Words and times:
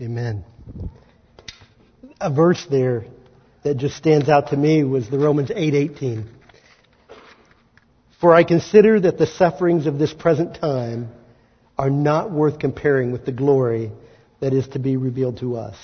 Amen. 0.00 0.44
A 2.20 2.30
verse 2.30 2.64
there 2.70 3.04
that 3.62 3.78
just 3.78 3.96
stands 3.96 4.28
out 4.28 4.50
to 4.50 4.56
me 4.56 4.84
was 4.84 5.08
the 5.08 5.18
Romans 5.18 5.50
8:18. 5.50 6.24
For 8.20 8.34
I 8.34 8.44
consider 8.44 9.00
that 9.00 9.18
the 9.18 9.26
sufferings 9.26 9.86
of 9.86 9.98
this 9.98 10.12
present 10.12 10.54
time 10.54 11.08
are 11.78 11.90
not 11.90 12.30
worth 12.30 12.58
comparing 12.58 13.12
with 13.12 13.24
the 13.24 13.32
glory 13.32 13.90
that 14.40 14.52
is 14.52 14.68
to 14.68 14.78
be 14.78 14.96
revealed 14.96 15.38
to 15.38 15.56
us. 15.56 15.76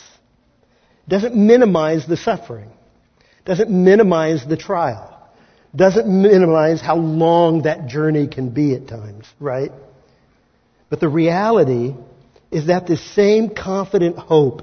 Doesn't 1.09 1.35
minimize 1.35 2.07
the 2.07 2.17
suffering. 2.17 2.71
Doesn't 3.45 3.71
minimize 3.71 4.47
the 4.47 4.57
trial. 4.57 5.19
Doesn't 5.75 6.07
minimize 6.07 6.81
how 6.81 6.97
long 6.97 7.63
that 7.63 7.87
journey 7.87 8.29
can 8.29 8.51
be 8.51 8.75
at 8.75 8.89
times, 8.89 9.27
right? 9.41 9.73
But 10.91 11.01
the 11.01 11.09
reality 11.09 11.95
is 12.53 12.67
that 12.67 12.87
the 12.87 12.99
same 12.99 13.49
confident 13.49 14.19
hope 14.19 14.63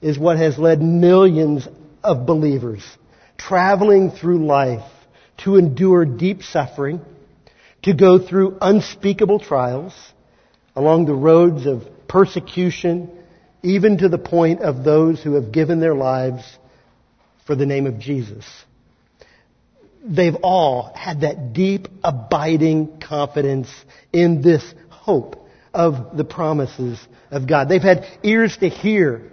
is 0.00 0.16
what 0.16 0.38
has 0.38 0.56
led 0.56 0.80
millions 0.80 1.66
of 2.02 2.24
believers 2.24 2.82
traveling 3.36 4.12
through 4.12 4.46
life 4.46 4.88
to 5.38 5.56
endure 5.56 6.04
deep 6.04 6.42
suffering, 6.42 7.00
to 7.82 7.92
go 7.92 8.18
through 8.18 8.56
unspeakable 8.60 9.40
trials 9.40 9.92
along 10.74 11.06
the 11.06 11.14
roads 11.14 11.66
of 11.66 11.82
persecution, 12.08 13.10
even 13.62 13.98
to 13.98 14.08
the 14.08 14.18
point 14.18 14.60
of 14.60 14.84
those 14.84 15.22
who 15.22 15.34
have 15.34 15.52
given 15.52 15.80
their 15.80 15.94
lives 15.94 16.44
for 17.46 17.56
the 17.56 17.66
name 17.66 17.86
of 17.86 17.98
Jesus. 17.98 18.44
They've 20.02 20.36
all 20.42 20.92
had 20.94 21.22
that 21.22 21.52
deep, 21.52 21.88
abiding 22.04 23.00
confidence 23.00 23.68
in 24.12 24.40
this 24.40 24.62
hope 24.88 25.45
of 25.76 26.16
the 26.16 26.24
promises 26.24 26.98
of 27.30 27.46
God. 27.46 27.68
They've 27.68 27.82
had 27.82 28.06
ears 28.22 28.56
to 28.56 28.68
hear 28.68 29.30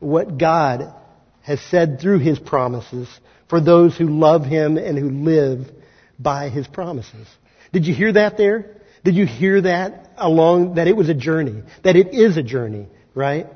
what 0.00 0.38
God 0.38 0.94
has 1.42 1.60
said 1.60 2.00
through 2.00 2.20
His 2.20 2.38
promises 2.38 3.08
for 3.48 3.60
those 3.60 3.96
who 3.96 4.08
love 4.08 4.46
Him 4.46 4.78
and 4.78 4.98
who 4.98 5.10
live 5.10 5.70
by 6.18 6.48
His 6.48 6.66
promises. 6.66 7.28
Did 7.72 7.86
you 7.86 7.94
hear 7.94 8.12
that 8.14 8.38
there? 8.38 8.80
Did 9.04 9.14
you 9.14 9.26
hear 9.26 9.60
that 9.60 10.08
along, 10.16 10.76
that 10.76 10.88
it 10.88 10.96
was 10.96 11.10
a 11.10 11.14
journey? 11.14 11.62
That 11.82 11.96
it 11.96 12.14
is 12.14 12.38
a 12.38 12.42
journey, 12.42 12.88
right? 13.14 13.46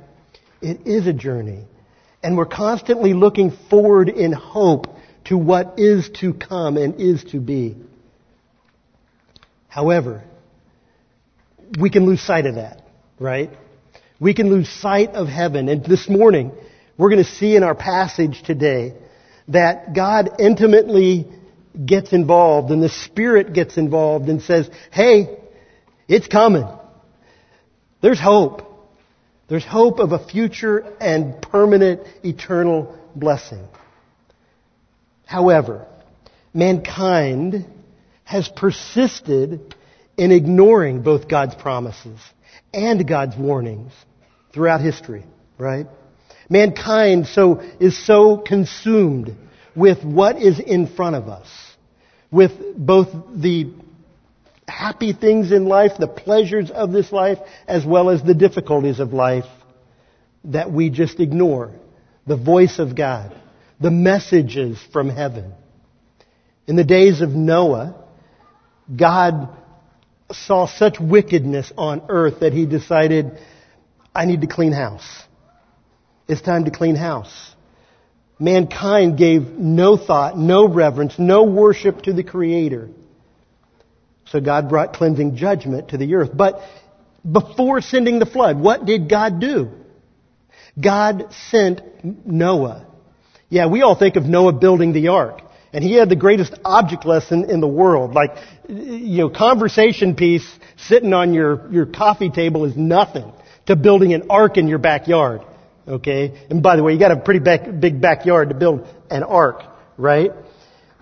It 0.61 0.87
is 0.87 1.07
a 1.07 1.15
journey. 1.15 1.65
And 2.23 2.37
we're 2.37 2.45
constantly 2.45 3.15
looking 3.15 3.53
forward 3.71 4.11
in 4.11 4.33
hope 4.33 4.87
to 5.25 5.39
what 5.39 5.79
is 5.79 6.11
to 6.21 6.35
come 6.35 6.77
and 6.77 7.01
is 7.01 7.25
to 7.33 7.41
be. 7.41 7.77
However, 9.69 10.25
we 11.79 11.91
can 11.91 12.07
lose 12.07 12.21
sight 12.21 12.47
of 12.47 12.55
that, 12.55 12.83
right? 13.19 13.51
We 14.21 14.35
can 14.35 14.51
lose 14.51 14.69
sight 14.69 15.11
of 15.11 15.29
heaven. 15.29 15.69
And 15.69 15.85
this 15.85 16.09
morning, 16.09 16.53
we're 16.97 17.11
going 17.11 17.25
to 17.25 17.31
see 17.31 17.57
in 17.57 17.63
our 17.63 17.75
passage 17.75 18.43
today 18.43 18.95
that 19.49 19.95
God 19.95 20.41
intimately 20.41 21.27
gets 21.85 22.13
involved 22.13 22.71
and 22.71 22.83
the 22.83 22.89
Spirit 22.89 23.53
gets 23.53 23.77
involved 23.77 24.29
and 24.29 24.43
says, 24.43 24.69
hey, 24.91 25.39
it's 26.09 26.27
coming. 26.27 26.67
There's 28.01 28.21
hope. 28.21 28.63
There's 29.49 29.65
hope 29.65 29.99
of 29.99 30.13
a 30.13 30.25
future 30.27 30.85
and 31.01 31.41
permanent 31.41 32.03
eternal 32.23 32.99
blessing. 33.15 33.67
However, 35.25 35.87
mankind 36.53 37.67
has 38.25 38.49
persisted 38.49 39.75
in 40.19 40.33
ignoring 40.33 41.03
both 41.03 41.29
God's 41.29 41.55
promises 41.55 42.19
and 42.75 43.07
God's 43.07 43.37
warnings 43.37 43.93
throughout 44.53 44.81
history, 44.81 45.25
right? 45.57 45.87
Mankind 46.51 47.27
so 47.29 47.61
is 47.79 48.05
so 48.05 48.37
consumed 48.37 49.35
with 49.77 50.03
what 50.03 50.43
is 50.43 50.59
in 50.59 50.89
front 50.89 51.15
of 51.15 51.29
us, 51.29 51.47
with 52.33 52.51
both 52.77 53.09
the 53.33 53.73
happy 54.67 55.13
things 55.13 55.53
in 55.53 55.67
life, 55.67 55.93
the 55.99 56.09
pleasures 56.09 56.71
of 56.71 56.91
this 56.91 57.13
life, 57.13 57.39
as 57.69 57.87
well 57.87 58.11
as 58.11 58.23
the 58.23 58.35
difficulties 58.35 58.99
of 58.99 59.13
life 59.13 59.47
that 60.45 60.73
we 60.73 60.91
just 60.91 61.21
ignore. 61.21 61.71
The 62.27 62.37
voice 62.37 62.79
of 62.79 62.95
God, 62.95 63.35
the 63.81 63.91
messages 63.91 64.79
from 64.93 65.09
heaven. 65.09 65.55
In 66.67 66.77
the 66.77 66.85
days 66.85 67.23
of 67.23 67.31
Noah, 67.31 67.95
God 68.95 69.49
saw 70.33 70.67
such 70.67 71.01
wickedness 71.01 71.73
on 71.77 72.03
earth 72.09 72.41
that 72.41 72.53
he 72.53 72.67
decided, 72.67 73.39
I 74.15 74.27
need 74.27 74.43
to 74.43 74.47
clean 74.47 74.73
house. 74.73 75.23
It's 76.27 76.43
time 76.43 76.67
to 76.67 76.71
clean 76.71 76.97
house. 76.97 77.55
Mankind 78.39 79.19
gave 79.19 79.43
no 79.59 79.97
thought, 79.97 80.39
no 80.39 80.69
reverence, 80.69 81.19
no 81.19 81.45
worship 81.45 82.03
to 82.03 82.13
the 82.13 82.23
Creator. 82.23 82.91
So 84.27 84.41
God 84.41 84.69
brought 84.69 84.93
cleansing 84.93 85.37
judgment 85.37 85.89
to 85.89 85.97
the 85.97 86.15
earth. 86.15 86.31
But 86.35 86.61
before 87.31 87.81
sending 87.81 88.19
the 88.19 88.27
flood, 88.27 88.61
what 88.61 88.85
did 88.85 89.09
God 89.09 89.41
do? 89.41 89.71
God 90.81 91.33
sent 91.51 91.81
Noah. 92.27 92.87
Yeah, 93.49 93.67
we 93.67 93.83
all 93.83 93.95
think 93.95 94.17
of 94.17 94.25
Noah 94.25 94.53
building 94.53 94.93
the 94.93 95.09
ark. 95.09 95.41
And 95.73 95.85
he 95.85 95.95
had 95.95 96.09
the 96.09 96.17
greatest 96.17 96.55
object 96.65 97.05
lesson 97.05 97.51
in 97.51 97.61
the 97.61 97.69
world. 97.69 98.15
Like, 98.15 98.37
you 98.69 99.19
know, 99.19 99.31
conversation 99.31 100.15
piece 100.15 100.49
sitting 100.77 101.13
on 101.13 101.35
your, 101.35 101.71
your 101.71 101.87
coffee 101.87 102.31
table 102.31 102.65
is 102.65 102.77
nothing 102.77 103.33
to 103.67 103.77
building 103.77 104.15
an 104.15 104.31
ark 104.31 104.57
in 104.57 104.67
your 104.67 104.79
backyard. 104.79 105.43
Okay? 105.87 106.47
And 106.51 106.63
by 106.63 106.77
the 106.77 106.83
way, 106.83 106.93
you 106.93 106.99
got 106.99 107.13
a 107.13 107.17
pretty 107.17 107.41
back, 107.41 107.69
big 107.81 108.01
backyard 108.01 108.49
to 108.49 108.55
build 108.55 108.87
an 109.11 109.23
ark, 109.23 109.63
right? 109.99 110.33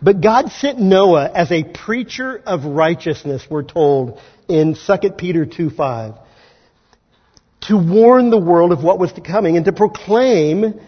But 0.02 0.20
God 0.20 0.50
sent 0.50 0.80
Noah 0.80 1.30
as 1.32 1.50
a 1.52 1.62
preacher 1.62 2.42
of 2.44 2.64
righteousness, 2.64 3.46
we're 3.48 3.62
told 3.62 4.20
in 4.48 4.74
2 4.74 5.10
Peter 5.16 5.46
2 5.46 5.70
5, 5.70 6.14
to 7.62 7.76
warn 7.76 8.30
the 8.30 8.38
world 8.38 8.72
of 8.72 8.82
what 8.82 8.98
was 8.98 9.12
to 9.14 9.20
coming 9.20 9.56
and 9.56 9.64
to 9.64 9.72
proclaim 9.72 10.80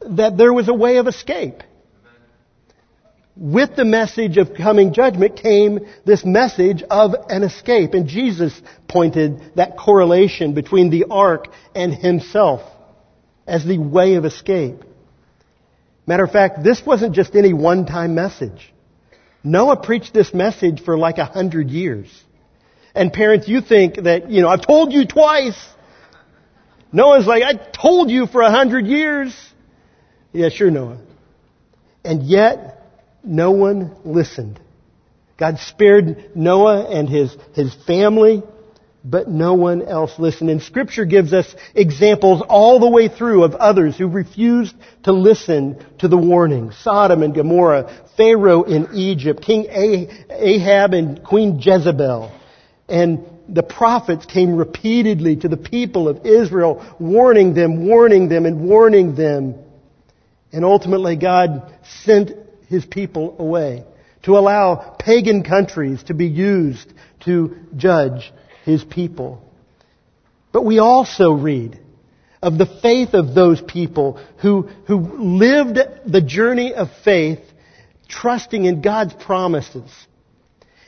that 0.00 0.36
there 0.36 0.52
was 0.52 0.68
a 0.68 0.74
way 0.74 0.98
of 0.98 1.06
escape 1.06 1.62
with 3.36 3.76
the 3.76 3.84
message 3.84 4.38
of 4.38 4.54
coming 4.54 4.94
judgment 4.94 5.36
came 5.36 5.86
this 6.04 6.24
message 6.24 6.82
of 6.90 7.14
an 7.28 7.42
escape. 7.42 7.92
And 7.92 8.08
Jesus 8.08 8.60
pointed 8.88 9.42
that 9.56 9.76
correlation 9.76 10.54
between 10.54 10.90
the 10.90 11.06
ark 11.10 11.48
and 11.74 11.94
himself 11.94 12.62
as 13.46 13.64
the 13.64 13.78
way 13.78 14.14
of 14.14 14.24
escape. 14.24 14.82
Matter 16.06 16.24
of 16.24 16.30
fact, 16.30 16.64
this 16.64 16.84
wasn't 16.84 17.14
just 17.14 17.34
any 17.36 17.52
one-time 17.52 18.14
message. 18.14 18.72
Noah 19.44 19.76
preached 19.76 20.14
this 20.14 20.32
message 20.32 20.82
for 20.82 20.96
like 20.96 21.18
a 21.18 21.24
hundred 21.24 21.70
years. 21.70 22.08
And 22.94 23.12
parents, 23.12 23.46
you 23.46 23.60
think 23.60 23.96
that, 24.04 24.30
you 24.30 24.40
know, 24.40 24.48
I've 24.48 24.66
told 24.66 24.92
you 24.92 25.06
twice. 25.06 25.58
Noah's 26.90 27.26
like, 27.26 27.42
I 27.42 27.52
told 27.54 28.10
you 28.10 28.26
for 28.26 28.40
a 28.40 28.50
hundred 28.50 28.86
years. 28.86 29.36
Yeah, 30.32 30.48
sure, 30.48 30.70
Noah. 30.70 30.98
And 32.04 32.22
yet, 32.22 32.75
no 33.26 33.50
one 33.50 33.96
listened. 34.04 34.60
God 35.36 35.58
spared 35.58 36.30
Noah 36.34 36.86
and 36.88 37.08
his, 37.08 37.36
his 37.54 37.74
family, 37.86 38.42
but 39.04 39.28
no 39.28 39.54
one 39.54 39.82
else 39.82 40.18
listened. 40.18 40.50
And 40.50 40.62
scripture 40.62 41.04
gives 41.04 41.32
us 41.32 41.54
examples 41.74 42.42
all 42.48 42.80
the 42.80 42.88
way 42.88 43.08
through 43.08 43.44
of 43.44 43.54
others 43.54 43.96
who 43.96 44.08
refused 44.08 44.74
to 45.04 45.12
listen 45.12 45.84
to 45.98 46.08
the 46.08 46.16
warning. 46.16 46.72
Sodom 46.72 47.22
and 47.22 47.34
Gomorrah, 47.34 47.92
Pharaoh 48.16 48.62
in 48.62 48.88
Egypt, 48.94 49.42
King 49.42 49.66
Ahab 49.68 50.94
and 50.94 51.22
Queen 51.22 51.60
Jezebel. 51.60 52.32
And 52.88 53.26
the 53.48 53.62
prophets 53.62 54.26
came 54.26 54.56
repeatedly 54.56 55.36
to 55.36 55.48
the 55.48 55.56
people 55.56 56.08
of 56.08 56.24
Israel, 56.26 56.84
warning 56.98 57.54
them, 57.54 57.86
warning 57.86 58.28
them, 58.28 58.46
and 58.46 58.62
warning 58.62 59.14
them. 59.14 59.54
And 60.52 60.64
ultimately 60.64 61.16
God 61.16 61.72
sent 62.02 62.32
his 62.68 62.84
people 62.84 63.36
away, 63.38 63.84
to 64.22 64.36
allow 64.36 64.96
pagan 64.98 65.42
countries 65.42 66.02
to 66.04 66.14
be 66.14 66.26
used 66.26 66.92
to 67.20 67.56
judge 67.76 68.32
his 68.64 68.82
people. 68.84 69.42
But 70.52 70.64
we 70.64 70.78
also 70.78 71.32
read 71.32 71.80
of 72.42 72.58
the 72.58 72.66
faith 72.66 73.14
of 73.14 73.34
those 73.34 73.60
people 73.60 74.20
who, 74.38 74.68
who 74.86 74.98
lived 75.18 75.78
the 76.06 76.20
journey 76.20 76.74
of 76.74 76.88
faith 77.04 77.40
trusting 78.08 78.64
in 78.64 78.82
God's 78.82 79.14
promises. 79.14 79.90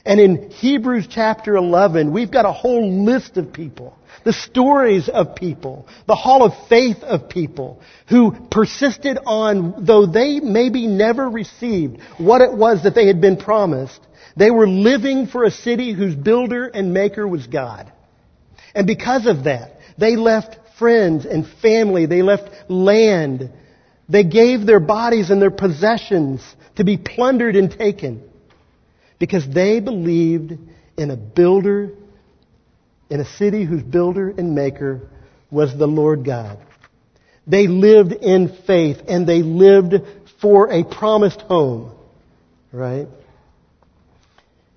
And 0.04 0.20
in 0.20 0.50
Hebrews 0.50 1.06
chapter 1.10 1.56
11, 1.56 2.12
we've 2.12 2.30
got 2.30 2.44
a 2.44 2.52
whole 2.52 3.04
list 3.04 3.36
of 3.36 3.52
people 3.52 3.97
the 4.24 4.32
stories 4.32 5.08
of 5.08 5.34
people, 5.34 5.86
the 6.06 6.14
hall 6.14 6.42
of 6.42 6.68
faith 6.68 7.02
of 7.02 7.28
people 7.28 7.80
who 8.08 8.32
persisted 8.50 9.18
on, 9.24 9.84
though 9.84 10.06
they 10.06 10.40
maybe 10.40 10.86
never 10.86 11.28
received 11.28 12.00
what 12.18 12.40
it 12.40 12.52
was 12.52 12.82
that 12.82 12.94
they 12.94 13.06
had 13.06 13.20
been 13.20 13.36
promised, 13.36 14.00
they 14.36 14.50
were 14.50 14.68
living 14.68 15.26
for 15.26 15.44
a 15.44 15.50
city 15.50 15.92
whose 15.92 16.14
builder 16.14 16.66
and 16.66 16.94
maker 16.94 17.26
was 17.26 17.46
God. 17.46 17.92
And 18.74 18.86
because 18.86 19.26
of 19.26 19.44
that, 19.44 19.78
they 19.98 20.16
left 20.16 20.58
friends 20.78 21.26
and 21.26 21.46
family. 21.60 22.06
They 22.06 22.22
left 22.22 22.70
land. 22.70 23.50
They 24.08 24.24
gave 24.24 24.64
their 24.64 24.80
bodies 24.80 25.30
and 25.30 25.42
their 25.42 25.50
possessions 25.50 26.40
to 26.76 26.84
be 26.84 26.96
plundered 26.96 27.56
and 27.56 27.70
taken 27.70 28.22
because 29.18 29.46
they 29.48 29.80
believed 29.80 30.52
in 30.96 31.10
a 31.10 31.16
builder, 31.16 31.90
in 33.10 33.20
a 33.20 33.25
city 33.25 33.64
whose 33.64 33.82
builder 33.82 34.31
and 34.31 34.55
maker 34.55 35.08
was 35.50 35.76
the 35.76 35.87
Lord 35.87 36.25
God. 36.25 36.58
They 37.46 37.66
lived 37.66 38.12
in 38.12 38.55
faith 38.66 38.99
and 39.08 39.26
they 39.26 39.43
lived 39.43 39.94
for 40.40 40.70
a 40.70 40.84
promised 40.84 41.40
home. 41.40 41.94
Right? 42.72 43.08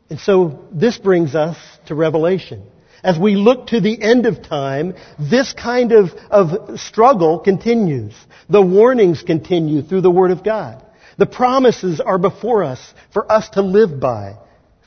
And 0.10 0.20
so 0.20 0.68
this 0.72 0.98
brings 0.98 1.36
us 1.36 1.58
to 1.88 1.96
Revelation. 1.96 2.64
As 3.04 3.18
we 3.18 3.36
look 3.36 3.68
to 3.68 3.82
the 3.82 4.02
end 4.02 4.26
of 4.26 4.44
time, 4.44 4.94
this 5.18 5.54
kind 5.54 5.92
of, 5.92 6.12
of 6.30 6.80
struggle 6.80 7.40
continues. 7.40 8.14
The 8.50 8.62
warnings 8.62 9.24
continue 9.24 9.82
through 9.82 10.02
the 10.02 10.12
Word 10.12 10.32
of 10.32 10.44
God. 10.44 10.86
The 11.18 11.26
promises 11.26 12.00
are 12.00 12.18
before 12.18 12.64
us 12.64 12.94
for 13.12 13.30
us 13.32 13.50
to 13.52 13.62
live 13.62 14.00
by 14.00 14.36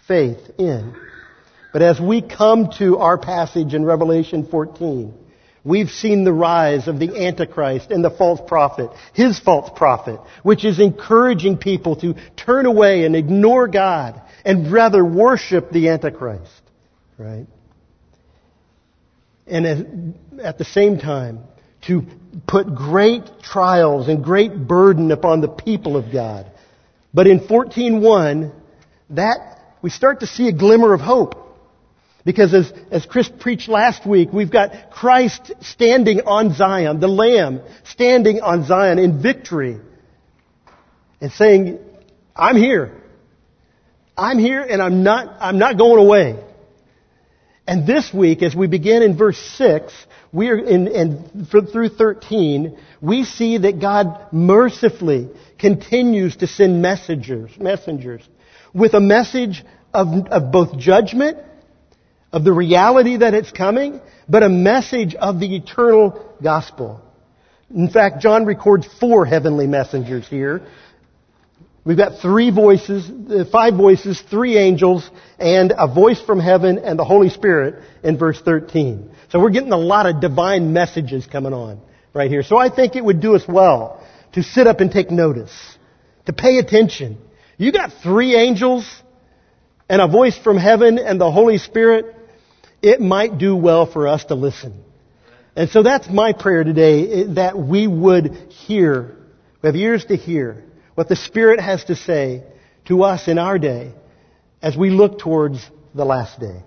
faith 0.07 0.39
in. 0.59 0.95
But 1.75 1.83
as 1.83 2.01
we 2.01 2.23
come 2.23 2.71
to 2.79 2.99
our 2.99 3.19
passage 3.19 3.75
in 3.75 3.85
Revelation 3.85 4.47
14, 4.47 5.13
we've 5.65 5.91
seen 5.91 6.23
the 6.23 6.33
rise 6.33 6.87
of 6.87 7.01
the 7.01 7.27
Antichrist 7.27 7.91
and 7.91 8.05
the 8.05 8.13
false 8.13 8.41
prophet, 8.47 8.91
his 9.13 9.41
false 9.41 9.69
prophet, 9.75 10.21
which 10.45 10.65
is 10.65 10.79
encouraging 10.79 11.59
people 11.59 11.97
to 11.97 12.15
turn 12.37 12.67
away 12.67 13.05
and 13.05 13.17
ignore 13.17 13.67
God 13.67 14.23
and 14.45 14.71
rather 14.71 15.05
worship 15.05 15.73
the 15.73 15.89
Antichrist. 15.89 16.63
Right? 17.19 17.49
And 19.49 20.15
at 20.41 20.59
the 20.59 20.65
same 20.65 21.01
time, 21.01 21.41
to 21.89 22.05
put 22.47 22.73
great 22.73 23.25
trials 23.43 24.07
and 24.07 24.23
great 24.23 24.55
burden 24.55 25.11
upon 25.11 25.41
the 25.41 25.49
people 25.49 25.97
of 25.97 26.13
God. 26.13 26.47
But 27.13 27.27
in 27.27 27.41
14.1, 27.41 28.53
that, 29.11 29.59
we 29.83 29.91
start 29.91 30.21
to 30.21 30.29
see 30.29 30.47
a 30.47 30.53
glimmer 30.53 30.95
of 30.95 31.01
hope. 31.01 31.41
Because 32.25 32.55
as, 32.55 32.73
as 32.91 33.05
Chris 33.05 33.29
preached 33.29 33.69
last 33.69 34.07
week, 34.07 34.31
we've 34.33 34.51
got 34.51 34.91
Christ 34.91 35.53
standing 35.61 36.23
on 36.23 36.55
Zion, 36.55 37.01
the 37.01 37.09
Lamb 37.09 37.61
standing 37.85 38.41
on 38.41 38.65
Zion 38.65 38.99
in 38.99 39.21
victory 39.21 39.79
and 41.21 41.31
saying, 41.33 41.79
I'm 42.35 42.57
here. 42.57 43.03
I'm 44.17 44.39
here 44.39 44.63
and 44.63 44.81
I'm 44.81 45.03
not, 45.03 45.37
I'm 45.41 45.59
not 45.59 45.77
going 45.77 46.05
away. 46.05 46.43
And 47.67 47.87
this 47.87 48.13
week, 48.13 48.43
as 48.43 48.55
we 48.55 48.67
begin 48.67 49.03
in 49.03 49.17
verse 49.17 49.39
6, 49.57 49.93
we 50.33 50.49
are 50.49 50.59
in, 50.59 50.89
in, 50.89 51.47
through 51.47 51.89
13, 51.89 52.79
we 53.01 53.25
see 53.25 53.59
that 53.59 53.81
God 53.81 54.33
mercifully 54.33 55.31
continues 55.59 56.37
to 56.37 56.47
send 56.47 56.83
messengers, 56.83 57.51
messengers 57.59 58.23
with 58.75 58.95
a 58.95 59.01
message 59.01 59.65
of, 59.95 60.09
of 60.29 60.53
both 60.53 60.77
judgment, 60.79 61.39
of 62.35 62.45
the 62.45 62.53
reality 62.53 63.17
that 63.19 63.35
it's 63.35 63.51
coming, 63.51 64.01
but 64.29 64.43
a 64.43 64.49
message 64.49 65.15
of 65.15 65.41
the 65.41 65.57
eternal 65.57 66.35
gospel. 66.43 67.01
In 67.75 67.89
fact, 67.89 68.21
John 68.21 68.45
records 68.45 68.87
four 69.01 69.25
heavenly 69.25 69.67
messengers 69.67 70.29
here 70.29 70.67
We've 71.85 71.99
got 71.99 72.21
three 72.21 72.51
voices, 72.51 73.11
uh, 73.11 73.45
five 73.53 73.75
voices, 73.75 74.21
three 74.31 74.57
angels, 74.57 75.09
and 75.39 75.73
a 75.77 75.87
voice 75.87 76.21
from 76.21 76.41
heaven 76.41 76.79
and 76.79 76.99
the 76.99 77.05
Holy 77.05 77.29
Spirit 77.29 77.83
in 78.03 78.17
verse 78.17 78.41
13. 78.41 79.11
So 79.29 79.39
we're 79.39 79.51
getting 79.51 79.73
a 79.73 79.79
lot 79.79 80.07
of 80.07 80.21
divine 80.21 80.73
messages 80.73 81.27
coming 81.27 81.53
on 81.53 81.81
right 82.15 82.31
here. 82.31 82.43
So 82.43 82.57
I 82.57 82.75
think 82.75 82.97
it 82.97 83.05
would 83.05 83.21
do 83.21 83.37
us 83.37 83.47
well 83.47 84.03
to 84.33 84.43
sit 84.43 84.67
up 84.67 84.81
and 84.81 84.91
take 84.91 85.11
notice, 85.11 85.53
to 86.25 86.33
pay 86.33 86.57
attention. 86.57 87.19
You 87.59 87.71
got 87.71 87.93
three 88.03 88.35
angels 88.35 88.91
and 89.87 90.01
a 90.01 90.09
voice 90.09 90.39
from 90.39 90.57
heaven 90.57 90.99
and 90.99 91.21
the 91.21 91.31
Holy 91.31 91.59
Spirit. 91.59 92.14
It 92.85 93.01
might 93.01 93.39
do 93.39 93.57
well 93.57 93.87
for 93.87 94.07
us 94.07 94.27
to 94.27 94.35
listen. 94.35 94.85
And 95.57 95.71
so 95.71 95.83
that's 95.83 96.07
my 96.11 96.35
prayer 96.35 96.65
today, 96.65 97.23
eh, 97.23 97.25
that 97.37 97.57
we 97.59 97.87
would 97.87 98.27
hear, 98.67 99.17
we 99.63 99.69
have 99.69 99.75
ears 99.75 100.05
to 100.05 100.17
hear, 100.17 100.63
what 100.95 101.09
the 101.09 101.17
Spirit 101.17 101.61
has 101.61 101.83
to 101.85 101.97
say 101.97 102.43
to 102.85 103.05
us 103.05 103.27
in 103.27 103.39
our 103.39 103.59
day 103.59 103.95
as 104.61 104.77
we 104.77 104.91
look 104.91 105.19
towards 105.19 105.67
the 105.95 106.05
last 106.05 106.39
day. 106.39 106.63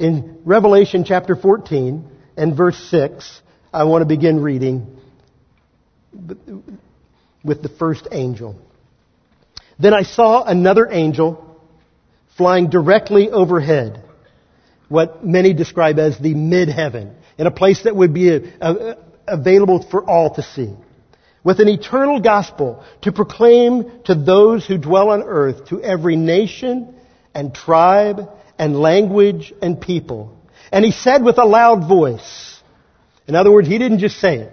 In 0.00 0.40
Revelation 0.44 1.04
chapter 1.04 1.36
14 1.36 2.10
and 2.36 2.56
verse 2.56 2.78
6, 2.90 3.40
I 3.72 3.84
want 3.84 4.02
to 4.02 4.06
begin 4.06 4.42
reading 4.42 4.98
with 7.44 7.62
the 7.62 7.68
first 7.68 8.08
angel. 8.10 8.60
Then 9.78 9.94
I 9.94 10.02
saw 10.02 10.42
another 10.42 10.88
angel 10.90 11.56
flying 12.36 12.68
directly 12.68 13.30
overhead, 13.30 14.02
what 14.90 15.24
many 15.24 15.54
describe 15.54 15.98
as 15.98 16.18
the 16.18 16.34
mid-heaven, 16.34 17.16
in 17.38 17.46
a 17.46 17.50
place 17.50 17.84
that 17.84 17.96
would 17.96 18.12
be 18.12 18.28
a, 18.28 18.42
a, 18.60 18.96
available 19.26 19.82
for 19.90 20.04
all 20.04 20.34
to 20.34 20.42
see 20.42 20.74
with 21.42 21.60
an 21.60 21.68
eternal 21.68 22.20
gospel 22.20 22.84
to 23.02 23.12
proclaim 23.12 24.02
to 24.04 24.14
those 24.14 24.66
who 24.66 24.76
dwell 24.76 25.10
on 25.10 25.22
earth, 25.22 25.68
to 25.68 25.82
every 25.82 26.16
nation 26.16 26.94
and 27.34 27.54
tribe 27.54 28.28
and 28.58 28.78
language 28.78 29.52
and 29.62 29.80
people. 29.80 30.36
And 30.70 30.84
he 30.84 30.92
said 30.92 31.24
with 31.24 31.38
a 31.38 31.44
loud 31.44 31.88
voice, 31.88 32.60
in 33.26 33.34
other 33.34 33.50
words, 33.50 33.68
he 33.68 33.78
didn't 33.78 34.00
just 34.00 34.18
say 34.18 34.38
it. 34.38 34.52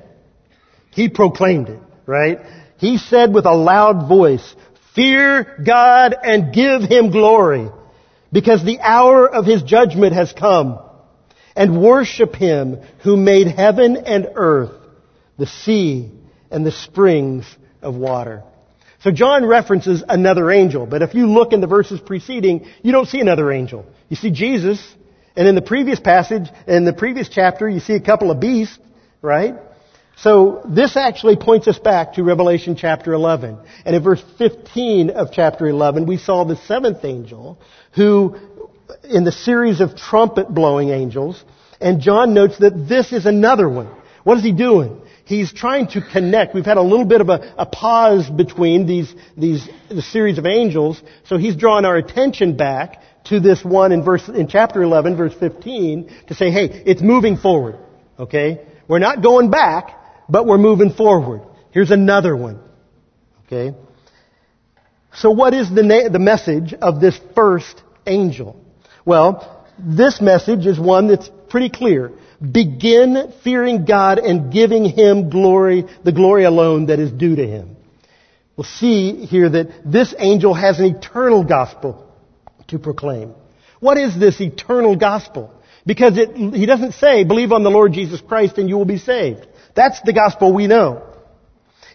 He 0.92 1.10
proclaimed 1.10 1.70
it, 1.70 1.80
right? 2.06 2.40
He 2.78 2.98
said 2.98 3.34
with 3.34 3.46
a 3.46 3.54
loud 3.54 4.08
voice, 4.08 4.56
fear 4.96 5.58
God 5.66 6.16
and 6.24 6.54
give 6.54 6.84
him 6.84 7.12
glory 7.12 7.70
because 8.38 8.64
the 8.64 8.80
hour 8.82 9.28
of 9.28 9.48
his 9.48 9.64
judgment 9.64 10.14
has 10.14 10.32
come 10.32 10.78
and 11.56 11.82
worship 11.82 12.36
him 12.36 12.78
who 13.00 13.18
made 13.18 13.48
heaven 13.48 13.98
and 13.98 14.28
earth, 14.36 14.76
the 15.40 15.48
sea, 15.48 16.12
and 16.52 16.64
the 16.64 16.72
springs 16.72 17.48
of 17.82 17.96
water. 17.96 18.44
So 19.00 19.10
John 19.10 19.44
references 19.44 20.04
another 20.08 20.52
angel, 20.52 20.86
but 20.86 21.02
if 21.02 21.16
you 21.16 21.26
look 21.26 21.52
in 21.52 21.62
the 21.62 21.66
verses 21.66 22.00
preceding, 22.00 22.68
you 22.84 22.92
don't 22.92 23.08
see 23.08 23.22
another 23.22 23.52
angel. 23.52 23.88
You 24.08 24.16
see 24.16 24.30
Jesus, 24.30 24.80
and 25.36 25.48
in 25.48 25.56
the 25.56 25.64
previous 25.64 26.00
passage, 26.00 26.48
in 26.68 26.86
the 26.86 26.94
previous 26.94 27.30
chapter, 27.30 27.68
you 27.68 27.80
see 27.80 27.96
a 27.96 28.00
couple 28.00 28.30
of 28.30 28.40
beasts, 28.40 28.78
right? 29.20 29.56
So 30.18 30.64
this 30.68 30.98
actually 30.98 31.36
points 31.36 31.68
us 31.68 31.78
back 31.78 32.14
to 32.14 32.24
Revelation 32.24 32.76
chapter 32.76 33.14
11. 33.14 33.58
And 33.86 33.96
in 33.96 34.04
verse 34.04 34.24
15 34.38 35.12
of 35.12 35.32
chapter 35.32 35.68
11, 35.68 36.08
we 36.08 36.18
saw 36.18 36.44
the 36.44 36.56
seventh 36.56 37.06
angel 37.06 37.60
who, 37.94 38.36
in 39.04 39.24
the 39.24 39.32
series 39.32 39.80
of 39.80 39.96
trumpet 39.96 40.50
blowing 40.50 40.90
angels, 40.90 41.44
and 41.80 42.02
John 42.02 42.34
notes 42.34 42.58
that 42.60 42.88
this 42.90 43.14
is 43.14 43.26
another 43.26 43.70
one. 43.70 43.90
What 44.24 44.38
is 44.38 44.44
he 44.44 44.52
doing? 44.52 45.02
he's 45.28 45.52
trying 45.52 45.88
to 45.88 46.02
connect. 46.02 46.56
We've 46.56 46.66
had 46.66 46.78
a 46.78 46.82
little 46.82 47.06
bit 47.06 47.22
of 47.22 47.30
a, 47.30 47.54
a 47.58 47.66
pause 47.66 48.30
between 48.30 48.88
these, 48.88 49.14
these, 49.36 49.68
the 49.90 50.02
series 50.02 50.38
of 50.38 50.46
angels, 50.46 51.02
so 51.26 51.38
he's 51.38 51.56
drawing 51.56 51.86
our 51.86 51.98
attention 51.98 52.56
back 52.56 53.02
to 53.26 53.40
this 53.40 53.64
one 53.64 53.92
in 53.92 54.04
verse, 54.04 54.28
in 54.30 54.48
chapter 54.48 54.82
11, 54.82 55.18
verse 55.18 55.34
15, 55.34 56.10
to 56.28 56.34
say, 56.34 56.50
hey, 56.50 56.84
it's 56.86 57.02
moving 57.02 57.38
forward. 57.38 57.78
Okay? 58.18 58.66
We're 58.88 59.00
not 59.00 59.22
going 59.22 59.52
back, 59.52 59.94
but 60.30 60.46
we're 60.46 60.58
moving 60.58 60.92
forward. 60.92 61.42
Here's 61.72 61.92
another 61.92 62.36
one. 62.36 62.60
Okay? 63.46 63.76
So 65.14 65.32
what 65.32 65.54
is 65.54 65.70
the, 65.74 65.84
na- 65.84 66.10
the 66.10 66.20
message 66.20 66.74
of 66.74 67.00
this 67.00 67.20
first 67.36 67.82
angel? 68.06 68.64
Well, 69.06 69.66
this 69.80 70.22
message 70.22 70.66
is 70.66 70.80
one 70.80 71.08
that's 71.08 71.30
pretty 71.50 71.70
clear. 71.70 72.12
Begin 72.40 73.34
fearing 73.44 73.86
God 73.86 74.20
and 74.20 74.52
giving 74.52 74.86
Him 74.86 75.30
glory, 75.30 75.86
the 76.04 76.12
glory 76.12 76.44
alone 76.44 76.88
that 76.88 77.00
is 77.00 77.12
due 77.12 77.36
to 77.36 77.48
Him. 77.48 77.78
We'll 78.56 78.66
see 78.66 79.26
here 79.26 79.50
that 79.50 79.68
this 79.86 80.14
angel 80.18 80.54
has 80.54 80.80
an 80.80 80.86
eternal 80.86 81.44
gospel 81.44 82.12
to 82.68 82.80
proclaim. 82.80 83.34
What 83.80 83.98
is 83.98 84.20
this 84.20 84.42
eternal 84.42 84.96
gospel? 84.96 85.54
Because 85.86 86.18
it, 86.18 86.36
he 86.36 86.66
doesn't 86.66 86.94
say, 86.94 87.24
believe 87.24 87.52
on 87.52 87.64
the 87.64 87.70
Lord 87.70 87.94
Jesus 87.94 88.20
Christ 88.20 88.58
and 88.58 88.68
you 88.68 88.76
will 88.78 88.86
be 88.86 88.98
saved. 88.98 89.48
That's 89.78 90.02
the 90.02 90.12
gospel 90.12 90.56
we 90.56 90.66
know. 90.66 91.04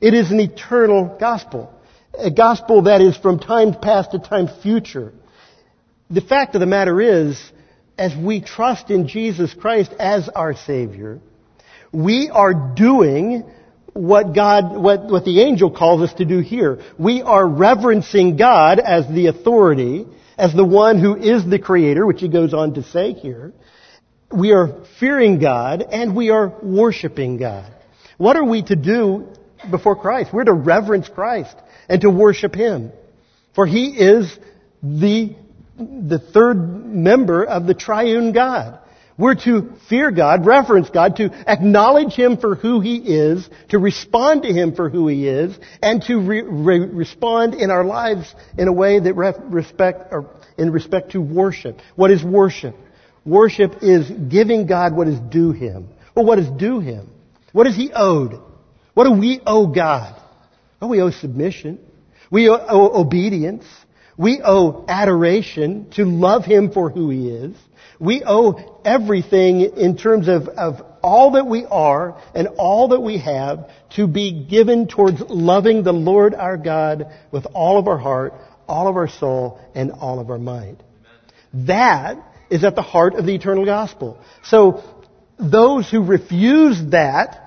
It 0.01 0.15
is 0.15 0.31
an 0.31 0.39
eternal 0.39 1.17
gospel. 1.19 1.75
A 2.17 2.31
gospel 2.31 2.83
that 2.83 3.01
is 3.01 3.17
from 3.17 3.41
time 3.41 3.75
past 3.75 4.13
to 4.13 4.21
time 4.21 4.49
future. 4.63 5.13
The 6.09 6.21
fact 6.21 6.55
of 6.55 6.61
the 6.61 6.67
matter 6.67 7.01
is, 7.01 7.43
as 7.99 8.17
we 8.17 8.41
trust 8.41 8.91
in 8.91 9.09
Jesus 9.09 9.53
Christ 9.53 9.93
as 9.99 10.29
our 10.29 10.55
Savior, 10.55 11.19
we 11.91 12.31
are 12.31 12.55
doing 12.55 13.51
what 13.95 14.33
God, 14.33 14.77
what, 14.77 15.07
what 15.07 15.25
the 15.25 15.43
angel 15.43 15.69
calls 15.69 16.03
us 16.03 16.15
to 16.15 16.25
do 16.25 16.39
here. 16.39 16.79
We 16.99 17.23
are 17.23 17.45
reverencing 17.45 18.37
God 18.37 18.79
as 18.79 19.09
the 19.09 19.27
authority, 19.27 20.07
as 20.39 20.55
the 20.55 20.65
one 20.65 21.01
who 21.01 21.17
is 21.17 21.45
the 21.45 21.59
creator, 21.59 22.07
which 22.07 22.21
he 22.21 22.29
goes 22.29 22.55
on 22.55 22.75
to 22.75 22.85
say 22.85 23.13
here. 23.13 23.53
We 24.35 24.53
are 24.53 24.85
fearing 24.99 25.39
God 25.39 25.83
and 25.83 26.15
we 26.15 26.31
are 26.31 26.53
worshiping 26.63 27.37
God. 27.37 27.71
What 28.19 28.37
are 28.37 28.45
we 28.45 28.63
to 28.63 28.77
do 28.77 29.29
before 29.71 29.97
Christ? 29.97 30.33
We're 30.33 30.45
to 30.45 30.53
reverence 30.53 31.09
Christ 31.09 31.57
and 31.89 32.01
to 32.03 32.11
worship 32.11 32.55
Him. 32.55 32.93
For 33.55 33.67
He 33.67 33.89
is 33.89 34.39
the, 34.83 35.35
the 35.79 36.19
third 36.19 36.57
member 36.57 37.45
of 37.45 37.67
the 37.67 37.75
triune 37.75 38.33
God. 38.33 38.79
We're 39.19 39.35
to 39.45 39.73
fear 39.89 40.11
God, 40.11 40.47
reverence 40.47 40.89
God, 40.89 41.17
to 41.17 41.31
acknowledge 41.47 42.15
Him 42.15 42.39
for 42.39 42.55
who 42.55 42.81
He 42.81 42.97
is, 42.97 43.49
to 43.69 43.79
respond 43.79 44.43
to 44.45 44.53
Him 44.53 44.75
for 44.75 44.89
who 44.89 45.07
He 45.07 45.29
is, 45.29 45.57
and 45.83 46.03
to 46.05 46.19
re- 46.19 46.43
re- 46.43 46.87
respond 46.87 47.55
in 47.55 47.71
our 47.71 47.85
lives 47.85 48.35
in 48.57 48.69
a 48.69 48.73
way 48.73 48.99
that 48.99 49.15
re- 49.15 49.35
respect, 49.45 50.13
or 50.13 50.31
in 50.57 50.73
respect 50.73 51.13
to 51.13 51.21
worship. 51.21 51.79
What 51.95 52.11
is 52.11 52.25
worship? 52.25 52.75
Worship 53.25 53.83
is 53.83 54.11
giving 54.11 54.67
God 54.67 54.97
what 54.97 55.09
is 55.09 55.19
due 55.19 55.53
Him. 55.53 55.89
Well, 56.15 56.25
what 56.25 56.39
is 56.39 56.49
due 56.49 56.81
Him? 56.81 57.09
What 57.53 57.67
is 57.67 57.77
He 57.77 57.93
owed? 57.95 58.41
What 58.95 59.05
do 59.05 59.13
we 59.13 59.41
owe 59.47 59.67
God? 59.67 60.21
We 60.81 61.01
owe 61.01 61.11
submission. 61.11 61.79
We 62.31 62.49
owe 62.49 63.01
obedience. 63.01 63.65
We 64.17 64.41
owe 64.45 64.85
adoration 64.89 65.91
to 65.93 66.05
love 66.05 66.45
Him 66.45 66.73
for 66.73 66.91
who 66.91 67.11
He 67.11 67.31
is. 67.31 67.57
We 68.01 68.23
owe 68.27 68.81
everything 68.85 69.61
in 69.61 69.97
terms 69.97 70.29
of, 70.29 70.49
of 70.49 70.85
all 71.03 71.33
that 71.33 71.47
we 71.47 71.65
are 71.65 72.21
and 72.35 72.49
all 72.59 72.89
that 72.89 73.01
we 73.01 73.19
have 73.19 73.71
to 73.91 74.07
be 74.07 74.45
given 74.45 74.89
towards 74.89 75.21
loving 75.21 75.83
the 75.85 75.93
Lord 75.93 76.35
our 76.35 76.57
God 76.57 77.07
with 77.31 77.47
all 77.55 77.79
of 77.79 77.87
our 77.87 77.99
heart, 77.99 78.35
all 78.67 78.89
of 78.89 78.97
our 78.97 79.09
soul, 79.09 79.61
and 79.75 79.93
all 79.93 80.19
of 80.19 80.31
our 80.31 80.39
mind. 80.39 80.83
That 81.55 82.19
is 82.53 82.65
at 82.65 82.75
the 82.75 82.83
heart 82.83 83.15
of 83.15 83.25
the 83.25 83.35
eternal 83.35 83.65
gospel. 83.65 84.19
So 84.45 84.85
those 85.39 85.91
who 85.91 86.05
refuse 86.05 86.91
that 86.91 87.39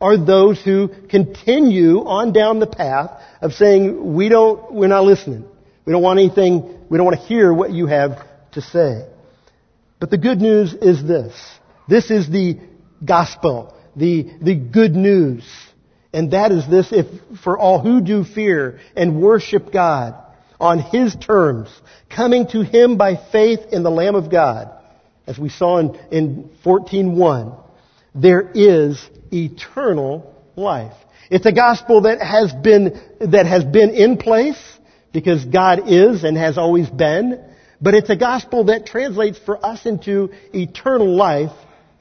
are 0.00 0.16
those 0.16 0.58
who 0.62 0.88
continue 1.10 2.06
on 2.06 2.32
down 2.32 2.58
the 2.58 2.66
path 2.66 3.22
of 3.42 3.52
saying, 3.52 4.14
we 4.14 4.30
don't, 4.30 4.72
we're 4.72 4.88
not 4.88 5.04
listening. 5.04 5.44
We 5.84 5.92
don't 5.92 6.02
want 6.02 6.18
anything, 6.18 6.78
we 6.88 6.96
don't 6.96 7.04
want 7.04 7.20
to 7.20 7.26
hear 7.26 7.52
what 7.52 7.70
you 7.70 7.86
have 7.86 8.26
to 8.52 8.62
say. 8.62 9.06
But 9.98 10.10
the 10.10 10.16
good 10.16 10.40
news 10.40 10.72
is 10.72 11.04
this. 11.06 11.34
This 11.86 12.10
is 12.10 12.30
the 12.30 12.58
gospel, 13.04 13.76
the, 13.94 14.26
the 14.40 14.54
good 14.54 14.96
news. 14.96 15.44
And 16.14 16.30
that 16.30 16.50
is 16.50 16.66
this, 16.66 16.92
if 16.92 17.06
for 17.44 17.58
all 17.58 17.80
who 17.80 18.00
do 18.00 18.24
fear 18.24 18.80
and 18.96 19.20
worship 19.20 19.70
God 19.70 20.14
on 20.60 20.78
His 20.78 21.16
terms, 21.16 21.68
coming 22.08 22.46
to 22.48 22.62
Him 22.62 22.96
by 22.96 23.16
faith 23.32 23.60
in 23.72 23.82
the 23.82 23.90
Lamb 23.90 24.14
of 24.14 24.30
God, 24.30 24.70
as 25.26 25.38
we 25.38 25.48
saw 25.48 25.78
in, 25.78 25.94
in 26.10 26.50
14.1, 26.64 27.58
there 28.14 28.50
is 28.54 29.02
eternal 29.32 30.34
life. 30.56 30.94
It's 31.30 31.46
a 31.46 31.52
gospel 31.52 32.02
that 32.02 32.20
has 32.20 32.52
been, 32.52 33.00
that 33.20 33.46
has 33.46 33.64
been 33.64 33.90
in 33.90 34.16
place 34.16 34.60
because 35.12 35.44
God 35.44 35.88
is 35.88 36.24
and 36.24 36.36
has 36.36 36.58
always 36.58 36.88
been, 36.90 37.42
but 37.80 37.94
it's 37.94 38.10
a 38.10 38.16
gospel 38.16 38.64
that 38.64 38.86
translates 38.86 39.38
for 39.38 39.64
us 39.64 39.86
into 39.86 40.30
eternal 40.52 41.14
life 41.14 41.52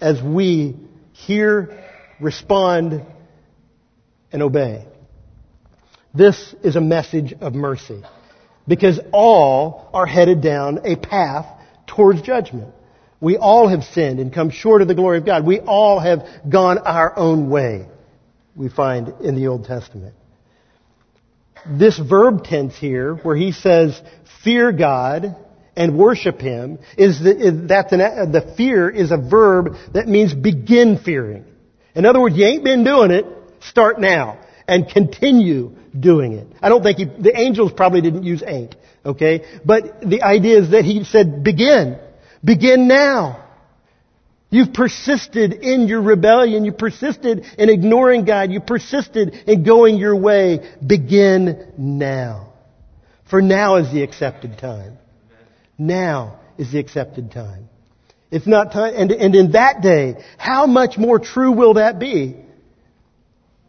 as 0.02 0.22
we 0.22 0.76
hear, 1.14 1.84
respond, 2.20 3.06
and 4.32 4.42
obey. 4.42 4.86
This 6.14 6.56
is 6.64 6.76
a 6.76 6.82
message 6.82 7.34
of 7.40 7.54
mercy 7.54 8.04
because 8.70 9.00
all 9.12 9.90
are 9.94 10.06
headed 10.06 10.42
down 10.42 10.82
a 10.86 10.96
path 10.96 11.48
towards 11.88 12.22
judgment. 12.22 12.74
We 13.20 13.36
all 13.36 13.68
have 13.68 13.84
sinned 13.84 14.20
and 14.20 14.32
come 14.32 14.52
short 14.52 14.82
of 14.82 14.88
the 14.88 14.96
glory 14.96 15.18
of 15.18 15.26
God. 15.26 15.46
We 15.46 15.60
all 15.60 16.00
have 16.00 16.26
gone 16.48 16.78
our 16.78 17.18
own 17.18 17.50
way, 17.50 17.88
we 18.56 18.70
find 18.70 19.10
in 19.22 19.36
the 19.36 19.48
Old 19.48 19.66
Testament. 19.66 20.14
This 21.68 22.00
verb 22.00 22.46
tense 22.46 22.78
here, 22.78 23.16
where 23.16 23.36
he 23.36 23.52
says, 23.52 24.00
fear 24.44 24.72
God 24.72 25.36
and 25.76 25.98
worship 25.98 26.40
Him, 26.40 26.80
is, 26.98 27.20
the, 27.20 27.66
that 27.70 27.90
the, 27.90 27.98
the 28.32 28.56
fear 28.56 28.90
is 28.90 29.12
a 29.12 29.18
verb 29.18 29.76
that 29.94 30.08
means 30.08 30.34
begin 30.34 31.00
fearing. 31.04 31.44
In 31.96 32.06
other 32.06 32.22
words, 32.22 32.38
you 32.38 32.46
ain't 32.46 32.64
been 32.64 32.86
doing 32.86 33.12
it, 33.12 33.26
start 33.62 34.00
now 34.00 34.40
and 34.70 34.88
continue 34.88 35.76
doing 36.00 36.34
it. 36.34 36.48
I 36.62 36.70
don't 36.70 36.84
think 36.84 36.98
he, 36.98 37.06
the 37.06 37.38
angels 37.38 37.72
probably 37.72 38.02
didn't 38.02 38.24
use 38.24 38.44
ain't, 38.46 38.76
okay? 39.06 39.46
But 39.66 40.02
the 40.02 40.24
idea 40.24 40.60
is 40.60 40.72
that 40.72 40.86
he 40.86 41.04
said 41.04 41.44
begin. 41.44 42.00
Begin 42.44 42.88
now. 42.88 43.46
You've 44.52 44.74
persisted 44.74 45.54
in 45.54 45.88
your 45.88 46.02
rebellion. 46.02 46.66
You 46.66 46.72
persisted 46.72 47.46
in 47.58 47.70
ignoring 47.70 48.26
God. 48.26 48.52
You 48.52 48.62
persisted 48.62 49.34
in 49.48 49.64
going 49.64 49.98
your 49.98 50.16
way. 50.16 50.76
Begin 50.86 51.74
now. 51.78 52.54
For 53.30 53.42
now 53.42 53.76
is 53.76 53.92
the 53.92 54.02
accepted 54.02 54.58
time. 54.58 54.98
Now 55.78 56.40
is 56.58 56.72
the 56.72 56.80
accepted 56.80 57.32
time. 57.32 57.70
It's 58.32 58.48
not 58.48 58.72
time, 58.72 58.94
and, 58.96 59.12
and 59.12 59.36
in 59.36 59.52
that 59.54 59.82
day, 59.82 60.24
how 60.38 60.68
much 60.68 60.98
more 60.98 61.20
true 61.20 61.52
will 61.52 61.76
that 61.76 62.00
be? 62.00 62.36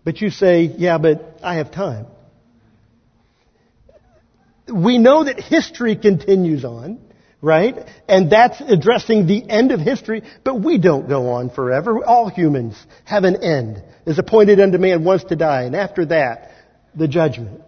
But 0.04 0.20
you 0.20 0.30
say, 0.30 0.62
yeah, 0.62 0.98
but 0.98 1.38
I 1.42 1.56
have 1.56 1.72
time. 1.72 2.06
We 4.70 4.98
know 4.98 5.24
that 5.24 5.40
history 5.40 5.96
continues 5.96 6.64
on 6.64 7.00
right? 7.42 7.74
And 8.08 8.30
that's 8.30 8.60
addressing 8.60 9.26
the 9.26 9.48
end 9.48 9.72
of 9.72 9.80
history, 9.80 10.22
but 10.44 10.60
we 10.60 10.78
don't 10.78 11.08
go 11.08 11.30
on 11.30 11.50
forever. 11.50 12.04
All 12.04 12.28
humans 12.28 12.76
have 13.04 13.24
an 13.24 13.42
end. 13.42 13.82
Is 14.06 14.18
appointed 14.18 14.60
unto 14.60 14.78
man 14.78 15.04
once 15.04 15.24
to 15.24 15.36
die, 15.36 15.62
and 15.62 15.76
after 15.76 16.06
that, 16.06 16.52
the 16.94 17.06
judgment. 17.06 17.60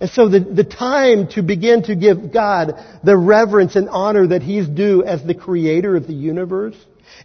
And 0.00 0.10
so 0.10 0.28
the, 0.28 0.40
the 0.40 0.64
time 0.64 1.28
to 1.32 1.42
begin 1.42 1.82
to 1.84 1.94
give 1.94 2.32
God 2.32 2.72
the 3.04 3.16
reverence 3.16 3.76
and 3.76 3.88
honor 3.88 4.28
that 4.28 4.42
He's 4.42 4.66
due 4.66 5.04
as 5.04 5.22
the 5.22 5.34
creator 5.34 5.94
of 5.96 6.06
the 6.06 6.14
universe, 6.14 6.76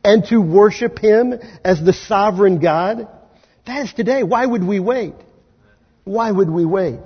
and 0.04 0.26
to 0.26 0.42
worship 0.42 1.00
Him 1.00 1.34
as 1.64 1.82
the 1.82 1.94
sovereign 1.94 2.60
God, 2.60 3.08
that 3.66 3.86
is 3.86 3.94
today. 3.94 4.22
Why 4.22 4.46
would 4.46 4.64
we 4.64 4.80
wait? 4.80 5.16
Why 6.04 6.30
would 6.30 6.50
we 6.50 6.66
wait? 6.66 7.00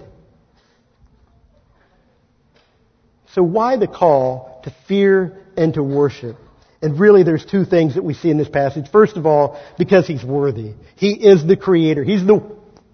So 3.33 3.43
why 3.43 3.77
the 3.77 3.87
call 3.87 4.61
to 4.63 4.73
fear 4.87 5.43
and 5.55 5.73
to 5.75 5.83
worship? 5.83 6.37
And 6.81 6.99
really 6.99 7.23
there's 7.23 7.45
two 7.45 7.65
things 7.65 7.95
that 7.95 8.03
we 8.03 8.13
see 8.13 8.29
in 8.29 8.37
this 8.37 8.49
passage. 8.49 8.89
First 8.89 9.17
of 9.17 9.25
all, 9.25 9.61
because 9.77 10.07
he's 10.07 10.23
worthy. 10.23 10.73
He 10.95 11.11
is 11.11 11.45
the 11.45 11.57
creator. 11.57 12.03
He's 12.03 12.25
the, 12.25 12.41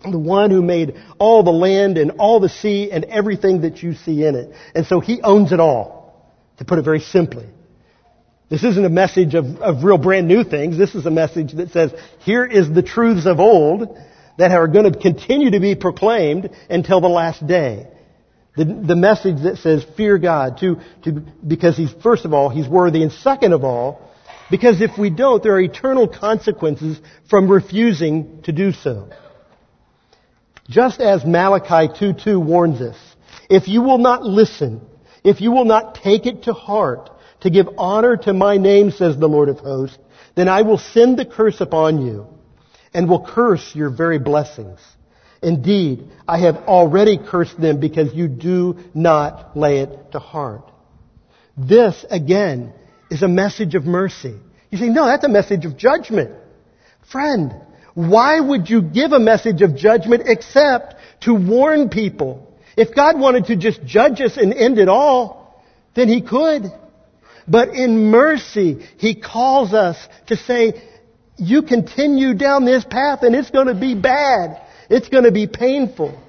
the 0.02 0.20
one 0.20 0.50
who 0.50 0.62
made 0.62 0.96
all 1.20 1.44
the 1.44 1.52
land 1.52 1.98
and 1.98 2.12
all 2.18 2.40
the 2.40 2.50
sea 2.50 2.92
and 2.92 3.06
everything 3.06 3.62
that 3.62 3.84
you 3.84 3.94
see 3.94 4.26
in 4.26 4.36
it. 4.36 4.54
And 4.74 4.86
so 4.88 5.00
he 5.00 5.22
owns 5.22 5.52
it 5.52 5.60
all, 5.60 6.34
to 6.58 6.66
put 6.66 6.80
it 6.80 6.82
very 6.82 7.00
simply. 7.00 7.48
This 8.50 8.64
isn't 8.64 8.86
a 8.86 8.90
message 8.90 9.36
of, 9.36 9.46
of 9.58 9.84
real 9.84 9.98
brand 9.98 10.28
new 10.28 10.44
things. 10.44 10.78
This 10.78 10.96
is 10.96 11.06
a 11.06 11.12
message 11.12 11.54
that 11.54 11.72
says, 11.72 11.94
here 12.20 12.46
is 12.46 12.72
the 12.72 12.84
truths 12.84 13.26
of 13.26 13.40
old 13.40 13.98
that 14.38 14.52
are 14.52 14.68
going 14.68 14.92
to 14.92 15.00
continue 15.00 15.52
to 15.52 15.60
be 15.60 15.76
proclaimed 15.76 16.50
until 16.70 17.02
the 17.02 17.08
last 17.08 17.46
day. 17.46 17.88
The, 18.58 18.66
the 18.66 18.96
message 18.96 19.42
that 19.44 19.58
says, 19.58 19.86
fear 19.98 20.18
God, 20.18 20.60
to, 20.60 20.80
to, 21.04 21.12
because 21.46 21.76
he's, 21.76 21.92
first 22.02 22.24
of 22.26 22.34
all, 22.34 22.50
he's 22.50 22.68
worthy, 22.68 23.04
and 23.04 23.12
second 23.12 23.54
of 23.54 23.64
all, 23.64 24.10
because 24.50 24.82
if 24.82 24.98
we 24.98 25.10
don't, 25.10 25.44
there 25.44 25.54
are 25.54 25.62
eternal 25.62 26.08
consequences 26.08 27.00
from 27.30 27.50
refusing 27.50 28.42
to 28.44 28.52
do 28.52 28.72
so. 28.72 29.10
Just 30.70 31.02
as 31.02 31.26
Malachi 31.26 31.94
2.2 31.94 32.44
warns 32.44 32.82
us, 32.82 32.98
if 33.50 33.68
you 33.68 33.82
will 33.82 33.98
not 33.98 34.24
listen, 34.24 34.82
if 35.24 35.42
you 35.42 35.52
will 35.52 35.66
not 35.66 35.96
take 35.96 36.26
it 36.26 36.44
to 36.44 36.54
heart, 36.54 37.10
to 37.42 37.50
give 37.50 37.68
honor 37.78 38.18
to 38.18 38.34
my 38.34 38.58
name, 38.58 38.92
says 38.92 39.18
the 39.18 39.28
Lord 39.28 39.50
of 39.50 39.60
hosts, 39.60 39.98
then 40.36 40.48
I 40.48 40.64
will 40.64 40.78
send 40.78 41.18
the 41.18 41.26
curse 41.26 41.62
upon 41.62 42.06
you, 42.06 42.28
and 42.94 43.10
will 43.10 43.26
curse 43.26 43.76
your 43.76 43.90
very 43.90 44.20
blessings. 44.20 44.80
Indeed, 45.46 46.10
I 46.28 46.40
have 46.40 46.56
already 46.68 47.20
cursed 47.20 47.62
them 47.62 47.80
because 47.80 48.12
you 48.16 48.28
do 48.28 48.80
not 48.96 49.56
lay 49.56 49.82
it 49.82 50.12
to 50.14 50.20
heart. 50.20 50.72
This, 51.56 52.04
again, 52.10 52.74
is 53.12 53.22
a 53.22 53.28
message 53.28 53.76
of 53.76 53.86
mercy. 53.86 54.36
You 54.72 54.80
say, 54.80 54.90
no, 54.90 55.06
that's 55.06 55.24
a 55.24 55.30
message 55.30 55.66
of 55.66 55.78
judgment. 55.78 56.32
Friend, 57.12 57.54
why 57.94 58.40
would 58.40 58.72
you 58.72 58.82
give 58.82 59.12
a 59.12 59.20
message 59.20 59.62
of 59.62 59.76
judgment 59.76 60.24
except 60.26 60.96
to 61.22 61.36
warn 61.36 61.90
people? 61.90 62.52
If 62.76 62.96
God 62.96 63.20
wanted 63.20 63.46
to 63.46 63.56
just 63.56 63.86
judge 63.86 64.22
us 64.22 64.38
and 64.38 64.52
end 64.52 64.80
it 64.80 64.90
all, 64.90 65.64
then 65.94 66.10
He 66.10 66.22
could. 66.22 66.64
But 67.48 67.70
in 67.70 68.10
mercy, 68.10 68.84
He 68.98 69.14
calls 69.14 69.76
us 69.76 69.96
to 70.26 70.38
say, 70.38 70.82
you 71.38 71.62
continue 71.62 72.34
down 72.34 72.66
this 72.66 72.84
path 72.84 73.22
and 73.22 73.36
it's 73.36 73.52
going 73.52 73.68
to 73.68 73.76
be 73.76 73.94
bad. 73.94 74.65
It's 74.90 75.10
going 75.10 75.24
to 75.24 75.32
be 75.32 75.48
painful. 75.48 76.20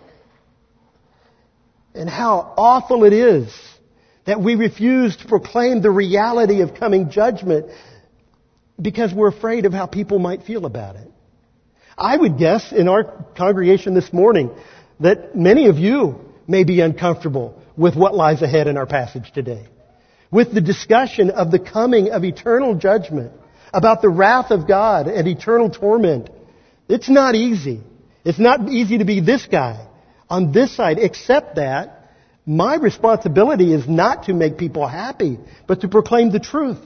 And 1.94 2.08
how 2.08 2.54
awful 2.56 3.04
it 3.04 3.12
is 3.12 3.54
that 4.26 4.40
we 4.40 4.54
refuse 4.54 5.16
to 5.16 5.28
proclaim 5.28 5.82
the 5.82 5.90
reality 5.90 6.60
of 6.62 6.74
coming 6.74 7.10
judgment. 7.10 7.66
because 8.78 9.10
we're 9.14 9.28
afraid 9.28 9.64
of 9.64 9.72
how 9.72 9.86
people 9.86 10.18
might 10.18 10.42
feel 10.42 10.66
about 10.66 10.96
it. 10.96 11.10
I 11.96 12.14
would 12.14 12.36
guess 12.36 12.72
in 12.72 12.88
our 12.88 13.04
congregation 13.34 13.94
this 13.94 14.12
morning 14.12 14.50
that 15.00 15.34
many 15.34 15.68
of 15.68 15.78
you 15.78 16.20
may 16.46 16.64
be 16.64 16.82
uncomfortable 16.82 17.58
with 17.74 17.96
what 17.96 18.14
lies 18.14 18.42
ahead 18.42 18.66
in 18.66 18.76
our 18.76 18.84
passage 18.84 19.32
today. 19.32 19.66
With 20.30 20.52
the 20.52 20.60
discussion 20.60 21.30
of 21.30 21.50
the 21.50 21.58
coming 21.58 22.10
of 22.10 22.22
eternal 22.22 22.74
judgment, 22.74 23.32
about 23.72 24.02
the 24.02 24.08
wrath 24.08 24.50
of 24.50 24.66
God 24.66 25.06
and 25.06 25.28
eternal 25.28 25.70
torment. 25.70 26.30
It's 26.88 27.08
not 27.08 27.34
easy. 27.34 27.82
It's 28.26 28.40
not 28.40 28.68
easy 28.68 28.98
to 28.98 29.04
be 29.04 29.20
this 29.20 29.46
guy 29.46 29.86
on 30.28 30.50
this 30.50 30.74
side, 30.74 30.98
except 30.98 31.56
that 31.56 32.10
my 32.44 32.74
responsibility 32.74 33.72
is 33.72 33.88
not 33.88 34.24
to 34.24 34.34
make 34.34 34.58
people 34.58 34.86
happy, 34.86 35.38
but 35.68 35.82
to 35.82 35.88
proclaim 35.88 36.32
the 36.32 36.40
truth. 36.40 36.78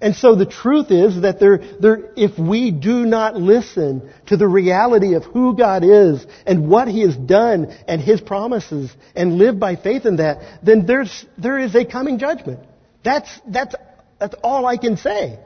And 0.00 0.14
so 0.14 0.36
the 0.36 0.46
truth 0.46 0.90
is 0.90 1.20
that 1.20 1.38
there, 1.38 1.58
there, 1.80 2.12
if 2.16 2.38
we 2.38 2.70
do 2.70 3.04
not 3.04 3.36
listen 3.36 4.10
to 4.28 4.38
the 4.38 4.48
reality 4.48 5.14
of 5.14 5.24
who 5.24 5.54
God 5.54 5.84
is 5.84 6.24
and 6.46 6.70
what 6.70 6.88
He 6.88 7.02
has 7.02 7.14
done 7.14 7.66
and 7.86 8.00
His 8.00 8.22
promises 8.22 8.90
and 9.14 9.36
live 9.36 9.60
by 9.60 9.76
faith 9.76 10.06
in 10.06 10.16
that, 10.16 10.60
then 10.62 10.86
there's, 10.86 11.26
there 11.36 11.58
is 11.58 11.74
a 11.74 11.84
coming 11.84 12.18
judgment. 12.18 12.60
That's, 13.04 13.28
that's, 13.46 13.74
that's 14.18 14.36
all 14.42 14.64
I 14.64 14.78
can 14.78 14.96
say 14.96 15.40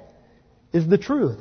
is 0.72 0.86
the 0.86 0.98
truth. 0.98 1.40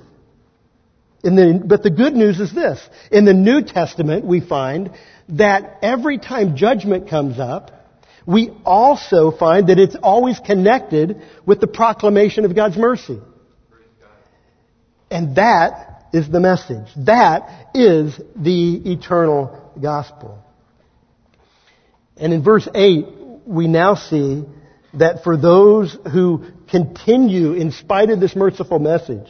The, 1.24 1.62
but 1.64 1.84
the 1.84 1.92
good 1.92 2.14
news 2.14 2.40
is 2.40 2.54
this. 2.54 2.80
In 3.12 3.26
the 3.26 3.34
New 3.34 3.62
Testament, 3.62 4.26
we 4.26 4.42
find 4.42 4.92
that 5.30 5.80
every 5.82 6.18
time 6.18 6.56
judgment 6.56 7.10
comes 7.10 7.40
up, 7.40 7.72
we 8.26 8.52
also 8.66 9.32
find 9.32 9.68
that 9.68 9.80
it's 9.80 9.96
always 10.02 10.40
connected 10.40 11.22
with 11.46 11.60
the 11.60 11.68
proclamation 11.68 12.46
of 12.46 12.56
God's 12.56 12.78
mercy. 12.78 13.20
And 15.10 15.36
that 15.36 16.08
is 16.14 16.30
the 16.30 16.40
message. 16.40 16.88
That 16.98 17.70
is 17.74 18.20
the 18.36 18.92
eternal 18.92 19.74
gospel. 19.80 20.44
And 22.18 22.34
in 22.34 22.44
verse 22.44 22.68
8, 22.74 23.06
we 23.46 23.68
now 23.68 23.96
see 23.96 24.44
that 24.94 25.24
for 25.24 25.38
those 25.38 25.98
who 26.12 26.46
continue 26.70 27.54
in 27.54 27.72
spite 27.72 28.10
of 28.10 28.20
this 28.20 28.36
merciful 28.36 28.80
message, 28.80 29.28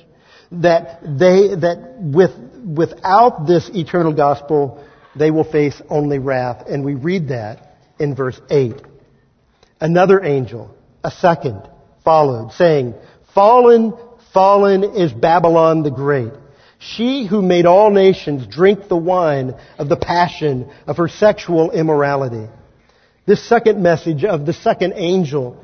that 0.52 1.02
they, 1.02 1.56
that 1.56 1.96
with, 2.00 2.32
without 2.66 3.48
this 3.48 3.70
eternal 3.74 4.14
gospel, 4.14 4.84
they 5.16 5.32
will 5.32 5.44
face 5.44 5.82
only 5.90 6.20
wrath. 6.20 6.68
And 6.68 6.84
we 6.84 6.96
read 6.96 7.30
that 7.30 7.78
in 8.00 8.16
verse 8.16 8.40
8. 8.50 8.82
Another 9.80 10.24
angel, 10.24 10.76
a 11.04 11.12
second, 11.12 11.68
followed, 12.04 12.52
saying, 12.54 12.94
Fallen, 13.34 13.94
fallen 14.34 14.84
is 14.84 15.12
Babylon 15.12 15.84
the 15.84 15.92
Great. 15.92 16.34
She 16.80 17.26
who 17.26 17.42
made 17.42 17.66
all 17.66 17.92
nations 17.92 18.48
drink 18.48 18.88
the 18.88 18.98
wine 18.98 19.56
of 19.78 19.88
the 19.88 19.98
passion 19.98 20.72
of 20.88 20.98
her 20.98 21.08
sexual 21.08 21.72
immorality. 21.72 22.48
This 23.26 23.48
second 23.48 23.82
message 23.84 24.24
of 24.26 24.46
the 24.46 24.54
second 24.54 24.94
angel 24.96 25.64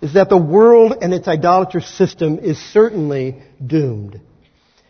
is 0.00 0.14
that 0.14 0.28
the 0.28 0.36
world 0.36 0.96
and 1.02 1.12
its 1.12 1.28
idolatrous 1.28 1.88
system 1.96 2.38
is 2.38 2.58
certainly 2.72 3.42
doomed. 3.64 4.14
And 4.14 4.22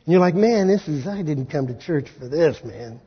you're 0.06 0.20
like, 0.20 0.34
man, 0.34 0.68
this 0.68 0.86
is, 0.86 1.06
I 1.06 1.22
didn't 1.22 1.46
come 1.46 1.66
to 1.66 1.78
church 1.78 2.08
for 2.18 2.28
this, 2.28 2.62
man. 2.64 3.00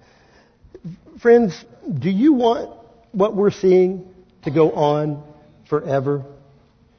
Friends, 1.22 1.63
do 2.00 2.10
you 2.10 2.33
want 2.33 2.72
what 3.12 3.36
we're 3.36 3.51
seeing 3.51 4.07
to 4.43 4.51
go 4.51 4.72
on 4.72 5.24
forever? 5.69 6.25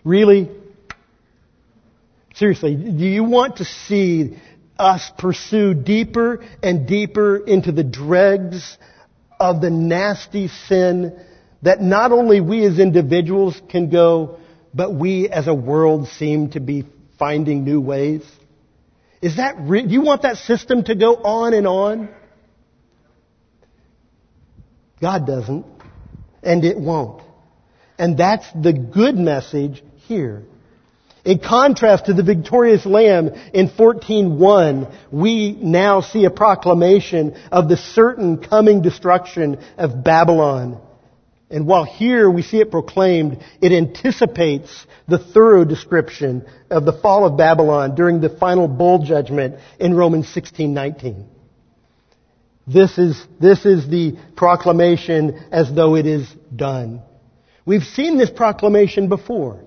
Really? 0.04 0.50
Seriously, 2.34 2.74
do 2.74 3.04
you 3.06 3.24
want 3.24 3.56
to 3.56 3.64
see 3.64 4.38
us 4.78 5.10
pursue 5.18 5.74
deeper 5.74 6.44
and 6.62 6.88
deeper 6.88 7.36
into 7.36 7.70
the 7.70 7.84
dregs 7.84 8.76
of 9.38 9.60
the 9.60 9.70
nasty 9.70 10.48
sin 10.48 11.18
that 11.62 11.80
not 11.80 12.12
only 12.12 12.40
we 12.40 12.64
as 12.64 12.78
individuals 12.78 13.60
can 13.68 13.90
go, 13.90 14.38
but 14.74 14.92
we 14.92 15.28
as 15.28 15.46
a 15.46 15.54
world 15.54 16.08
seem 16.08 16.50
to 16.50 16.60
be 16.60 16.84
finding 17.18 17.64
new 17.64 17.80
ways? 17.80 18.24
Is 19.22 19.36
that 19.36 19.56
re- 19.60 19.86
do 19.86 19.92
you 19.92 20.02
want 20.02 20.22
that 20.22 20.36
system 20.38 20.84
to 20.84 20.94
go 20.94 21.14
on 21.14 21.54
and 21.54 21.66
on? 21.66 22.08
God 25.00 25.26
doesn't, 25.26 25.64
and 26.42 26.64
it 26.64 26.78
won't. 26.78 27.22
And 27.98 28.16
that's 28.18 28.46
the 28.52 28.72
good 28.72 29.16
message 29.16 29.82
here. 30.08 30.42
In 31.24 31.38
contrast 31.38 32.06
to 32.06 32.12
the 32.12 32.22
victorious 32.22 32.84
lamb 32.84 33.30
in 33.54 33.70
14.1, 33.70 34.94
we 35.10 35.52
now 35.52 36.02
see 36.02 36.26
a 36.26 36.30
proclamation 36.30 37.34
of 37.50 37.68
the 37.68 37.78
certain 37.78 38.38
coming 38.38 38.82
destruction 38.82 39.58
of 39.78 40.04
Babylon. 40.04 40.80
And 41.54 41.68
while 41.68 41.84
here 41.84 42.28
we 42.28 42.42
see 42.42 42.58
it 42.58 42.72
proclaimed, 42.72 43.38
it 43.62 43.70
anticipates 43.70 44.86
the 45.06 45.18
thorough 45.18 45.64
description 45.64 46.44
of 46.68 46.84
the 46.84 46.92
fall 46.92 47.24
of 47.24 47.36
Babylon 47.36 47.94
during 47.94 48.20
the 48.20 48.28
final 48.28 48.66
bowl 48.66 49.04
judgment 49.04 49.60
in 49.78 49.94
Romans 49.94 50.26
16:19. 50.34 51.26
This 52.66 52.98
is, 52.98 53.24
this 53.38 53.64
is 53.64 53.86
the 53.86 54.16
proclamation 54.34 55.44
as 55.52 55.72
though 55.72 55.94
it 55.94 56.06
is 56.06 56.28
done. 56.56 57.02
We've 57.64 57.84
seen 57.84 58.18
this 58.18 58.30
proclamation 58.30 59.08
before. 59.08 59.60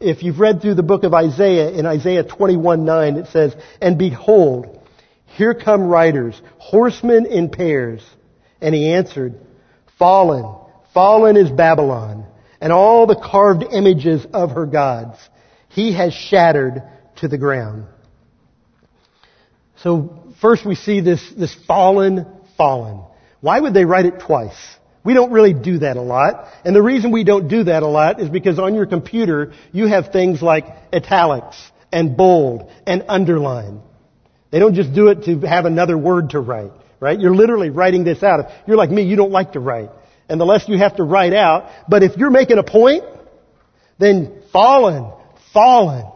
If 0.00 0.22
you've 0.22 0.40
read 0.40 0.62
through 0.62 0.76
the 0.76 0.82
book 0.82 1.04
of 1.04 1.12
Isaiah, 1.12 1.72
in 1.72 1.84
Isaiah 1.84 2.24
21:9 2.24 3.18
it 3.18 3.26
says, 3.26 3.54
"And 3.82 3.98
behold, 3.98 4.78
here 5.26 5.52
come 5.52 5.88
riders, 5.88 6.40
horsemen 6.56 7.26
in 7.26 7.50
pairs." 7.50 8.00
And 8.62 8.74
he 8.74 8.94
answered, 8.94 9.34
"Fallen, 9.98 10.46
Fallen 10.94 11.36
is 11.36 11.50
Babylon, 11.50 12.26
and 12.60 12.72
all 12.72 13.06
the 13.06 13.16
carved 13.16 13.64
images 13.72 14.26
of 14.32 14.50
her 14.50 14.66
gods. 14.66 15.18
He 15.68 15.94
has 15.94 16.12
shattered 16.12 16.82
to 17.16 17.28
the 17.28 17.38
ground. 17.38 17.86
So 19.76 20.22
first 20.40 20.66
we 20.66 20.74
see 20.74 21.00
this, 21.00 21.22
this 21.36 21.54
fallen, 21.66 22.26
fallen. 22.56 23.02
Why 23.40 23.58
would 23.58 23.74
they 23.74 23.84
write 23.84 24.04
it 24.04 24.20
twice? 24.20 24.56
We 25.02 25.14
don't 25.14 25.32
really 25.32 25.54
do 25.54 25.78
that 25.78 25.96
a 25.96 26.02
lot. 26.02 26.46
And 26.64 26.76
the 26.76 26.82
reason 26.82 27.10
we 27.10 27.24
don't 27.24 27.48
do 27.48 27.64
that 27.64 27.82
a 27.82 27.88
lot 27.88 28.20
is 28.20 28.28
because 28.28 28.58
on 28.58 28.74
your 28.74 28.86
computer 28.86 29.52
you 29.72 29.86
have 29.86 30.12
things 30.12 30.42
like 30.42 30.66
italics 30.92 31.56
and 31.90 32.16
bold 32.16 32.70
and 32.86 33.04
underline. 33.08 33.80
They 34.50 34.60
don't 34.60 34.74
just 34.74 34.92
do 34.92 35.08
it 35.08 35.24
to 35.24 35.40
have 35.40 35.64
another 35.64 35.98
word 35.98 36.30
to 36.30 36.40
write, 36.40 36.72
right? 37.00 37.18
You're 37.18 37.34
literally 37.34 37.70
writing 37.70 38.04
this 38.04 38.22
out. 38.22 38.40
If 38.40 38.68
you're 38.68 38.76
like 38.76 38.90
me, 38.90 39.02
you 39.02 39.16
don't 39.16 39.32
like 39.32 39.52
to 39.52 39.60
write 39.60 39.90
and 40.32 40.40
the 40.40 40.46
less 40.46 40.66
you 40.66 40.78
have 40.78 40.96
to 40.96 41.02
write 41.04 41.34
out. 41.34 41.70
But 41.86 42.02
if 42.02 42.16
you're 42.16 42.30
making 42.30 42.56
a 42.56 42.62
point, 42.62 43.04
then 43.98 44.42
fallen, 44.50 45.12
fallen. 45.52 46.06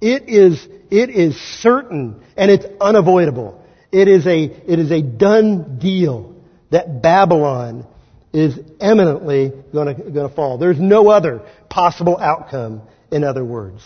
It 0.00 0.30
is, 0.30 0.66
it 0.90 1.10
is 1.10 1.36
certain 1.60 2.24
and 2.38 2.50
it's 2.50 2.64
unavoidable. 2.80 3.62
It 3.92 4.08
is 4.08 4.26
a, 4.26 4.42
it 4.44 4.78
is 4.78 4.90
a 4.90 5.02
done 5.02 5.78
deal 5.78 6.34
that 6.70 7.02
Babylon 7.02 7.86
is 8.32 8.58
eminently 8.80 9.52
going 9.74 9.94
to, 9.94 10.02
going 10.10 10.28
to 10.28 10.34
fall. 10.34 10.56
There's 10.56 10.80
no 10.80 11.10
other 11.10 11.42
possible 11.68 12.16
outcome, 12.18 12.80
in 13.10 13.24
other 13.24 13.44
words. 13.44 13.82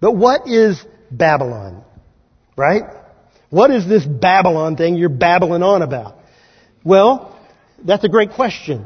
But 0.00 0.12
what 0.12 0.46
is 0.46 0.80
Babylon? 1.10 1.82
Right? 2.56 2.84
What 3.50 3.72
is 3.72 3.88
this 3.88 4.04
Babylon 4.04 4.76
thing 4.76 4.94
you're 4.94 5.08
babbling 5.08 5.64
on 5.64 5.82
about? 5.82 6.18
Well, 6.84 7.37
that's 7.84 8.04
a 8.04 8.08
great 8.08 8.32
question. 8.32 8.84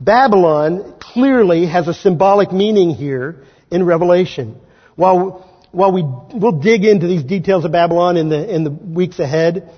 Babylon 0.00 0.94
clearly 1.00 1.66
has 1.66 1.88
a 1.88 1.94
symbolic 1.94 2.52
meaning 2.52 2.90
here 2.90 3.42
in 3.70 3.84
Revelation. 3.84 4.56
While, 4.96 5.48
while 5.72 5.92
we, 5.92 6.02
we'll 6.02 6.60
dig 6.60 6.84
into 6.84 7.06
these 7.06 7.24
details 7.24 7.64
of 7.64 7.72
Babylon 7.72 8.16
in 8.16 8.28
the, 8.28 8.54
in 8.54 8.64
the 8.64 8.70
weeks 8.70 9.18
ahead, 9.18 9.70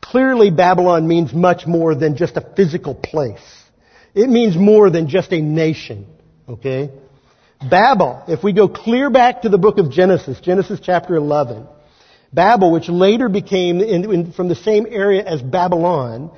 clearly 0.00 0.50
Babylon 0.50 1.08
means 1.08 1.32
much 1.32 1.66
more 1.66 1.94
than 1.94 2.16
just 2.16 2.36
a 2.36 2.52
physical 2.56 2.94
place. 2.94 3.40
It 4.14 4.28
means 4.28 4.56
more 4.56 4.90
than 4.90 5.08
just 5.08 5.32
a 5.32 5.40
nation. 5.40 6.06
Okay? 6.48 6.90
Babel, 7.68 8.24
if 8.26 8.42
we 8.42 8.52
go 8.52 8.68
clear 8.68 9.10
back 9.10 9.42
to 9.42 9.48
the 9.48 9.58
book 9.58 9.78
of 9.78 9.90
Genesis, 9.90 10.40
Genesis 10.40 10.80
chapter 10.82 11.14
11, 11.14 11.66
Babel, 12.32 12.72
which 12.72 12.88
later 12.88 13.28
became 13.28 13.80
in, 13.80 14.12
in, 14.12 14.32
from 14.32 14.48
the 14.48 14.54
same 14.54 14.86
area 14.88 15.22
as 15.24 15.42
Babylon, 15.42 16.30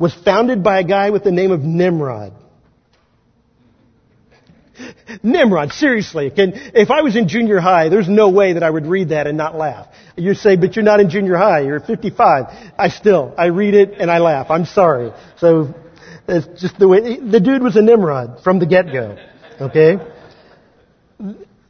was 0.00 0.14
founded 0.14 0.64
by 0.64 0.80
a 0.80 0.84
guy 0.84 1.10
with 1.10 1.22
the 1.22 1.30
name 1.30 1.52
of 1.52 1.60
Nimrod. 1.60 2.32
Nimrod, 5.22 5.72
seriously. 5.72 6.30
Can, 6.30 6.52
if 6.54 6.90
I 6.90 7.02
was 7.02 7.14
in 7.16 7.28
junior 7.28 7.60
high, 7.60 7.90
there's 7.90 8.08
no 8.08 8.30
way 8.30 8.54
that 8.54 8.62
I 8.62 8.70
would 8.70 8.86
read 8.86 9.10
that 9.10 9.26
and 9.26 9.36
not 9.36 9.54
laugh. 9.54 9.88
You 10.16 10.32
say, 10.34 10.56
but 10.56 10.74
you're 10.74 10.84
not 10.86 11.00
in 11.00 11.10
junior 11.10 11.36
high, 11.36 11.60
you're 11.60 11.80
55. 11.80 12.72
I 12.78 12.88
still, 12.88 13.34
I 13.36 13.46
read 13.46 13.74
it 13.74 13.92
and 14.00 14.10
I 14.10 14.18
laugh. 14.18 14.50
I'm 14.50 14.64
sorry. 14.64 15.12
So, 15.36 15.74
it's 16.26 16.60
just 16.60 16.78
the 16.78 16.88
way, 16.88 17.20
the 17.20 17.40
dude 17.40 17.62
was 17.62 17.76
a 17.76 17.82
Nimrod 17.82 18.42
from 18.42 18.58
the 18.58 18.66
get-go. 18.66 19.18
Okay? 19.60 19.98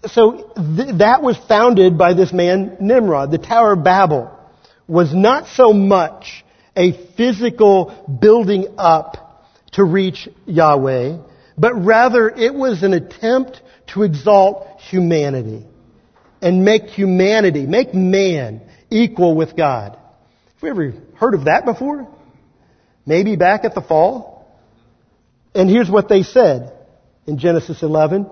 so 0.07 0.53
th- 0.77 0.99
that 0.99 1.23
was 1.23 1.37
founded 1.37 1.99
by 1.99 2.15
this 2.15 2.33
man 2.33 2.77
Nimrod. 2.81 3.31
The 3.31 3.39
Tower 3.39 3.73
of 3.73 3.85
Babel 3.85 4.31
was 4.87 5.13
not 5.13 5.49
so 5.49 5.73
much 5.73 6.45
a 6.81 6.93
physical 7.15 7.95
building 8.21 8.75
up 8.79 9.47
to 9.73 9.85
reach 9.85 10.29
Yahweh, 10.47 11.19
but 11.59 11.75
rather 11.75 12.31
it 12.31 12.55
was 12.55 12.83
an 12.83 12.95
attempt 12.95 13.61
to 13.89 14.03
exalt 14.03 14.81
humanity 14.81 15.67
and 16.41 16.65
make 16.65 16.85
humanity, 16.85 17.67
make 17.67 17.93
man 17.93 18.63
equal 18.89 19.37
with 19.37 19.55
God. 19.57 19.93
Have 19.93 20.63
we 20.63 20.71
ever 20.71 20.95
heard 21.17 21.35
of 21.35 21.45
that 21.45 21.67
before? 21.67 22.09
Maybe 23.05 23.37
back 23.37 23.65
at 23.65 23.75
the 23.75 23.83
fall? 23.83 24.59
And 25.55 25.69
here's 25.69 25.91
what 25.91 26.09
they 26.09 26.23
said 26.23 26.73
in 27.27 27.37
Genesis 27.39 27.83
11. 27.83 28.27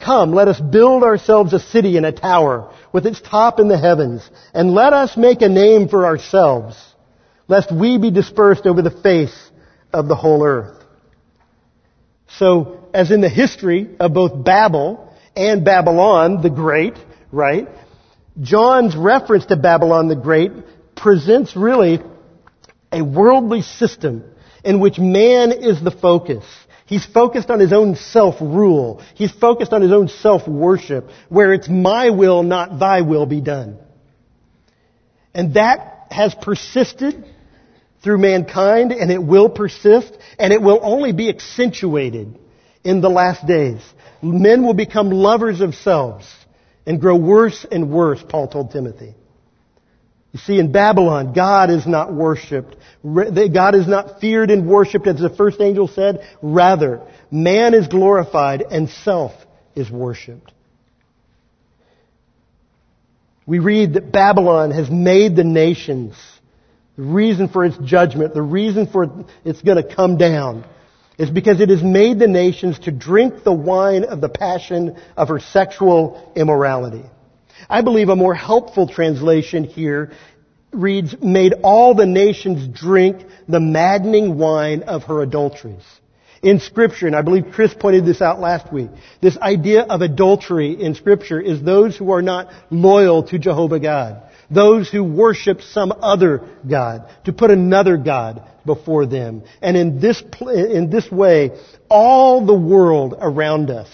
Come, 0.00 0.34
let 0.34 0.48
us 0.48 0.60
build 0.60 1.02
ourselves 1.02 1.54
a 1.54 1.60
city 1.60 1.96
and 1.96 2.04
a 2.04 2.12
tower 2.12 2.70
with 2.92 3.06
its 3.06 3.22
top 3.22 3.58
in 3.58 3.68
the 3.68 3.78
heavens, 3.78 4.28
and 4.52 4.74
let 4.74 4.92
us 4.92 5.16
make 5.16 5.40
a 5.40 5.48
name 5.48 5.88
for 5.88 6.04
ourselves, 6.04 6.76
lest 7.48 7.72
we 7.72 7.98
be 7.98 8.10
dispersed 8.10 8.66
over 8.66 8.82
the 8.82 8.90
face 8.90 9.50
of 9.92 10.08
the 10.08 10.14
whole 10.14 10.44
earth. 10.44 10.82
So, 12.38 12.88
as 12.92 13.10
in 13.10 13.20
the 13.20 13.28
history 13.28 13.96
of 14.00 14.12
both 14.12 14.44
Babel 14.44 15.14
and 15.36 15.64
Babylon 15.64 16.42
the 16.42 16.50
Great, 16.50 16.94
right? 17.30 17.68
John's 18.40 18.96
reference 18.96 19.46
to 19.46 19.56
Babylon 19.56 20.08
the 20.08 20.16
Great 20.16 20.52
presents 20.96 21.54
really 21.54 22.00
a 22.90 23.02
worldly 23.02 23.62
system 23.62 24.24
in 24.64 24.80
which 24.80 24.98
man 24.98 25.52
is 25.52 25.82
the 25.82 25.90
focus. 25.90 26.44
He's 26.86 27.04
focused 27.04 27.50
on 27.50 27.60
his 27.60 27.72
own 27.72 27.96
self-rule. 27.96 29.02
He's 29.14 29.32
focused 29.32 29.72
on 29.72 29.82
his 29.82 29.92
own 29.92 30.08
self-worship, 30.08 31.08
where 31.28 31.52
it's 31.52 31.68
my 31.68 32.10
will, 32.10 32.42
not 32.42 32.78
thy 32.78 33.02
will 33.02 33.26
be 33.26 33.40
done. 33.40 33.78
And 35.32 35.54
that 35.54 36.06
has 36.10 36.34
persisted 36.34 37.24
through 38.04 38.18
mankind, 38.18 38.92
and 38.92 39.10
it 39.10 39.22
will 39.22 39.48
persist, 39.48 40.16
and 40.38 40.52
it 40.52 40.62
will 40.62 40.78
only 40.82 41.12
be 41.12 41.28
accentuated 41.30 42.38
in 42.84 43.00
the 43.00 43.08
last 43.08 43.46
days. 43.46 43.80
Men 44.22 44.64
will 44.64 44.74
become 44.74 45.10
lovers 45.10 45.60
of 45.60 45.74
selves 45.74 46.32
and 46.86 47.00
grow 47.00 47.16
worse 47.16 47.66
and 47.70 47.90
worse, 47.90 48.22
Paul 48.28 48.46
told 48.46 48.70
Timothy. 48.70 49.14
You 50.32 50.40
see, 50.40 50.58
in 50.58 50.72
Babylon, 50.72 51.32
God 51.32 51.70
is 51.70 51.86
not 51.86 52.12
worshipped. 52.12 52.76
God 53.04 53.74
is 53.74 53.86
not 53.86 54.20
feared 54.20 54.50
and 54.50 54.68
worshipped, 54.68 55.06
as 55.06 55.20
the 55.20 55.30
first 55.30 55.60
angel 55.60 55.88
said. 55.88 56.26
Rather, 56.42 57.00
man 57.30 57.72
is 57.72 57.86
glorified 57.88 58.62
and 58.68 58.90
self 58.90 59.32
is 59.74 59.90
worshipped. 59.90 60.52
We 63.46 63.60
read 63.60 63.94
that 63.94 64.10
Babylon 64.10 64.72
has 64.72 64.90
made 64.90 65.36
the 65.36 65.44
nations. 65.44 66.16
The 66.96 67.02
reason 67.02 67.48
for 67.48 67.64
its 67.64 67.76
judgment, 67.78 68.34
the 68.34 68.42
reason 68.42 68.86
for 68.86 69.26
it's 69.44 69.62
going 69.62 69.82
to 69.82 69.94
come 69.94 70.16
down, 70.16 70.64
is 71.18 71.30
because 71.30 71.60
it 71.60 71.68
has 71.68 71.82
made 71.82 72.18
the 72.18 72.28
nations 72.28 72.78
to 72.80 72.90
drink 72.90 73.44
the 73.44 73.52
wine 73.52 74.04
of 74.04 74.20
the 74.20 74.28
passion 74.28 74.96
of 75.16 75.28
her 75.28 75.40
sexual 75.40 76.32
immorality. 76.36 77.04
I 77.68 77.82
believe 77.82 78.08
a 78.08 78.16
more 78.16 78.34
helpful 78.34 78.88
translation 78.88 79.64
here 79.64 80.12
reads, 80.72 81.14
made 81.22 81.54
all 81.62 81.94
the 81.94 82.06
nations 82.06 82.66
drink 82.66 83.24
the 83.48 83.60
maddening 83.60 84.38
wine 84.38 84.82
of 84.82 85.04
her 85.04 85.22
adulteries. 85.22 85.84
In 86.42 86.60
scripture, 86.60 87.06
and 87.06 87.16
I 87.16 87.22
believe 87.22 87.46
Chris 87.52 87.72
pointed 87.72 88.04
this 88.04 88.20
out 88.20 88.38
last 88.38 88.72
week, 88.72 88.90
this 89.22 89.38
idea 89.38 89.82
of 89.82 90.02
adultery 90.02 90.72
in 90.72 90.94
scripture 90.94 91.40
is 91.40 91.62
those 91.62 91.96
who 91.96 92.10
are 92.12 92.22
not 92.22 92.52
loyal 92.70 93.22
to 93.24 93.38
Jehovah 93.38 93.80
God. 93.80 94.22
Those 94.54 94.90
who 94.90 95.02
worship 95.02 95.60
some 95.62 95.92
other 96.00 96.48
God, 96.68 97.10
to 97.24 97.32
put 97.32 97.50
another 97.50 97.96
God 97.96 98.48
before 98.64 99.06
them. 99.06 99.42
And 99.60 99.76
in 99.76 100.00
this, 100.00 100.22
in 100.40 100.90
this 100.90 101.10
way, 101.10 101.58
all 101.88 102.46
the 102.46 102.54
world 102.54 103.14
around 103.18 103.70
us 103.70 103.90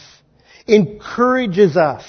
encourages 0.67 1.77
us 1.77 2.05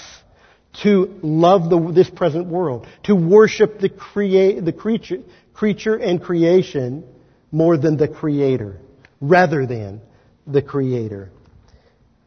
to 0.83 1.19
love 1.21 1.69
the, 1.69 1.91
this 1.91 2.09
present 2.09 2.47
world, 2.47 2.87
to 3.03 3.15
worship 3.15 3.79
the, 3.79 3.89
create, 3.89 4.63
the 4.63 4.71
creature, 4.71 5.19
creature 5.53 5.95
and 5.95 6.21
creation 6.21 7.03
more 7.51 7.77
than 7.77 7.97
the 7.97 8.07
creator, 8.07 8.79
rather 9.19 9.65
than 9.65 10.01
the 10.47 10.61
creator. 10.61 11.29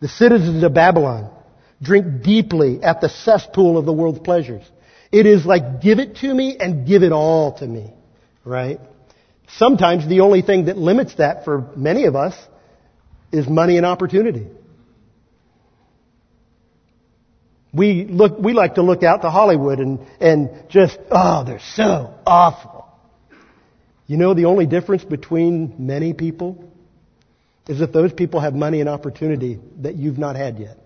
The 0.00 0.08
citizens 0.08 0.62
of 0.62 0.74
Babylon 0.74 1.30
drink 1.80 2.22
deeply 2.22 2.82
at 2.82 3.00
the 3.00 3.08
cesspool 3.08 3.78
of 3.78 3.86
the 3.86 3.92
world's 3.92 4.18
pleasures. 4.18 4.64
It 5.14 5.26
is 5.26 5.46
like 5.46 5.80
give 5.80 6.00
it 6.00 6.16
to 6.16 6.34
me 6.34 6.56
and 6.58 6.84
give 6.88 7.04
it 7.04 7.12
all 7.12 7.52
to 7.58 7.66
me, 7.66 7.92
right? 8.44 8.80
Sometimes 9.46 10.08
the 10.08 10.22
only 10.22 10.42
thing 10.42 10.64
that 10.64 10.76
limits 10.76 11.14
that 11.14 11.44
for 11.44 11.70
many 11.76 12.06
of 12.06 12.16
us 12.16 12.34
is 13.30 13.46
money 13.46 13.76
and 13.76 13.86
opportunity. 13.86 14.48
We 17.72 18.06
look, 18.06 18.40
we 18.40 18.54
like 18.54 18.74
to 18.74 18.82
look 18.82 19.04
out 19.04 19.22
to 19.22 19.30
Hollywood 19.30 19.78
and, 19.78 20.00
and 20.18 20.50
just, 20.68 20.98
oh, 21.12 21.44
they're 21.44 21.60
so 21.60 22.12
awful. 22.26 22.84
You 24.08 24.16
know 24.16 24.34
the 24.34 24.46
only 24.46 24.66
difference 24.66 25.04
between 25.04 25.76
many 25.78 26.12
people 26.12 26.72
is 27.68 27.78
that 27.78 27.92
those 27.92 28.12
people 28.12 28.40
have 28.40 28.52
money 28.52 28.80
and 28.80 28.88
opportunity 28.88 29.60
that 29.82 29.94
you've 29.94 30.18
not 30.18 30.34
had 30.34 30.58
yet. 30.58 30.76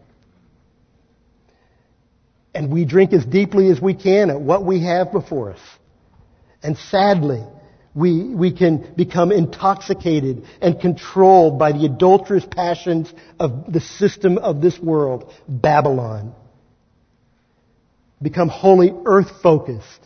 And 2.58 2.72
we 2.72 2.84
drink 2.84 3.12
as 3.12 3.24
deeply 3.24 3.70
as 3.70 3.80
we 3.80 3.94
can 3.94 4.30
at 4.30 4.40
what 4.40 4.66
we 4.66 4.80
have 4.80 5.12
before 5.12 5.52
us. 5.52 5.60
And 6.60 6.76
sadly, 6.76 7.40
we, 7.94 8.34
we 8.34 8.50
can 8.50 8.94
become 8.96 9.30
intoxicated 9.30 10.44
and 10.60 10.80
controlled 10.80 11.56
by 11.60 11.70
the 11.70 11.84
adulterous 11.84 12.44
passions 12.44 13.14
of 13.38 13.72
the 13.72 13.80
system 13.80 14.38
of 14.38 14.60
this 14.60 14.76
world, 14.76 15.32
Babylon 15.46 16.34
become 18.20 18.48
wholly 18.48 18.92
earth 19.06 19.40
focused 19.40 20.00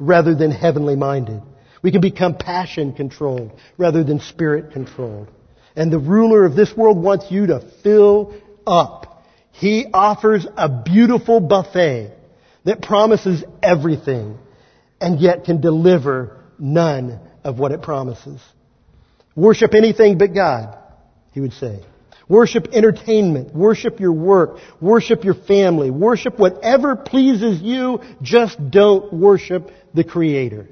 rather 0.00 0.34
than 0.34 0.50
heavenly 0.50 0.96
minded. 0.96 1.40
We 1.82 1.92
can 1.92 2.00
become 2.00 2.36
passion 2.36 2.94
controlled 2.94 3.52
rather 3.78 4.02
than 4.02 4.18
spirit 4.18 4.72
controlled. 4.72 5.28
And 5.76 5.92
the 5.92 6.00
ruler 6.00 6.44
of 6.44 6.56
this 6.56 6.76
world 6.76 7.00
wants 7.00 7.30
you 7.30 7.46
to 7.46 7.60
fill 7.84 8.34
up. 8.66 9.15
He 9.58 9.86
offers 9.92 10.46
a 10.56 10.68
beautiful 10.68 11.40
buffet 11.40 12.12
that 12.64 12.82
promises 12.82 13.42
everything 13.62 14.38
and 15.00 15.18
yet 15.18 15.44
can 15.44 15.60
deliver 15.62 16.36
none 16.58 17.20
of 17.42 17.58
what 17.58 17.72
it 17.72 17.80
promises. 17.80 18.40
Worship 19.34 19.74
anything 19.74 20.18
but 20.18 20.34
God, 20.34 20.76
he 21.32 21.40
would 21.40 21.54
say. 21.54 21.80
Worship 22.28 22.68
entertainment. 22.72 23.54
Worship 23.54 23.98
your 24.00 24.12
work. 24.12 24.58
Worship 24.80 25.24
your 25.24 25.34
family. 25.34 25.90
Worship 25.90 26.38
whatever 26.38 26.96
pleases 26.96 27.62
you. 27.62 28.00
Just 28.20 28.58
don't 28.70 29.12
worship 29.12 29.70
the 29.94 30.04
Creator. 30.04 30.68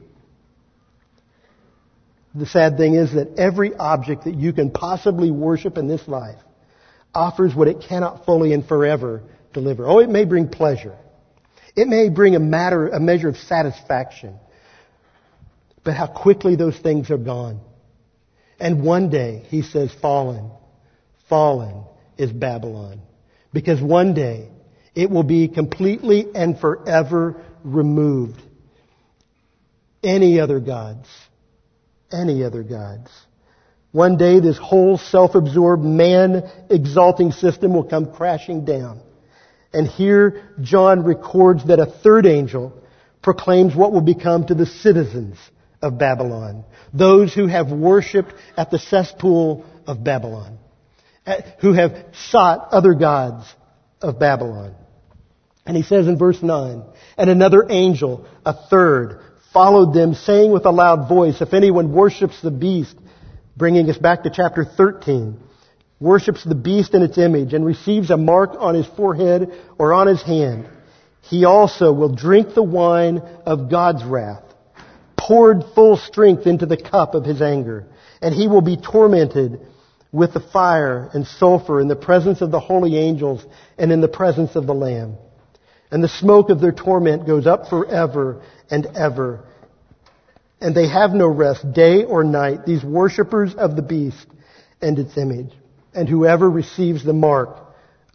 The 2.35 2.47
sad 2.47 2.77
thing 2.77 2.97
is 2.97 3.15
that 3.15 3.39
every 3.39 3.75
object 3.75 4.25
that 4.25 4.35
you 4.35 4.53
can 4.53 4.71
possibly 4.71 5.31
worship 5.31 5.79
in 5.79 5.87
this 5.87 6.07
life 6.09 6.39
offers 7.15 7.55
what 7.55 7.69
it 7.69 7.85
cannot 7.89 8.25
fully 8.27 8.53
and 8.53 8.67
forever 8.67 9.23
deliver. 9.53 9.87
Oh, 9.87 9.99
it 9.99 10.11
may 10.11 10.25
bring 10.25 10.49
pleasure. 10.49 10.97
It 11.77 11.89
may 11.89 12.09
bring 12.09 12.35
a 12.35 12.41
matter, 12.41 12.89
a 12.89 13.01
measure 13.01 13.29
of 13.29 13.37
satisfaction. 13.37 14.39
But 15.85 15.95
how 15.95 16.07
quickly 16.07 16.57
those 16.57 16.79
things 16.79 17.11
are 17.11 17.19
gone. 17.19 17.61
And 18.59 18.83
one 18.83 19.11
day, 19.11 19.45
he 19.49 19.63
says, 19.63 19.93
fallen 20.01 20.51
fallen 21.29 21.85
is 22.17 22.33
Babylon. 22.33 23.01
Because 23.53 23.81
one 23.81 24.15
day 24.15 24.49
it 24.95 25.11
will 25.11 25.23
be 25.23 25.49
completely 25.49 26.27
and 26.35 26.59
forever 26.59 27.43
removed. 27.63 28.41
Any 30.03 30.41
other 30.41 30.61
gods. 30.61 31.09
Any 32.13 32.45
other 32.45 32.63
gods. 32.63 33.11
One 33.95 34.17
day 34.17 34.41
this 34.41 34.59
whole 34.59 34.99
self-absorbed 34.99 35.85
man 35.85 36.51
exalting 36.69 37.31
system 37.31 37.73
will 37.75 37.85
come 37.85 38.13
crashing 38.13 38.65
down. 38.65 39.01
And 39.73 39.87
here 39.87 40.51
John 40.61 41.05
records 41.05 41.65
that 41.69 41.79
a 41.79 41.87
third 41.87 42.27
angel 42.27 42.73
proclaims 43.23 43.73
what 43.73 43.93
will 43.93 44.01
become 44.01 44.49
to 44.49 44.55
the 44.55 44.67
citizens 44.67 45.39
of 45.81 45.97
Babylon. 45.97 46.65
Those 46.93 47.33
who 47.33 47.47
have 47.47 47.71
worshipped 47.71 48.35
at 48.57 48.73
the 48.73 48.81
cesspool 48.81 49.65
of 49.87 50.03
Babylon 50.03 50.59
eh, 51.25 51.43
who 51.61 51.73
have 51.73 51.95
sought 52.31 52.71
other 52.73 52.95
gods 52.95 53.47
of 54.03 54.19
Babylon. 54.19 54.75
And 55.67 55.77
he 55.77 55.85
says 55.85 56.09
in 56.09 56.19
verse 56.19 56.43
9, 56.43 56.83
and 57.17 57.31
another 57.31 57.65
angel, 57.71 58.27
a 58.45 58.55
third, 58.55 59.21
followed 59.53 59.95
them, 59.95 60.15
saying 60.15 60.51
with 60.51 60.67
a 60.67 60.73
loud 60.73 61.09
voice, 61.09 61.41
if 61.41 61.55
anyone 61.55 61.93
worships 61.93 62.43
the 62.43 62.51
beast, 62.51 62.97
bringing 63.57 63.89
us 63.91 63.99
back 63.99 64.23
to 64.25 64.31
chapter 64.31 64.65
13, 64.65 65.39
worships 66.01 66.45
the 66.45 66.55
beast 66.55 66.95
in 66.95 67.03
its 67.03 67.19
image, 67.19 67.53
and 67.53 67.65
receives 67.65 68.11
a 68.11 68.17
mark 68.17 68.51
on 68.59 68.75
his 68.75 68.87
forehead 68.97 69.53
or 69.79 69.93
on 69.93 70.07
his 70.07 70.23
hand, 70.23 70.69
he 71.23 71.45
also 71.45 71.93
will 71.93 72.15
drink 72.15 72.55
the 72.55 72.63
wine 72.63 73.19
of 73.47 73.71
God's 73.71 74.05
wrath, 74.05 74.45
poured 75.17 75.65
full 75.75 75.97
strength 75.97 76.47
into 76.47 76.67
the 76.67 76.77
cup 76.77 77.15
of 77.15 77.25
his 77.25 77.41
anger, 77.41 77.87
and 78.21 78.35
he 78.35 78.47
will 78.47 78.61
be 78.61 78.77
tormented 78.77 79.61
with 80.13 80.35
the 80.35 80.41
fire 80.41 81.11
and 81.13 81.27
sulfur 81.27 81.81
in 81.81 81.89
the 81.89 81.97
presence 81.97 82.41
of 82.41 82.51
the 82.51 82.61
holy 82.61 82.97
angels 82.97 83.45
and 83.79 83.91
in 83.91 84.01
the 84.01 84.09
presence 84.09 84.55
of 84.55 84.67
the 84.67 84.75
Lamb. 84.75 85.17
And 85.91 86.03
the 86.05 86.09
smoke 86.09 86.51
of 86.51 86.61
their 86.61 86.73
torment 86.73 87.27
goes 87.27 87.47
up 87.47 87.69
forever 87.69 88.43
and 88.71 88.87
ever. 88.95 89.45
And 90.65 90.75
they 90.75 90.89
have 90.89 91.13
no 91.13 91.27
rest 91.27 91.75
day 91.75 92.05
or 92.05 92.25
night, 92.25 92.65
these 92.65 92.83
worshippers 92.83 93.55
of 93.55 93.77
the 93.77 93.83
beast 93.83 94.27
and 94.81 94.99
its 94.99 95.15
image, 95.19 95.53
and 95.93 96.09
whoever 96.09 96.51
receives 96.51 97.05
the 97.05 97.13
mark 97.13 97.59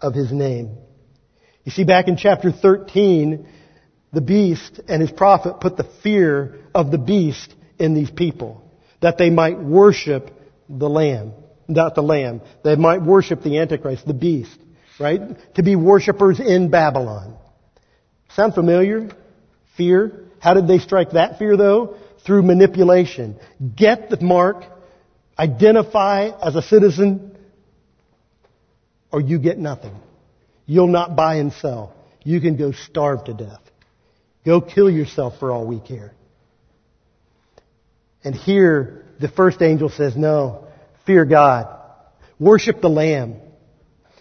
of 0.01 0.15
his 0.15 0.31
name. 0.31 0.75
You 1.63 1.71
see, 1.71 1.83
back 1.83 2.07
in 2.07 2.17
chapter 2.17 2.51
13, 2.51 3.47
the 4.11 4.21
beast 4.21 4.81
and 4.87 4.99
his 4.99 5.11
prophet 5.11 5.59
put 5.59 5.77
the 5.77 5.87
fear 6.01 6.61
of 6.73 6.89
the 6.89 6.97
beast 6.97 7.53
in 7.77 7.93
these 7.93 8.09
people, 8.09 8.63
that 8.99 9.19
they 9.19 9.29
might 9.29 9.59
worship 9.59 10.31
the 10.67 10.89
lamb, 10.89 11.33
not 11.67 11.93
the 11.93 12.01
lamb. 12.01 12.41
They 12.63 12.75
might 12.75 13.03
worship 13.03 13.43
the 13.43 13.59
antichrist, 13.59 14.07
the 14.07 14.15
beast, 14.15 14.57
right? 14.99 15.21
To 15.53 15.61
be 15.61 15.75
worshippers 15.75 16.39
in 16.39 16.71
Babylon. 16.71 17.37
Sound 18.29 18.55
familiar? 18.55 19.11
Fear. 19.77 20.25
How 20.39 20.55
did 20.55 20.67
they 20.67 20.79
strike 20.79 21.11
that 21.11 21.37
fear 21.37 21.55
though? 21.55 21.97
Through 22.25 22.43
manipulation. 22.43 23.39
Get 23.75 24.09
the 24.09 24.19
mark, 24.21 24.63
identify 25.37 26.29
as 26.41 26.55
a 26.55 26.61
citizen, 26.61 27.37
or 29.11 29.21
you 29.21 29.39
get 29.39 29.57
nothing. 29.57 29.95
You'll 30.65 30.87
not 30.87 31.15
buy 31.15 31.35
and 31.35 31.51
sell. 31.53 31.93
You 32.23 32.41
can 32.41 32.57
go 32.57 32.71
starve 32.71 33.25
to 33.25 33.33
death. 33.33 33.61
Go 34.45 34.61
kill 34.61 34.89
yourself 34.89 35.39
for 35.39 35.51
all 35.51 35.65
we 35.65 35.79
care. 35.79 36.13
And 38.23 38.35
here, 38.35 39.05
the 39.19 39.29
first 39.29 39.61
angel 39.61 39.89
says, 39.89 40.15
no, 40.15 40.67
fear 41.05 41.25
God. 41.25 41.67
Worship 42.39 42.81
the 42.81 42.89
Lamb. 42.89 43.35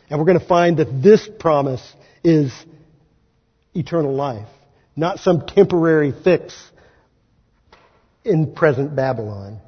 And 0.09 0.19
we're 0.19 0.27
going 0.27 0.41
to 0.41 0.47
find 0.47 0.79
that 0.79 1.03
this 1.03 1.29
promise 1.39 1.83
is 2.25 2.53
eternal 3.75 4.15
life, 4.15 4.49
not 4.97 5.19
some 5.19 5.47
temporary 5.47 6.13
fix 6.25 6.57
in 8.29 8.55
present 8.55 8.95
Babylon. 8.95 9.59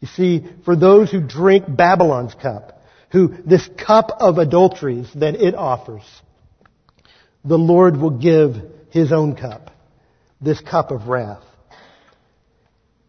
You 0.00 0.08
see, 0.08 0.46
for 0.64 0.76
those 0.76 1.10
who 1.10 1.20
drink 1.20 1.64
Babylon's 1.68 2.34
cup, 2.34 2.82
who 3.10 3.34
this 3.44 3.68
cup 3.68 4.10
of 4.20 4.38
adulteries 4.38 5.12
that 5.14 5.34
it 5.34 5.54
offers, 5.54 6.04
the 7.44 7.58
Lord 7.58 7.96
will 7.96 8.10
give 8.10 8.56
his 8.90 9.12
own 9.12 9.36
cup, 9.36 9.70
this 10.40 10.60
cup 10.60 10.90
of 10.90 11.08
wrath. 11.08 11.42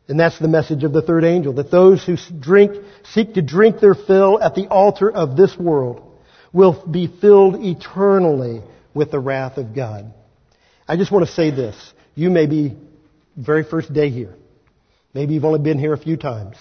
And 0.08 0.20
that's 0.20 0.40
the 0.40 0.50
message 0.50 0.84
of 0.84 0.92
the 0.92 1.02
third 1.02 1.24
angel, 1.24 1.54
that 1.54 1.72
those 1.72 2.04
who 2.04 2.18
drink, 2.38 2.76
seek 3.14 3.36
to 3.36 3.42
drink 3.42 3.80
their 3.80 3.96
fill 3.96 4.42
at 4.42 4.56
the 4.56 4.68
altar 4.68 5.10
of 5.10 5.38
this 5.38 5.58
world 5.58 6.20
will 6.52 6.86
be 6.86 7.08
filled 7.08 7.64
eternally 7.64 8.62
with 8.94 9.12
the 9.12 9.20
wrath 9.20 9.58
of 9.58 9.74
God. 9.74 10.14
I 10.88 10.98
just 10.98 11.12
want 11.12 11.26
to 11.26 11.32
say 11.32 11.52
this. 11.52 11.76
You 12.16 12.30
may 12.30 12.46
be 12.46 12.76
very 13.38 13.64
first 13.64 13.94
day 13.94 14.10
here. 14.10 14.36
Maybe 15.14 15.34
you've 15.34 15.46
only 15.46 15.60
been 15.60 15.80
here 15.80 15.94
a 15.94 15.98
few 15.98 16.18
times. 16.18 16.56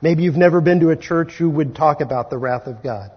Maybe 0.00 0.22
you've 0.24 0.36
never 0.36 0.60
been 0.60 0.80
to 0.80 0.90
a 0.90 0.96
church 0.96 1.32
who 1.32 1.48
would 1.50 1.74
talk 1.74 2.00
about 2.00 2.28
the 2.28 2.38
wrath 2.38 2.66
of 2.66 2.82
God. 2.82 3.10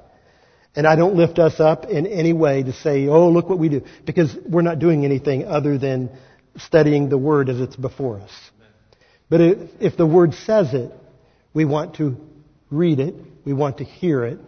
And 0.75 0.85
I 0.85 0.95
don't 0.95 1.15
lift 1.15 1.39
us 1.39 1.59
up 1.59 1.85
in 1.85 2.05
any 2.05 2.33
way 2.33 2.61
to 2.63 2.71
say, 2.71 3.07
oh, 3.07 3.29
look 3.29 3.49
what 3.49 3.57
we 3.57 3.69
do, 3.69 3.81
because 4.05 4.35
we're 4.47 4.61
not 4.61 4.79
doing 4.79 5.05
anything 5.05 5.45
other 5.45 5.77
than 5.77 6.11
studying 6.57 7.09
the 7.09 7.17
Word 7.17 7.49
as 7.49 7.59
it's 7.59 7.75
before 7.75 8.19
us. 8.19 8.31
But 9.29 9.41
if 9.41 9.97
the 9.97 10.05
Word 10.05 10.33
says 10.33 10.73
it, 10.73 10.91
we 11.53 11.65
want 11.65 11.95
to 11.95 12.15
read 12.69 12.99
it, 12.99 13.15
we 13.43 13.53
want 13.53 13.79
to 13.79 13.83
hear 13.83 14.23
it, 14.23 14.39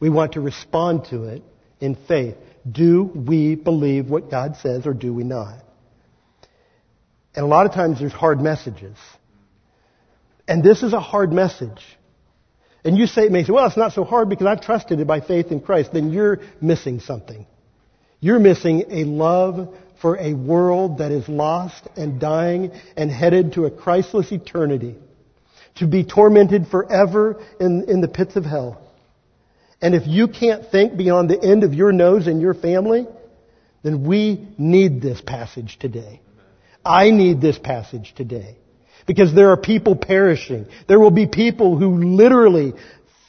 we 0.00 0.08
want 0.08 0.32
to 0.32 0.40
respond 0.40 1.04
to 1.10 1.24
it 1.24 1.42
in 1.80 1.94
faith. 2.08 2.36
Do 2.70 3.04
we 3.04 3.54
believe 3.54 4.08
what 4.08 4.30
God 4.30 4.56
says 4.62 4.86
or 4.86 4.94
do 4.94 5.12
we 5.12 5.24
not? 5.24 5.58
And 7.34 7.44
a 7.44 7.48
lot 7.48 7.66
of 7.66 7.72
times 7.72 8.00
there's 8.00 8.12
hard 8.12 8.40
messages. 8.40 8.96
And 10.48 10.62
this 10.62 10.82
is 10.82 10.92
a 10.92 11.00
hard 11.00 11.32
message. 11.32 11.82
And 12.84 12.96
you 12.96 13.06
say, 13.06 13.28
may 13.28 13.42
say, 13.42 13.52
well, 13.52 13.66
it's 13.66 13.76
not 13.76 13.92
so 13.92 14.04
hard 14.04 14.28
because 14.28 14.46
I've 14.46 14.60
trusted 14.60 15.00
it 15.00 15.06
by 15.06 15.20
faith 15.20 15.50
in 15.50 15.60
Christ. 15.60 15.92
Then 15.92 16.12
you're 16.12 16.38
missing 16.60 17.00
something. 17.00 17.46
You're 18.20 18.38
missing 18.38 18.84
a 18.90 19.04
love 19.04 19.74
for 20.00 20.16
a 20.18 20.34
world 20.34 20.98
that 20.98 21.10
is 21.10 21.28
lost 21.28 21.88
and 21.96 22.20
dying 22.20 22.70
and 22.96 23.10
headed 23.10 23.54
to 23.54 23.64
a 23.64 23.70
Christless 23.70 24.30
eternity. 24.30 24.94
To 25.76 25.86
be 25.86 26.04
tormented 26.04 26.68
forever 26.68 27.44
in, 27.60 27.84
in 27.88 28.00
the 28.00 28.08
pits 28.08 28.36
of 28.36 28.44
hell. 28.44 28.80
And 29.82 29.94
if 29.94 30.06
you 30.06 30.28
can't 30.28 30.70
think 30.70 30.96
beyond 30.96 31.28
the 31.28 31.42
end 31.42 31.64
of 31.64 31.74
your 31.74 31.92
nose 31.92 32.26
and 32.26 32.40
your 32.40 32.54
family, 32.54 33.06
then 33.82 34.04
we 34.04 34.48
need 34.56 35.02
this 35.02 35.20
passage 35.20 35.78
today. 35.78 36.20
I 36.84 37.10
need 37.10 37.40
this 37.40 37.58
passage 37.58 38.14
today. 38.16 38.56
Because 39.06 39.32
there 39.34 39.50
are 39.50 39.56
people 39.56 39.94
perishing. 39.94 40.66
There 40.88 40.98
will 40.98 41.12
be 41.12 41.26
people 41.26 41.78
who 41.78 42.16
literally, 42.16 42.74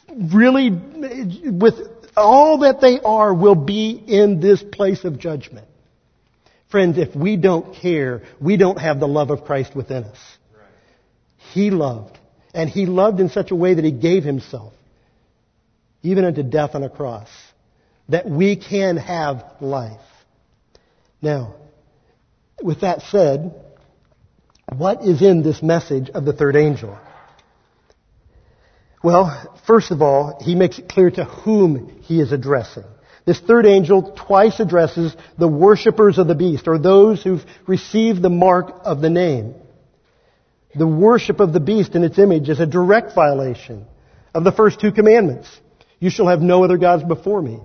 really, 0.10 0.72
with 0.72 1.76
all 2.16 2.60
that 2.60 2.82
they 2.82 3.00
are, 3.00 3.34
will 3.34 3.56
be 3.56 3.92
in 3.92 4.40
this 4.40 4.64
place 4.64 5.04
of 5.06 5.20
judgment. 5.20 5.68
Friends, 6.70 6.98
if 6.98 7.16
we 7.16 7.38
don't 7.38 7.76
care, 7.76 8.24
we 8.42 8.58
don't 8.58 8.80
have 8.80 9.00
the 9.00 9.08
love 9.08 9.30
of 9.30 9.46
Christ 9.46 9.76
within 9.76 10.04
us. 10.04 10.18
He 11.54 11.70
loved. 11.70 12.18
And 12.54 12.70
He 12.70 12.86
loved 12.86 13.20
in 13.20 13.30
such 13.30 13.52
a 13.52 13.56
way 13.56 13.76
that 13.76 13.86
He 13.86 13.92
gave 13.92 14.24
Himself, 14.24 14.74
even 16.02 16.26
unto 16.26 16.44
death 16.44 16.74
on 16.74 16.84
a 16.84 16.90
cross, 16.90 17.30
that 18.10 18.28
we 18.28 18.56
can 18.56 18.98
have 18.98 19.44
life. 19.62 20.02
Now, 21.22 21.56
with 22.62 22.82
that 22.82 23.02
said, 23.04 23.54
what 24.78 25.04
is 25.04 25.22
in 25.22 25.42
this 25.42 25.64
message 25.64 26.10
of 26.10 26.26
the 26.26 26.34
third 26.34 26.56
angel? 26.56 26.98
Well, 29.04 29.60
first 29.66 29.92
of 29.92 30.02
all, 30.02 30.40
he 30.42 30.56
makes 30.56 30.80
it 30.80 30.90
clear 30.90 31.10
to 31.12 31.24
whom 31.24 32.00
he 32.02 32.20
is 32.20 32.32
addressing. 32.32 32.84
This 33.26 33.40
third 33.40 33.66
angel 33.66 34.14
twice 34.16 34.60
addresses 34.60 35.16
the 35.38 35.48
worshippers 35.48 36.18
of 36.18 36.28
the 36.28 36.36
beast, 36.36 36.68
or 36.68 36.78
those 36.78 37.22
who've 37.24 37.46
received 37.68 38.22
the 38.22 38.30
mark 38.30 38.74
of 38.86 39.02
the 39.02 39.10
name. 39.10 39.56
The 40.76 40.88
worship 40.88 41.40
of 41.40 41.54
the 41.54 41.60
beast 41.60 41.96
in 41.96 42.04
its 42.04 42.20
image 42.20 42.50
is 42.50 42.60
a 42.60 42.66
direct 42.66 43.16
violation 43.16 43.86
of 44.34 44.44
the 44.44 44.52
first 44.52 44.80
two 44.80 44.92
commandments. 44.92 45.50
You 46.00 46.10
shall 46.10 46.28
have 46.28 46.42
no 46.42 46.64
other 46.64 46.78
gods 46.78 47.04
before 47.04 47.42
me. 47.42 47.60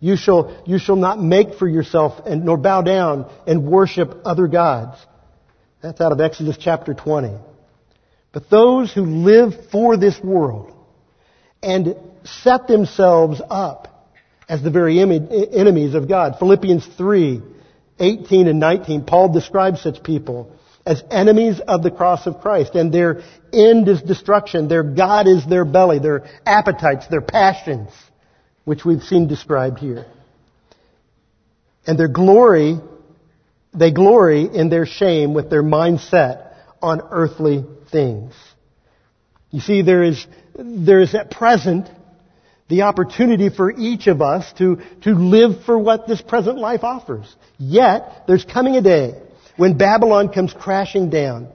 You 0.00 0.16
shall, 0.16 0.62
you 0.66 0.78
shall 0.78 0.96
not 0.96 1.20
make 1.20 1.54
for 1.54 1.66
yourself 1.66 2.26
and 2.26 2.44
nor 2.44 2.56
bow 2.56 2.82
down 2.82 3.30
and 3.46 3.66
worship 3.66 4.22
other 4.24 4.46
gods. 4.46 4.98
That's 5.80 6.00
out 6.00 6.12
of 6.12 6.20
Exodus 6.20 6.56
chapter 6.58 6.92
20. 6.92 7.36
But 8.32 8.50
those 8.50 8.92
who 8.92 9.04
live 9.04 9.70
for 9.70 9.96
this 9.96 10.18
world 10.20 10.74
and 11.62 11.96
set 12.24 12.66
themselves 12.66 13.40
up 13.48 14.10
as 14.48 14.62
the 14.62 14.70
very 14.70 15.00
enemies 15.00 15.94
of 15.94 16.08
God. 16.08 16.36
Philippians 16.38 16.86
3, 16.96 17.42
18 17.98 18.48
and 18.48 18.60
19, 18.60 19.04
Paul 19.04 19.32
describes 19.32 19.82
such 19.82 20.02
people 20.02 20.52
as 20.84 21.02
enemies 21.10 21.60
of 21.60 21.82
the 21.82 21.90
cross 21.90 22.26
of 22.26 22.40
Christ, 22.40 22.74
and 22.74 22.92
their 22.92 23.22
end 23.52 23.88
is 23.88 24.00
destruction. 24.00 24.68
Their 24.68 24.82
God 24.82 25.28
is 25.28 25.46
their 25.46 25.66
belly, 25.66 25.98
their 25.98 26.24
appetites, 26.46 27.06
their 27.08 27.20
passions, 27.20 27.90
which 28.64 28.84
we've 28.84 29.02
seen 29.02 29.28
described 29.28 29.78
here. 29.78 30.06
And 31.86 31.98
their 31.98 32.08
glory 32.08 32.78
they 33.74 33.90
glory 33.90 34.42
in 34.42 34.68
their 34.68 34.86
shame 34.86 35.34
with 35.34 35.50
their 35.50 35.62
mindset 35.62 36.54
on 36.80 37.00
earthly 37.10 37.64
things. 37.90 38.34
You 39.50 39.60
see, 39.60 39.82
there 39.82 40.02
is, 40.02 40.26
there 40.54 41.00
is 41.00 41.14
at 41.14 41.30
present 41.30 41.88
the 42.68 42.82
opportunity 42.82 43.48
for 43.48 43.70
each 43.70 44.06
of 44.06 44.20
us 44.20 44.52
to, 44.54 44.80
to 45.02 45.14
live 45.14 45.64
for 45.64 45.78
what 45.78 46.06
this 46.06 46.20
present 46.20 46.58
life 46.58 46.84
offers. 46.84 47.34
Yet, 47.58 48.24
there's 48.26 48.44
coming 48.44 48.76
a 48.76 48.82
day 48.82 49.14
when 49.56 49.78
Babylon 49.78 50.28
comes 50.28 50.52
crashing 50.52 51.08
down 51.08 51.48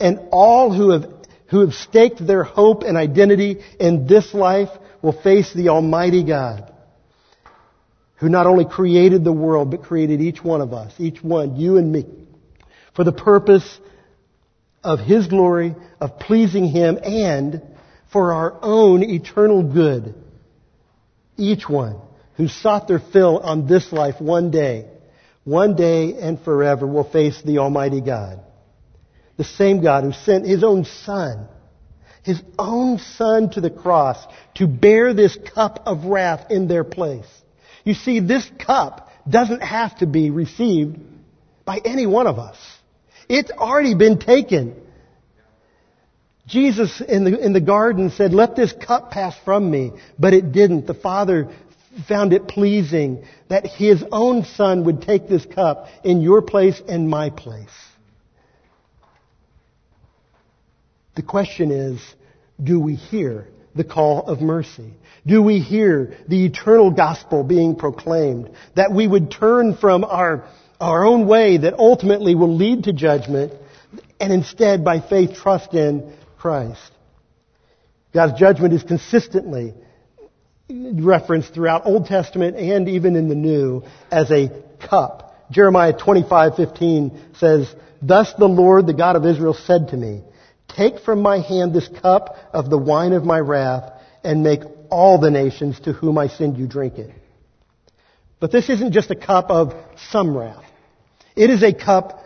and 0.00 0.20
all 0.32 0.72
who 0.72 0.90
have, 0.90 1.06
who 1.48 1.60
have 1.60 1.74
staked 1.74 2.24
their 2.24 2.42
hope 2.42 2.82
and 2.82 2.96
identity 2.96 3.62
in 3.78 4.06
this 4.06 4.34
life 4.34 4.70
will 5.02 5.12
face 5.12 5.52
the 5.54 5.68
Almighty 5.68 6.24
God 6.24 6.72
who 8.16 8.28
not 8.28 8.46
only 8.46 8.64
created 8.64 9.24
the 9.24 9.32
world, 9.32 9.70
but 9.70 9.82
created 9.82 10.20
each 10.20 10.42
one 10.42 10.60
of 10.60 10.72
us, 10.72 10.92
each 10.98 11.22
one, 11.22 11.56
you 11.56 11.76
and 11.76 11.92
me, 11.92 12.06
for 12.94 13.04
the 13.04 13.12
purpose 13.12 13.78
of 14.82 15.00
His 15.00 15.26
glory, 15.26 15.74
of 16.00 16.18
pleasing 16.18 16.66
Him, 16.66 16.98
and 17.02 17.62
for 18.12 18.32
our 18.32 18.58
own 18.62 19.02
eternal 19.02 19.62
good 19.62 20.14
Each 21.36 21.68
one 21.68 22.00
who 22.36 22.48
sought 22.48 22.86
their 22.88 23.00
fill 23.00 23.38
on 23.38 23.66
this 23.66 23.92
life 23.92 24.20
one 24.20 24.50
day, 24.50 24.86
one 25.44 25.74
day 25.74 26.14
and 26.14 26.40
forever 26.40 26.86
will 26.86 27.08
face 27.08 27.40
the 27.42 27.58
Almighty 27.58 28.00
God. 28.00 28.40
The 29.36 29.44
same 29.44 29.82
God 29.82 30.04
who 30.04 30.12
sent 30.12 30.46
His 30.46 30.64
own 30.64 30.84
Son, 30.84 31.48
His 32.22 32.40
own 32.58 32.98
Son 32.98 33.50
to 33.50 33.60
the 33.60 33.70
cross 33.70 34.18
to 34.54 34.66
bear 34.66 35.12
this 35.12 35.36
cup 35.54 35.82
of 35.86 36.04
wrath 36.04 36.50
in 36.50 36.68
their 36.68 36.84
place. 36.84 37.26
You 37.86 37.94
see, 37.94 38.18
this 38.18 38.50
cup 38.58 39.08
doesn't 39.30 39.60
have 39.62 39.96
to 39.98 40.06
be 40.06 40.30
received 40.30 40.98
by 41.64 41.80
any 41.84 42.04
one 42.04 42.26
of 42.26 42.40
us. 42.40 42.58
It's 43.28 43.52
already 43.52 43.94
been 43.94 44.18
taken. 44.18 44.74
Jesus 46.48 47.00
in 47.00 47.22
the, 47.22 47.38
in 47.38 47.52
the 47.52 47.60
garden 47.60 48.10
said, 48.10 48.34
let 48.34 48.56
this 48.56 48.72
cup 48.72 49.12
pass 49.12 49.36
from 49.44 49.70
me, 49.70 49.92
but 50.18 50.34
it 50.34 50.50
didn't. 50.50 50.88
The 50.88 50.94
Father 50.94 51.48
found 52.08 52.32
it 52.32 52.48
pleasing 52.48 53.24
that 53.48 53.64
His 53.64 54.04
own 54.10 54.44
Son 54.44 54.84
would 54.84 55.02
take 55.02 55.28
this 55.28 55.46
cup 55.46 55.86
in 56.02 56.22
your 56.22 56.42
place 56.42 56.82
and 56.88 57.08
my 57.08 57.30
place. 57.30 57.70
The 61.14 61.22
question 61.22 61.70
is, 61.70 62.00
do 62.62 62.80
we 62.80 62.96
hear 62.96 63.46
the 63.76 63.84
call 63.84 64.26
of 64.26 64.40
mercy? 64.40 64.92
Do 65.26 65.42
we 65.42 65.58
hear 65.58 66.16
the 66.28 66.46
eternal 66.46 66.90
gospel 66.90 67.42
being 67.42 67.76
proclaimed? 67.76 68.50
That 68.74 68.92
we 68.92 69.06
would 69.06 69.30
turn 69.30 69.76
from 69.76 70.04
our, 70.04 70.48
our 70.80 71.04
own 71.04 71.26
way 71.26 71.58
that 71.58 71.74
ultimately 71.74 72.34
will 72.34 72.54
lead 72.54 72.84
to 72.84 72.92
judgment 72.92 73.52
and 74.20 74.32
instead 74.32 74.84
by 74.84 75.00
faith 75.00 75.34
trust 75.34 75.74
in 75.74 76.12
Christ. 76.38 76.92
God's 78.14 78.38
judgment 78.38 78.72
is 78.72 78.82
consistently 78.82 79.74
referenced 80.68 81.52
throughout 81.52 81.86
Old 81.86 82.06
Testament 82.06 82.56
and 82.56 82.88
even 82.88 83.14
in 83.16 83.28
the 83.28 83.34
New 83.34 83.82
as 84.10 84.30
a 84.30 84.50
cup. 84.80 85.34
Jeremiah 85.50 85.92
25:15 85.92 87.12
says, 87.34 87.72
"Thus 88.02 88.32
the 88.34 88.48
Lord, 88.48 88.86
the 88.86 88.94
God 88.94 89.16
of 89.16 89.26
Israel 89.26 89.54
said 89.54 89.88
to 89.88 89.96
me, 89.96 90.22
Take 90.68 91.00
from 91.00 91.22
my 91.22 91.38
hand 91.38 91.72
this 91.72 91.88
cup 91.88 92.36
of 92.52 92.70
the 92.70 92.78
wine 92.78 93.12
of 93.12 93.24
my 93.24 93.38
wrath 93.38 93.92
and 94.22 94.42
make 94.42 94.62
all 94.90 95.18
the 95.18 95.30
nations 95.30 95.80
to 95.80 95.92
whom 95.92 96.18
I 96.18 96.28
send 96.28 96.58
you 96.58 96.66
drink 96.66 96.98
it." 96.98 97.10
But 98.40 98.52
this 98.52 98.68
isn't 98.68 98.92
just 98.92 99.10
a 99.10 99.14
cup 99.14 99.50
of 99.50 99.74
some 100.10 100.36
wrath. 100.36 100.64
It 101.34 101.50
is 101.50 101.62
a 101.62 101.72
cup 101.72 102.22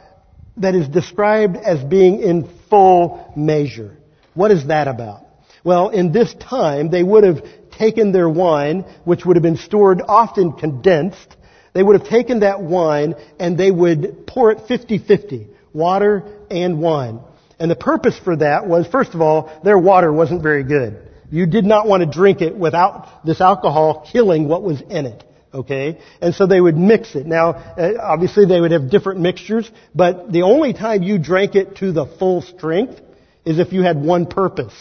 that 0.57 0.75
is 0.75 0.89
described 0.89 1.57
as 1.57 1.83
being 1.83 2.21
in 2.21 2.49
full 2.69 3.33
measure. 3.37 3.97
What 4.35 4.51
is 4.51 4.67
that 4.67 4.89
about? 4.89 5.21
Well, 5.63 5.91
in 5.91 6.13
this 6.13 6.33
time, 6.35 6.91
they 6.91 7.03
would 7.03 7.25
have 7.25 7.45
taken 7.73 8.13
their 8.13 8.29
wine, 8.29 8.85
which 9.05 9.25
would 9.25 9.37
have 9.37 9.43
been 9.43 9.57
stored 9.57 10.03
often 10.07 10.53
condensed. 10.53 11.37
They 11.73 11.83
would 11.83 11.99
have 12.01 12.09
taken 12.09 12.41
that 12.41 12.61
wine 12.63 13.15
and 13.39 13.57
they 13.57 13.71
would 13.71 14.27
pour 14.27 14.51
it 14.51 14.59
50-50, 14.69 15.49
water 15.73 16.25
and 16.51 16.81
wine. 16.81 17.21
And 17.61 17.71
the 17.71 17.77
purpose 17.77 18.19
for 18.19 18.37
that 18.37 18.67
was, 18.67 18.87
first 18.87 19.15
of 19.15 19.21
all, 19.21 19.53
their 19.63 19.79
water 19.79 20.11
wasn't 20.11 20.43
very 20.43 20.65
good. 20.65 21.11
You 21.31 21.47
did 21.47 21.67
not 21.67 21.87
want 21.87 22.03
to 22.03 22.11
drink 22.11 22.41
it 22.41 22.57
without 22.57 23.25
this 23.25 23.41
alcohol 23.43 24.09
killing 24.11 24.49
what 24.49 24.63
was 24.63 24.81
in 24.81 25.05
it. 25.05 25.23
Okay? 25.53 26.01
And 26.23 26.35
so 26.35 26.47
they 26.47 26.61
would 26.61 26.77
mix 26.77 27.15
it. 27.15 27.27
Now, 27.27 27.51
uh, 27.51 27.93
obviously 28.01 28.47
they 28.47 28.61
would 28.61 28.71
have 28.71 28.91
different 28.91 29.21
mixtures, 29.21 29.71
but 29.95 30.33
the 30.33 30.43
only 30.43 30.73
time 30.73 31.03
you 31.03 31.19
drank 31.19 31.55
it 31.55 31.77
to 31.77 31.93
the 31.93 32.07
full 32.07 32.41
strength 32.41 32.99
is 33.45 33.59
if 33.59 33.75
you 33.75 33.83
had 33.83 34.03
one 34.03 34.27
purpose. 34.27 34.75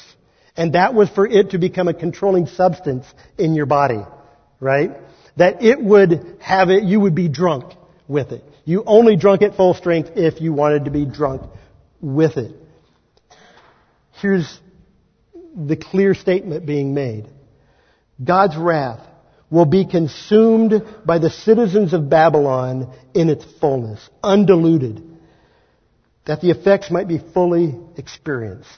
And 0.55 0.73
that 0.73 0.93
was 0.93 1.09
for 1.09 1.27
it 1.27 1.51
to 1.51 1.57
become 1.57 1.89
a 1.89 1.93
controlling 1.93 2.47
substance 2.47 3.05
in 3.37 3.55
your 3.55 3.65
body. 3.65 4.01
Right? 4.61 4.91
That 5.35 5.61
it 5.63 5.81
would 5.81 6.37
have 6.39 6.69
it, 6.69 6.83
you 6.83 7.01
would 7.01 7.15
be 7.15 7.27
drunk 7.27 7.73
with 8.07 8.31
it. 8.31 8.43
You 8.63 8.83
only 8.85 9.17
drunk 9.17 9.41
at 9.41 9.57
full 9.57 9.73
strength 9.73 10.11
if 10.15 10.39
you 10.39 10.53
wanted 10.53 10.85
to 10.85 10.91
be 10.91 11.05
drunk 11.05 11.41
with 12.01 12.37
it. 12.37 12.55
Here's 14.21 14.59
the 15.55 15.77
clear 15.77 16.13
statement 16.13 16.65
being 16.65 16.93
made. 16.93 17.27
God's 18.23 18.57
wrath 18.57 19.05
will 19.49 19.65
be 19.65 19.85
consumed 19.85 20.83
by 21.05 21.19
the 21.19 21.29
citizens 21.29 21.93
of 21.93 22.09
Babylon 22.09 22.93
in 23.13 23.29
its 23.29 23.45
fullness, 23.59 24.07
undiluted, 24.21 25.03
that 26.25 26.41
the 26.41 26.51
effects 26.51 26.91
might 26.91 27.07
be 27.07 27.17
fully 27.17 27.75
experienced. 27.97 28.77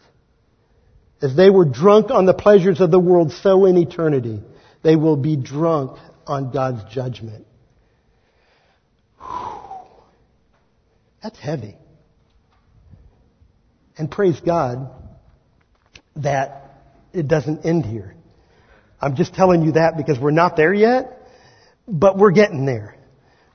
As 1.21 1.35
they 1.35 1.49
were 1.49 1.65
drunk 1.65 2.09
on 2.09 2.25
the 2.25 2.33
pleasures 2.33 2.79
of 2.79 2.89
the 2.89 2.99
world, 2.99 3.31
so 3.31 3.65
in 3.65 3.77
eternity, 3.77 4.41
they 4.83 4.95
will 4.95 5.17
be 5.17 5.35
drunk 5.35 5.99
on 6.25 6.51
God's 6.51 6.83
judgment. 6.93 7.45
That's 11.21 11.37
heavy. 11.37 11.75
And 13.97 14.09
praise 14.09 14.39
God 14.39 14.89
that 16.17 16.79
it 17.13 17.27
doesn't 17.27 17.65
end 17.65 17.85
here. 17.85 18.15
I'm 19.01 19.15
just 19.15 19.33
telling 19.33 19.63
you 19.63 19.73
that 19.73 19.97
because 19.97 20.19
we're 20.19 20.31
not 20.31 20.55
there 20.55 20.73
yet, 20.73 21.27
but 21.87 22.17
we're 22.17 22.31
getting 22.31 22.65
there. 22.65 22.95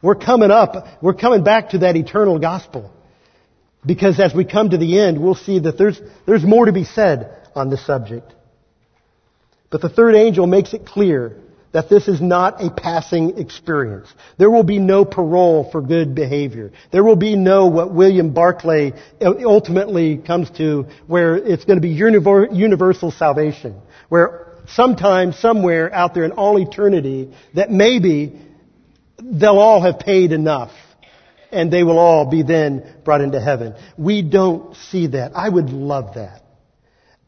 We're 0.03 0.16
coming 0.16 0.51
up, 0.51 1.03
we're 1.03 1.14
coming 1.14 1.42
back 1.45 1.71
to 1.71 1.79
that 1.79 1.97
eternal 1.97 2.38
gospel. 2.38 2.92
Because 3.85 4.19
as 4.19 4.35
we 4.35 4.45
come 4.45 4.71
to 4.71 4.77
the 4.77 4.99
end, 5.01 5.23
we'll 5.23 5.37
see 5.37 5.61
that 5.61 5.79
there's, 5.79 6.01
there's 6.27 6.45
more 6.45 6.66
to 6.66 6.73
be 6.73 6.85
said 6.85 7.49
on 7.55 7.71
this 7.71 7.85
subject. 7.87 8.33
But 9.71 9.81
the 9.81 9.88
third 9.88 10.14
angel 10.14 10.47
makes 10.47 10.75
it 10.75 10.87
clear 10.87 11.37
that 11.77 11.91
this 11.91 12.09
is 12.09 12.23
not 12.23 12.65
a 12.65 12.71
passing 12.71 13.37
experience. 13.37 14.09
There 14.39 14.51
will 14.51 14.62
be 14.62 14.79
no 14.79 15.05
parole 15.05 15.71
for 15.71 15.83
good 15.83 16.15
behavior. 16.15 16.73
There 16.91 17.05
will 17.05 17.17
be 17.17 17.37
no 17.37 17.67
what 17.67 17.93
William 17.93 18.33
Barclay 18.33 18.95
ultimately 19.21 20.17
comes 20.17 20.49
to 20.53 20.87
where 21.07 21.37
it's 21.37 21.67
going 21.67 21.77
to 21.77 21.83
be 21.83 21.91
universal 21.91 23.11
salvation. 23.11 23.79
Where 24.09 24.55
sometime, 24.69 25.35
somewhere 25.35 25.93
out 25.93 26.15
there 26.15 26.25
in 26.25 26.33
all 26.33 26.59
eternity, 26.59 27.35
that 27.53 27.71
maybe 27.71 28.41
they'll 29.23 29.59
all 29.59 29.83
have 29.83 29.99
paid 29.99 30.33
enough 30.33 30.73
and 31.53 31.71
they 31.71 31.83
will 31.83 31.99
all 31.99 32.25
be 32.25 32.43
then 32.43 32.91
brought 33.05 33.21
into 33.21 33.39
heaven. 33.39 33.75
We 33.99 34.23
don't 34.23 34.75
see 34.77 35.09
that. 35.09 35.33
I 35.35 35.47
would 35.47 35.69
love 35.69 36.15
that. 36.15 36.43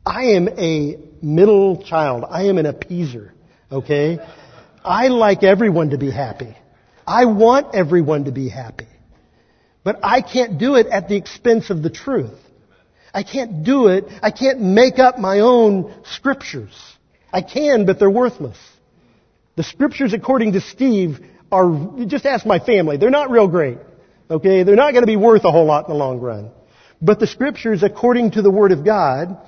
I 0.06 0.36
am 0.36 0.48
a 0.48 0.96
middle 1.20 1.82
child. 1.82 2.24
I 2.26 2.44
am 2.44 2.56
an 2.56 2.64
appeaser. 2.64 3.32
Okay? 3.70 4.18
I 4.84 5.08
like 5.08 5.42
everyone 5.42 5.90
to 5.90 5.98
be 5.98 6.10
happy. 6.10 6.56
I 7.06 7.24
want 7.26 7.74
everyone 7.74 8.24
to 8.24 8.32
be 8.32 8.48
happy. 8.48 8.88
But 9.84 10.00
I 10.02 10.20
can't 10.20 10.58
do 10.58 10.74
it 10.74 10.86
at 10.86 11.08
the 11.08 11.16
expense 11.16 11.70
of 11.70 11.82
the 11.82 11.90
truth. 11.90 12.38
I 13.12 13.22
can't 13.22 13.64
do 13.64 13.88
it. 13.88 14.04
I 14.22 14.30
can't 14.30 14.60
make 14.60 14.98
up 14.98 15.18
my 15.18 15.40
own 15.40 15.94
scriptures. 16.04 16.74
I 17.32 17.42
can, 17.42 17.86
but 17.86 17.98
they're 17.98 18.10
worthless. 18.10 18.58
The 19.56 19.62
scriptures, 19.62 20.12
according 20.12 20.52
to 20.52 20.60
Steve, 20.60 21.18
are, 21.50 22.04
just 22.06 22.26
ask 22.26 22.46
my 22.46 22.58
family, 22.58 22.96
they're 22.96 23.10
not 23.10 23.30
real 23.30 23.48
great. 23.48 23.78
Okay? 24.30 24.62
They're 24.62 24.76
not 24.76 24.92
going 24.92 25.02
to 25.02 25.06
be 25.06 25.16
worth 25.16 25.44
a 25.44 25.50
whole 25.50 25.64
lot 25.64 25.88
in 25.88 25.92
the 25.92 25.98
long 25.98 26.20
run. 26.20 26.50
But 27.00 27.18
the 27.18 27.26
scriptures, 27.26 27.82
according 27.82 28.32
to 28.32 28.42
the 28.42 28.50
Word 28.50 28.72
of 28.72 28.84
God, 28.84 29.38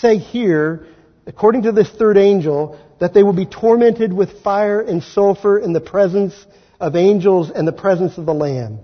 say 0.00 0.18
here, 0.18 0.86
according 1.28 1.62
to 1.62 1.72
this 1.72 1.90
third 1.90 2.16
angel, 2.16 2.80
that 2.98 3.14
they 3.14 3.22
will 3.22 3.34
be 3.34 3.46
tormented 3.46 4.12
with 4.12 4.42
fire 4.42 4.80
and 4.80 5.02
sulfur 5.02 5.58
in 5.58 5.74
the 5.74 5.80
presence 5.80 6.34
of 6.80 6.96
angels 6.96 7.50
and 7.50 7.68
the 7.68 7.72
presence 7.72 8.16
of 8.16 8.26
the 8.26 8.34
Lamb. 8.34 8.80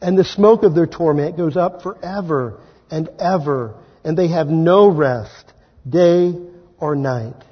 And 0.00 0.16
the 0.16 0.24
smoke 0.24 0.62
of 0.62 0.74
their 0.74 0.86
torment 0.86 1.38
goes 1.38 1.56
up 1.56 1.82
forever 1.82 2.60
and 2.90 3.08
ever, 3.18 3.74
and 4.04 4.16
they 4.16 4.28
have 4.28 4.48
no 4.48 4.88
rest, 4.88 5.52
day 5.88 6.34
or 6.78 6.94
night. 6.94 7.42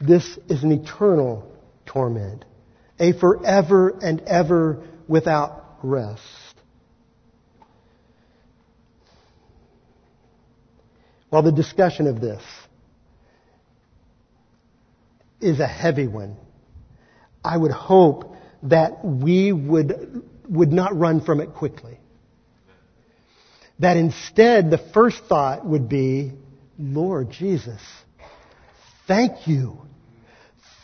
This 0.00 0.36
is 0.48 0.64
an 0.64 0.72
eternal 0.72 1.50
torment, 1.86 2.44
a 2.98 3.12
forever 3.12 3.96
and 4.02 4.20
ever 4.22 4.82
without 5.06 5.78
rest. 5.82 6.22
While 11.30 11.42
the 11.42 11.52
discussion 11.52 12.06
of 12.06 12.20
this 12.20 12.42
is 15.40 15.60
a 15.60 15.66
heavy 15.66 16.06
one, 16.06 16.36
I 17.44 17.56
would 17.56 17.72
hope 17.72 18.34
that 18.64 19.04
we 19.04 19.52
would, 19.52 20.22
would 20.48 20.72
not 20.72 20.96
run 20.96 21.20
from 21.20 21.40
it 21.40 21.54
quickly. 21.54 21.98
That 23.78 23.96
instead 23.96 24.70
the 24.70 24.78
first 24.78 25.24
thought 25.24 25.66
would 25.66 25.88
be, 25.88 26.32
Lord 26.78 27.30
Jesus, 27.30 27.80
thank 29.06 29.46
you 29.46 29.85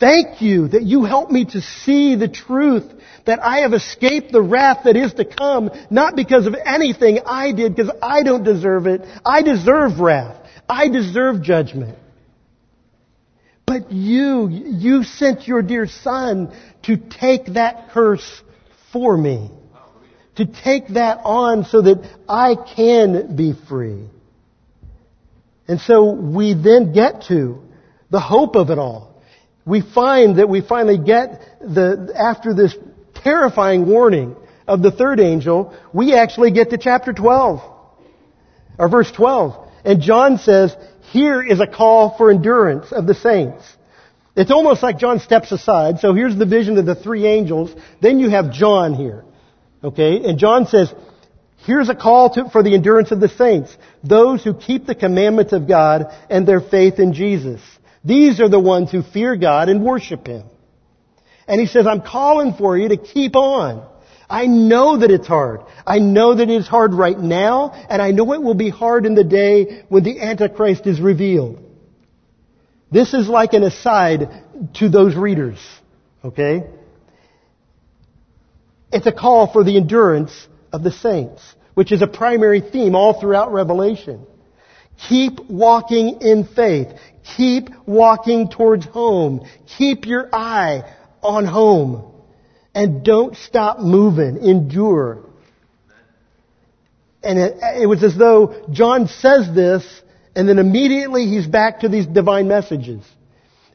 Thank 0.03 0.43
you 0.43 0.67
that 0.67 0.83
you 0.83 1.05
help 1.05 1.31
me 1.31 1.45
to 1.45 1.61
see 1.61 2.17
the 2.17 2.27
truth, 2.27 2.93
that 3.25 3.39
I 3.41 3.61
have 3.61 3.73
escaped 3.73 4.33
the 4.33 4.43
wrath 4.43 4.79
that 4.83 4.97
is 4.97 5.15
to 5.15 5.25
come, 5.25 5.71
not 5.91 6.17
because 6.17 6.49
of 6.49 6.57
anything 6.57 7.21
I 7.25 7.53
did, 7.53 7.77
because 7.77 7.93
I 8.03 8.25
don't 8.25 8.43
deserve 8.43 8.89
it. 8.89 9.03
I 9.25 9.43
deserve 9.43 10.01
wrath. 10.01 10.45
I 10.69 10.89
deserve 10.89 11.41
judgment. 11.43 11.97
But 13.65 13.93
you, 13.93 14.49
you 14.49 15.05
sent 15.05 15.47
your 15.47 15.63
dear 15.63 15.87
son 15.87 16.53
to 16.83 16.97
take 16.97 17.53
that 17.55 17.91
curse 17.93 18.43
for 18.93 19.17
me. 19.17 19.53
To 20.35 20.47
take 20.47 20.89
that 20.95 21.21
on 21.23 21.65
so 21.65 21.81
that 21.81 22.03
I 22.29 22.57
can 22.57 23.37
be 23.37 23.53
free. 23.69 24.09
And 25.69 25.81
so 25.81 26.11
we 26.11 26.55
then 26.55 26.93
get 26.93 27.23
to 27.29 27.63
the 28.11 28.19
hope 28.19 28.57
of 28.57 28.71
it 28.71 28.81
all. 28.81 29.12
We 29.65 29.81
find 29.81 30.37
that 30.39 30.49
we 30.49 30.61
finally 30.61 30.99
get 30.99 31.41
the, 31.61 32.13
after 32.17 32.55
this 32.55 32.77
terrifying 33.15 33.87
warning 33.87 34.37
of 34.67 34.83
the 34.83 34.91
third 34.91 35.21
angel, 35.21 35.77
we 35.93 36.15
actually 36.15 36.51
get 36.51 36.71
to 36.71 36.79
chapter 36.79 37.13
12. 37.13 37.61
Or 38.79 38.89
verse 38.89 39.11
12. 39.13 39.69
And 39.85 40.01
John 40.01 40.39
says, 40.39 40.75
here 41.13 41.43
is 41.43 41.61
a 41.61 41.67
call 41.67 42.17
for 42.17 42.31
endurance 42.31 42.91
of 42.93 43.07
the 43.07 43.15
saints. 43.15 43.65
It's 44.35 44.51
almost 44.51 44.83
like 44.83 44.99
John 44.99 45.21
steps 45.21 45.53
aside. 45.53 46.01
So 46.01 46.15
here's 46.15 46.37
the 46.37 46.47
vision 46.47 46.79
of 46.79 46.87
the 46.87 46.95
three 46.95 47.27
angels. 47.27 47.75
Then 48.01 48.19
you 48.19 48.31
have 48.31 48.53
John 48.53 48.95
here. 48.95 49.25
Okay? 49.85 50.25
And 50.25 50.39
John 50.39 50.67
says, 50.67 50.93
here's 51.59 51.89
a 51.89 51.95
call 51.95 52.31
to, 52.31 52.49
for 52.49 52.63
the 52.63 52.75
endurance 52.75 53.11
of 53.11 53.21
the 53.21 53.29
saints. 53.29 53.77
Those 54.03 54.43
who 54.43 54.55
keep 54.55 54.87
the 54.87 54.95
commandments 54.95 55.53
of 55.53 55.69
God 55.69 56.07
and 56.31 56.49
their 56.49 56.61
faith 56.61 56.99
in 56.99 57.13
Jesus. 57.13 57.61
These 58.05 58.41
are 58.41 58.49
the 58.49 58.61
ones 58.61 58.91
who 58.91 59.03
fear 59.03 59.37
God 59.37 59.69
and 59.69 59.85
worship 59.85 60.27
Him. 60.27 60.45
And 61.47 61.61
he 61.61 61.67
says, 61.67 61.87
I'm 61.87 62.03
calling 62.03 62.55
for 62.55 62.77
you 62.77 62.89
to 62.89 62.97
keep 62.97 63.37
on. 63.37 63.89
I 64.29 64.47
know 64.47 64.99
that 64.99 65.11
it's 65.11 65.27
hard. 65.27 65.61
I 65.87 65.99
know 65.99 66.35
that 66.35 66.49
it's 66.49 66.67
hard 66.67 66.95
right 66.95 67.19
now, 67.19 67.73
and 67.73 68.01
I 68.01 68.13
know 68.13 68.33
it 68.33 68.43
will 68.43 68.55
be 68.55 68.71
hard 68.71 69.05
in 69.05 69.15
the 69.15 69.25
day 69.25 69.85
when 69.89 70.05
the 70.05 70.21
Antichrist 70.21 70.87
is 70.87 71.01
revealed. 71.01 71.63
This 72.91 73.13
is 73.13 73.29
like 73.29 73.53
an 73.53 73.63
aside 73.63 74.29
to 74.75 74.89
those 74.89 75.15
readers. 75.17 75.59
Okay? 76.25 76.65
It's 78.93 79.07
a 79.07 79.13
call 79.13 79.53
for 79.53 79.65
the 79.65 79.77
endurance 79.77 80.47
of 80.73 80.83
the 80.83 80.93
saints, 80.93 81.43
which 81.75 81.93
is 81.93 82.03
a 82.03 82.07
primary 82.07 82.61
theme 82.61 82.95
all 82.95 83.21
throughout 83.21 83.53
Revelation. 83.53 84.27
Keep 85.09 85.41
walking 85.51 86.21
in 86.21 86.45
faith. 86.47 86.89
Keep 87.37 87.71
walking 87.87 88.49
towards 88.49 88.85
home. 88.85 89.47
Keep 89.79 90.07
your 90.07 90.29
eye 90.33 90.83
on 91.23 91.47
home. 91.47 92.13
And 92.75 93.05
don't 93.05 93.37
stop 93.37 93.79
moving. 93.79 94.39
Endure. 94.39 95.25
And 97.23 97.39
it, 97.39 97.59
it, 97.83 97.87
was 97.87 98.03
as 98.03 98.17
though 98.17 98.67
John 98.73 99.07
says 99.07 99.49
this, 99.55 99.85
and 100.35 100.49
then 100.49 100.59
immediately 100.59 101.27
he's 101.27 101.47
back 101.47 101.81
to 101.81 101.89
these 101.89 102.07
divine 102.07 102.49
messages. 102.49 103.05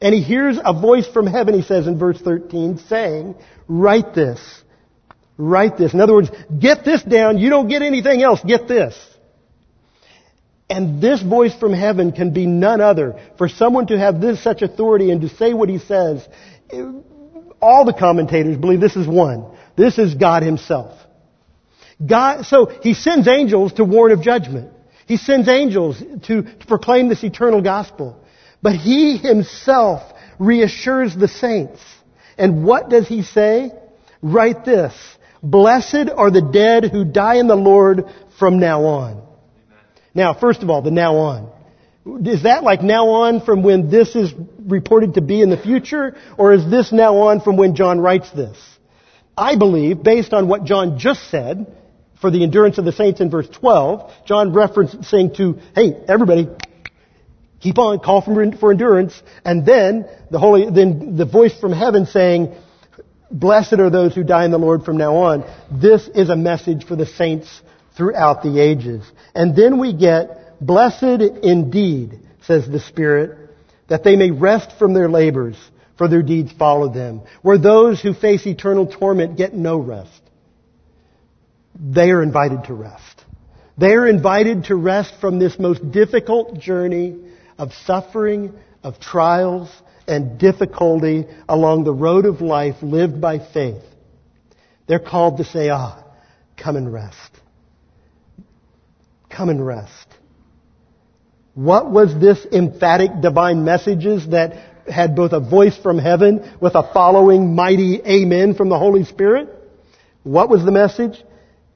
And 0.02 0.14
he 0.14 0.22
hears 0.22 0.58
a 0.62 0.78
voice 0.78 1.06
from 1.06 1.26
heaven, 1.26 1.54
he 1.54 1.62
says 1.62 1.86
in 1.86 1.98
verse 1.98 2.20
13, 2.20 2.78
saying, 2.88 3.36
write 3.66 4.14
this. 4.14 4.40
Write 5.38 5.78
this. 5.78 5.94
In 5.94 6.00
other 6.00 6.14
words, 6.14 6.30
get 6.58 6.84
this 6.84 7.02
down. 7.02 7.38
You 7.38 7.48
don't 7.48 7.68
get 7.68 7.82
anything 7.82 8.22
else. 8.22 8.40
Get 8.44 8.68
this. 8.68 8.94
And 10.70 11.00
this 11.00 11.22
voice 11.22 11.54
from 11.54 11.72
heaven 11.72 12.12
can 12.12 12.32
be 12.32 12.46
none 12.46 12.80
other. 12.80 13.18
For 13.38 13.48
someone 13.48 13.86
to 13.86 13.98
have 13.98 14.20
this 14.20 14.42
such 14.42 14.62
authority 14.62 15.10
and 15.10 15.22
to 15.22 15.28
say 15.28 15.54
what 15.54 15.68
he 15.68 15.78
says, 15.78 16.26
all 17.60 17.84
the 17.84 17.94
commentators 17.94 18.56
believe 18.56 18.80
this 18.80 18.96
is 18.96 19.06
one. 19.06 19.46
This 19.76 19.98
is 19.98 20.14
God 20.14 20.42
himself. 20.42 20.94
God, 22.04 22.44
so 22.44 22.66
he 22.66 22.94
sends 22.94 23.26
angels 23.26 23.72
to 23.74 23.84
warn 23.84 24.12
of 24.12 24.22
judgment. 24.22 24.72
He 25.06 25.16
sends 25.16 25.48
angels 25.48 25.98
to, 26.24 26.42
to 26.42 26.66
proclaim 26.66 27.08
this 27.08 27.24
eternal 27.24 27.62
gospel. 27.62 28.22
But 28.62 28.74
he 28.74 29.16
himself 29.16 30.02
reassures 30.38 31.16
the 31.16 31.28
saints. 31.28 31.80
And 32.36 32.64
what 32.64 32.90
does 32.90 33.08
he 33.08 33.22
say? 33.22 33.72
Write 34.20 34.64
this. 34.64 34.94
Blessed 35.42 36.10
are 36.14 36.30
the 36.30 36.42
dead 36.42 36.84
who 36.84 37.04
die 37.04 37.36
in 37.36 37.46
the 37.46 37.56
Lord 37.56 38.04
from 38.38 38.58
now 38.58 38.84
on. 38.84 39.27
Now, 40.14 40.34
first 40.34 40.62
of 40.62 40.70
all, 40.70 40.82
the 40.82 40.90
now 40.90 41.16
on. 41.16 41.52
Is 42.24 42.44
that 42.44 42.62
like 42.62 42.82
now 42.82 43.08
on 43.08 43.40
from 43.40 43.62
when 43.62 43.90
this 43.90 44.16
is 44.16 44.32
reported 44.60 45.14
to 45.14 45.20
be 45.20 45.42
in 45.42 45.50
the 45.50 45.58
future? 45.58 46.16
Or 46.36 46.52
is 46.52 46.68
this 46.70 46.92
now 46.92 47.16
on 47.28 47.40
from 47.40 47.56
when 47.56 47.74
John 47.74 48.00
writes 48.00 48.30
this? 48.30 48.56
I 49.36 49.56
believe, 49.56 50.02
based 50.02 50.32
on 50.32 50.48
what 50.48 50.64
John 50.64 50.98
just 50.98 51.30
said, 51.30 51.66
for 52.20 52.30
the 52.30 52.42
endurance 52.42 52.78
of 52.78 52.84
the 52.84 52.92
saints 52.92 53.20
in 53.20 53.30
verse 53.30 53.48
12, 53.48 54.12
John 54.26 54.52
referencing 54.52 55.36
to, 55.36 55.58
hey, 55.74 55.96
everybody, 56.08 56.48
keep 57.60 57.78
on, 57.78 58.00
call 58.00 58.22
for 58.22 58.70
endurance, 58.72 59.22
and 59.44 59.64
then 59.64 60.06
the 60.30 60.38
holy, 60.38 60.68
then 60.70 61.16
the 61.16 61.26
voice 61.26 61.56
from 61.60 61.72
heaven 61.72 62.06
saying, 62.06 62.54
blessed 63.30 63.74
are 63.74 63.90
those 63.90 64.14
who 64.14 64.24
die 64.24 64.44
in 64.44 64.50
the 64.50 64.58
Lord 64.58 64.84
from 64.84 64.96
now 64.96 65.16
on. 65.16 65.44
This 65.70 66.08
is 66.08 66.28
a 66.28 66.36
message 66.36 66.84
for 66.84 66.96
the 66.96 67.06
saints 67.06 67.48
throughout 67.98 68.42
the 68.42 68.60
ages. 68.60 69.04
And 69.34 69.54
then 69.54 69.78
we 69.78 69.92
get, 69.92 70.64
blessed 70.64 71.20
indeed, 71.42 72.20
says 72.46 72.66
the 72.66 72.80
Spirit, 72.80 73.50
that 73.88 74.04
they 74.04 74.16
may 74.16 74.30
rest 74.30 74.78
from 74.78 74.94
their 74.94 75.08
labors, 75.08 75.56
for 75.98 76.08
their 76.08 76.22
deeds 76.22 76.52
follow 76.52 76.90
them. 76.90 77.22
Where 77.42 77.58
those 77.58 78.00
who 78.00 78.14
face 78.14 78.46
eternal 78.46 78.86
torment 78.86 79.36
get 79.36 79.52
no 79.52 79.78
rest. 79.78 80.22
They 81.78 82.10
are 82.10 82.22
invited 82.22 82.64
to 82.64 82.74
rest. 82.74 83.24
They 83.76 83.92
are 83.92 84.06
invited 84.06 84.64
to 84.64 84.76
rest 84.76 85.14
from 85.20 85.38
this 85.38 85.58
most 85.58 85.90
difficult 85.90 86.58
journey 86.60 87.16
of 87.58 87.72
suffering, 87.84 88.54
of 88.82 89.00
trials, 89.00 89.70
and 90.06 90.38
difficulty 90.38 91.26
along 91.48 91.84
the 91.84 91.92
road 91.92 92.26
of 92.26 92.40
life 92.40 92.76
lived 92.80 93.20
by 93.20 93.40
faith. 93.40 93.82
They're 94.86 94.98
called 94.98 95.38
to 95.38 95.44
say, 95.44 95.68
ah, 95.68 96.02
come 96.56 96.76
and 96.76 96.92
rest. 96.92 97.37
Come 99.28 99.48
and 99.48 99.64
rest. 99.64 100.06
What 101.54 101.90
was 101.90 102.18
this 102.18 102.46
emphatic 102.52 103.20
divine 103.20 103.64
messages 103.64 104.28
that 104.28 104.54
had 104.88 105.16
both 105.16 105.32
a 105.32 105.40
voice 105.40 105.76
from 105.76 105.98
heaven 105.98 106.56
with 106.60 106.74
a 106.74 106.88
following 106.92 107.54
mighty 107.54 108.00
amen 108.00 108.54
from 108.54 108.68
the 108.68 108.78
Holy 108.78 109.04
Spirit? 109.04 109.48
What 110.22 110.48
was 110.48 110.64
the 110.64 110.70
message? 110.70 111.22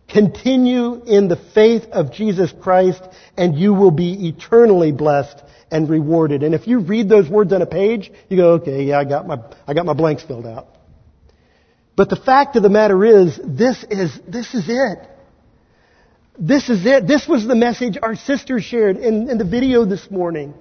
Continue 0.09 1.03
in 1.05 1.29
the 1.29 1.37
faith 1.55 1.85
of 1.91 2.13
Jesus 2.13 2.53
Christ 2.61 3.03
and 3.37 3.57
you 3.57 3.75
will 3.75 3.91
be 3.91 4.29
eternally 4.29 4.93
blessed 4.93 5.43
and 5.71 5.89
rewarded. 5.89 6.43
And 6.43 6.55
if 6.55 6.67
you 6.67 6.81
read 6.81 7.09
those 7.09 7.29
words 7.29 7.53
on 7.53 7.63
a 7.63 7.67
page, 7.67 8.13
you 8.29 8.37
go, 8.37 8.53
okay, 8.55 8.85
yeah, 8.85 8.99
I 8.99 9.05
got 9.05 9.27
my, 9.27 9.39
I 9.67 9.75
got 9.75 9.87
my 9.87 9.95
blanks 9.95 10.23
filled 10.23 10.47
out. 10.47 10.69
But 11.97 12.09
the 12.09 12.17
fact 12.17 12.57
of 12.57 12.63
the 12.63 12.69
matter 12.69 13.05
is, 13.05 13.39
this 13.45 13.85
is, 13.91 14.19
this 14.29 14.55
is 14.55 14.65
it. 14.69 15.09
This 16.39 16.69
is 16.69 16.87
it. 16.87 17.07
This 17.07 17.29
was 17.29 17.47
the 17.47 17.55
message 17.55 17.99
our 18.01 18.17
sister 18.17 18.61
shared 18.61 18.97
in, 18.97 19.29
in 19.29 19.39
the 19.39 19.45
video 19.45 19.85
this 19.85 20.11
morning. 20.11 20.55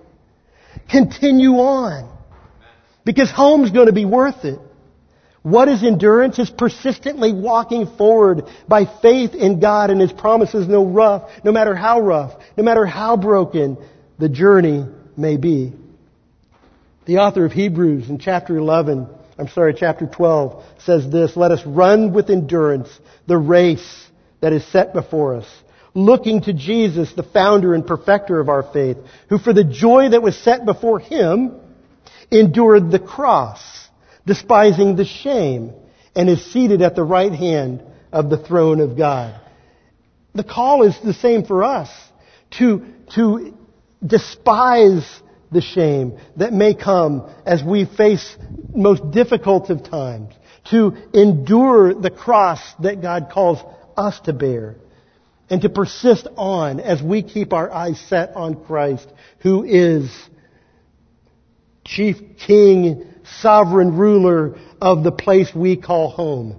Continue 0.89 1.53
on. 1.53 2.17
Because 3.05 3.31
home's 3.31 3.71
going 3.71 3.87
to 3.87 3.93
be 3.93 4.05
worth 4.05 4.43
it. 4.43 4.59
What 5.43 5.69
is 5.69 5.83
endurance? 5.83 6.37
It's 6.37 6.51
persistently 6.51 7.33
walking 7.33 7.87
forward 7.97 8.43
by 8.67 8.85
faith 9.01 9.33
in 9.33 9.59
God 9.59 9.89
and 9.89 9.99
His 9.99 10.11
promises 10.11 10.67
no 10.67 10.85
rough, 10.85 11.31
no 11.43 11.51
matter 11.51 11.73
how 11.73 11.99
rough, 12.01 12.39
no 12.55 12.63
matter 12.63 12.85
how 12.85 13.17
broken 13.17 13.77
the 14.19 14.29
journey 14.29 14.85
may 15.17 15.37
be. 15.37 15.73
The 17.05 17.17
author 17.17 17.43
of 17.45 17.53
Hebrews 17.53 18.07
in 18.07 18.19
chapter 18.19 18.55
11, 18.55 19.07
I'm 19.39 19.47
sorry, 19.47 19.73
chapter 19.73 20.05
12 20.05 20.63
says 20.85 21.09
this, 21.09 21.35
let 21.35 21.49
us 21.49 21.65
run 21.65 22.13
with 22.13 22.29
endurance 22.29 22.89
the 23.25 23.37
race 23.37 24.05
that 24.41 24.53
is 24.53 24.65
set 24.67 24.93
before 24.93 25.35
us, 25.35 25.47
looking 25.93 26.41
to 26.41 26.53
Jesus, 26.53 27.11
the 27.13 27.23
founder 27.23 27.73
and 27.73 27.85
perfecter 27.85 28.39
of 28.39 28.49
our 28.49 28.63
faith, 28.63 28.97
who 29.29 29.37
for 29.37 29.53
the 29.53 29.63
joy 29.63 30.09
that 30.09 30.21
was 30.21 30.37
set 30.37 30.65
before 30.65 30.99
him 30.99 31.59
endured 32.31 32.91
the 32.91 32.99
cross, 32.99 33.61
despising 34.25 34.95
the 34.95 35.05
shame, 35.05 35.73
and 36.15 36.29
is 36.29 36.51
seated 36.51 36.81
at 36.81 36.95
the 36.95 37.03
right 37.03 37.33
hand 37.33 37.83
of 38.11 38.29
the 38.29 38.37
throne 38.37 38.79
of 38.79 38.97
God. 38.97 39.39
The 40.33 40.43
call 40.43 40.83
is 40.83 40.97
the 41.03 41.13
same 41.13 41.43
for 41.43 41.63
us 41.63 41.89
to, 42.51 42.85
to 43.15 43.57
despise 44.05 45.21
the 45.51 45.61
shame 45.61 46.17
that 46.37 46.53
may 46.53 46.73
come 46.73 47.29
as 47.45 47.61
we 47.63 47.85
face 47.85 48.37
most 48.73 49.11
difficult 49.11 49.69
of 49.69 49.83
times, 49.83 50.33
to 50.69 50.95
endure 51.13 51.93
the 51.93 52.09
cross 52.09 52.61
that 52.79 53.01
God 53.01 53.29
calls 53.31 53.59
us 53.97 54.19
to 54.21 54.33
bear, 54.33 54.75
and 55.51 55.61
to 55.61 55.69
persist 55.69 56.27
on 56.37 56.79
as 56.79 57.03
we 57.03 57.21
keep 57.21 57.51
our 57.51 57.69
eyes 57.69 57.99
set 58.07 58.35
on 58.35 58.63
Christ, 58.63 59.07
who 59.39 59.65
is 59.65 60.09
chief 61.83 62.17
king, 62.47 63.13
sovereign 63.41 63.97
ruler 63.97 64.57
of 64.81 65.03
the 65.03 65.11
place 65.11 65.53
we 65.53 65.75
call 65.75 66.09
home 66.09 66.55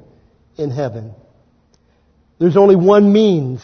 in 0.58 0.70
heaven. 0.70 1.14
There's 2.38 2.58
only 2.58 2.76
one 2.76 3.14
means 3.14 3.62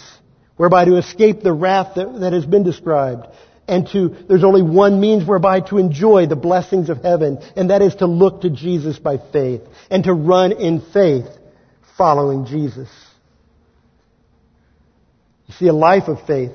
whereby 0.57 0.87
to 0.87 0.97
escape 0.97 1.43
the 1.43 1.53
wrath 1.53 1.97
that, 1.97 2.21
that 2.21 2.33
has 2.33 2.47
been 2.47 2.65
described 2.65 3.27
and 3.69 3.87
to, 3.89 4.17
there's 4.29 4.45
only 4.45 4.63
one 4.63 4.99
means 4.99 5.29
whereby 5.29 5.61
to 5.61 5.77
enjoy 5.77 6.27
the 6.27 6.37
blessings 6.37 6.89
of 6.89 7.03
heaven, 7.03 7.39
and 7.55 7.69
that 7.69 7.83
is 7.83 7.97
to 7.97 8.07
look 8.07 8.41
to 8.41 8.51
Jesus 8.51 8.99
by 8.99 9.19
faith 9.31 9.61
and 9.91 10.05
to 10.05 10.15
run 10.15 10.53
in 10.53 10.81
faith 10.81 11.27
following 11.99 12.47
Jesus. 12.47 12.89
You 15.49 15.55
see, 15.55 15.67
a 15.67 15.73
life 15.73 16.09
of 16.09 16.27
faith 16.27 16.53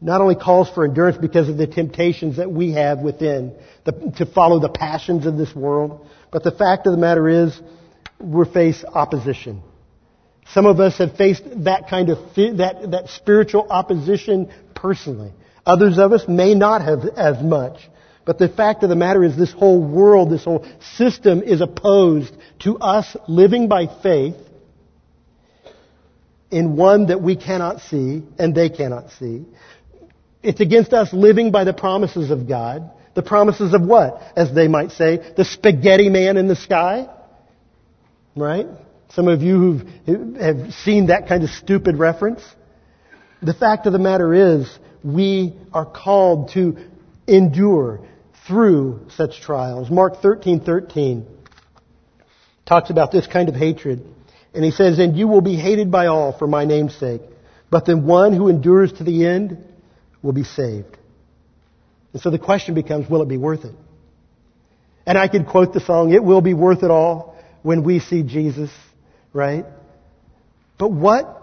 not 0.00 0.20
only 0.20 0.36
calls 0.36 0.70
for 0.70 0.84
endurance 0.84 1.18
because 1.18 1.48
of 1.48 1.56
the 1.56 1.66
temptations 1.66 2.36
that 2.36 2.50
we 2.50 2.72
have 2.72 3.00
within 3.00 3.54
the, 3.84 3.92
to 4.18 4.26
follow 4.26 4.60
the 4.60 4.68
passions 4.68 5.26
of 5.26 5.36
this 5.36 5.54
world, 5.54 6.06
but 6.30 6.44
the 6.44 6.52
fact 6.52 6.86
of 6.86 6.92
the 6.92 6.98
matter 6.98 7.28
is 7.28 7.60
we 8.20 8.44
face 8.46 8.84
opposition. 8.84 9.62
Some 10.52 10.66
of 10.66 10.80
us 10.80 10.98
have 10.98 11.16
faced 11.16 11.42
that 11.64 11.88
kind 11.90 12.08
of 12.08 12.18
that, 12.36 12.90
that 12.92 13.08
spiritual 13.10 13.66
opposition 13.68 14.50
personally. 14.74 15.32
Others 15.66 15.98
of 15.98 16.12
us 16.12 16.26
may 16.26 16.54
not 16.54 16.82
have 16.82 17.04
as 17.16 17.42
much. 17.42 17.80
But 18.24 18.38
the 18.38 18.48
fact 18.48 18.82
of 18.82 18.90
the 18.90 18.96
matter 18.96 19.24
is 19.24 19.36
this 19.36 19.52
whole 19.52 19.82
world, 19.82 20.30
this 20.30 20.44
whole 20.44 20.66
system 20.96 21.42
is 21.42 21.60
opposed 21.60 22.34
to 22.60 22.78
us 22.78 23.16
living 23.26 23.68
by 23.68 23.86
faith 24.02 24.36
in 26.50 26.76
one 26.76 27.06
that 27.06 27.20
we 27.20 27.36
cannot 27.36 27.80
see 27.80 28.22
and 28.38 28.54
they 28.54 28.68
cannot 28.70 29.10
see. 29.18 29.44
It's 30.42 30.60
against 30.60 30.92
us 30.92 31.12
living 31.12 31.50
by 31.50 31.64
the 31.64 31.74
promises 31.74 32.30
of 32.30 32.48
God. 32.48 32.90
The 33.14 33.22
promises 33.22 33.74
of 33.74 33.82
what? 33.82 34.22
As 34.36 34.54
they 34.54 34.68
might 34.68 34.92
say, 34.92 35.32
the 35.36 35.44
spaghetti 35.44 36.08
man 36.08 36.36
in 36.36 36.46
the 36.46 36.56
sky? 36.56 37.08
Right? 38.36 38.66
Some 39.10 39.26
of 39.26 39.42
you 39.42 39.82
who 40.06 40.34
have 40.34 40.72
seen 40.74 41.06
that 41.06 41.28
kind 41.28 41.42
of 41.42 41.50
stupid 41.50 41.98
reference. 41.98 42.42
The 43.42 43.54
fact 43.54 43.86
of 43.86 43.92
the 43.92 43.98
matter 43.98 44.58
is, 44.58 44.78
we 45.02 45.54
are 45.72 45.86
called 45.86 46.50
to 46.50 46.76
endure 47.26 48.00
through 48.46 49.06
such 49.10 49.40
trials. 49.40 49.90
Mark 49.90 50.20
13, 50.22 50.60
13 50.60 51.26
talks 52.66 52.90
about 52.90 53.10
this 53.10 53.26
kind 53.26 53.48
of 53.48 53.54
hatred. 53.54 54.04
And 54.54 54.64
he 54.64 54.70
says, 54.70 54.98
And 54.98 55.16
you 55.16 55.28
will 55.28 55.40
be 55.40 55.56
hated 55.56 55.90
by 55.90 56.06
all 56.06 56.36
for 56.36 56.46
my 56.46 56.64
name's 56.64 56.96
sake, 56.96 57.22
but 57.70 57.84
the 57.84 57.96
one 57.96 58.32
who 58.32 58.48
endures 58.48 58.92
to 58.94 59.04
the 59.04 59.26
end 59.26 59.58
will 60.22 60.32
be 60.32 60.44
saved. 60.44 60.96
And 62.12 62.22
so 62.22 62.30
the 62.30 62.38
question 62.38 62.74
becomes, 62.74 63.08
will 63.08 63.22
it 63.22 63.28
be 63.28 63.36
worth 63.36 63.64
it? 63.64 63.74
And 65.06 65.16
I 65.16 65.28
could 65.28 65.46
quote 65.46 65.72
the 65.72 65.80
song, 65.80 66.12
It 66.12 66.22
will 66.22 66.40
be 66.40 66.54
worth 66.54 66.82
it 66.82 66.90
all 66.90 67.36
when 67.62 67.82
we 67.84 68.00
see 68.00 68.22
Jesus, 68.22 68.70
right? 69.32 69.64
But 70.78 70.92
what 70.92 71.34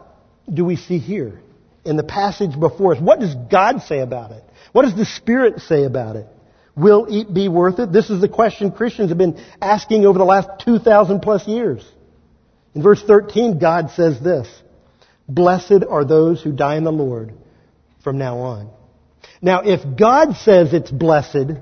do 0.51 0.63
we 0.65 0.75
see 0.75 0.97
here 0.97 1.41
in 1.83 1.97
the 1.97 2.03
passage 2.03 2.59
before 2.59 2.95
us? 2.95 3.01
What 3.01 3.19
does 3.19 3.35
God 3.35 3.81
say 3.81 3.99
about 3.99 4.31
it? 4.31 4.43
What 4.71 4.83
does 4.83 4.95
the 4.95 5.05
Spirit 5.05 5.61
say 5.61 5.83
about 5.83 6.15
it? 6.15 6.27
Will 6.75 7.05
it 7.09 7.33
be 7.33 7.47
worth 7.47 7.79
it? 7.79 7.91
This 7.91 8.09
is 8.09 8.21
the 8.21 8.27
question 8.27 8.71
Christians 8.71 9.09
have 9.09 9.17
been 9.17 9.41
asking 9.61 10.05
over 10.05 10.17
the 10.17 10.25
last 10.25 10.49
2,000 10.65 11.21
plus 11.21 11.47
years. 11.47 11.83
In 12.75 12.83
verse 12.83 13.01
13, 13.01 13.57
God 13.57 13.91
says 13.91 14.19
this, 14.19 14.47
Blessed 15.27 15.83
are 15.89 16.05
those 16.05 16.43
who 16.43 16.51
die 16.51 16.75
in 16.75 16.83
the 16.83 16.91
Lord 16.91 17.33
from 18.03 18.17
now 18.17 18.39
on. 18.39 18.69
Now, 19.41 19.61
if 19.61 19.97
God 19.97 20.35
says 20.35 20.73
it's 20.73 20.91
blessed, 20.91 21.57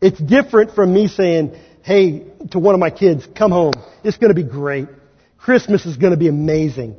it's 0.00 0.18
different 0.18 0.74
from 0.74 0.92
me 0.92 1.06
saying, 1.06 1.56
hey, 1.82 2.24
to 2.50 2.58
one 2.58 2.74
of 2.74 2.80
my 2.80 2.90
kids, 2.90 3.28
come 3.36 3.52
home. 3.52 3.74
It's 4.02 4.16
going 4.16 4.34
to 4.34 4.34
be 4.34 4.48
great. 4.48 4.88
Christmas 5.38 5.86
is 5.86 5.96
going 5.96 6.10
to 6.10 6.16
be 6.16 6.28
amazing. 6.28 6.96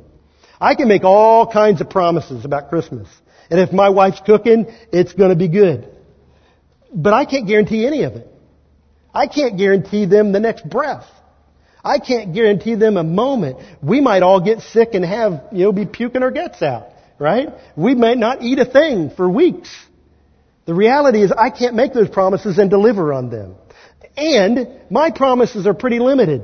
I 0.60 0.74
can 0.74 0.88
make 0.88 1.04
all 1.04 1.46
kinds 1.46 1.80
of 1.80 1.90
promises 1.90 2.44
about 2.44 2.70
Christmas. 2.70 3.08
And 3.50 3.60
if 3.60 3.72
my 3.72 3.90
wife's 3.90 4.20
cooking, 4.24 4.66
it's 4.92 5.12
going 5.12 5.30
to 5.30 5.36
be 5.36 5.48
good. 5.48 5.88
But 6.92 7.12
I 7.12 7.26
can't 7.26 7.46
guarantee 7.46 7.86
any 7.86 8.04
of 8.04 8.14
it. 8.14 8.26
I 9.14 9.26
can't 9.26 9.58
guarantee 9.58 10.06
them 10.06 10.32
the 10.32 10.40
next 10.40 10.68
breath. 10.68 11.04
I 11.84 11.98
can't 11.98 12.34
guarantee 12.34 12.74
them 12.74 12.96
a 12.96 13.04
moment. 13.04 13.58
We 13.82 14.00
might 14.00 14.22
all 14.22 14.40
get 14.40 14.60
sick 14.60 14.90
and 14.94 15.04
have, 15.04 15.44
you 15.52 15.64
know, 15.64 15.72
be 15.72 15.86
puking 15.86 16.22
our 16.22 16.30
guts 16.30 16.62
out, 16.62 16.88
right? 17.18 17.48
We 17.76 17.94
might 17.94 18.18
not 18.18 18.42
eat 18.42 18.58
a 18.58 18.64
thing 18.64 19.10
for 19.10 19.28
weeks. 19.28 19.74
The 20.66 20.74
reality 20.74 21.22
is 21.22 21.32
I 21.32 21.50
can't 21.50 21.74
make 21.74 21.94
those 21.94 22.08
promises 22.08 22.58
and 22.58 22.68
deliver 22.68 23.12
on 23.12 23.30
them. 23.30 23.54
And 24.16 24.80
my 24.90 25.10
promises 25.10 25.66
are 25.66 25.74
pretty 25.74 25.98
limited. 25.98 26.42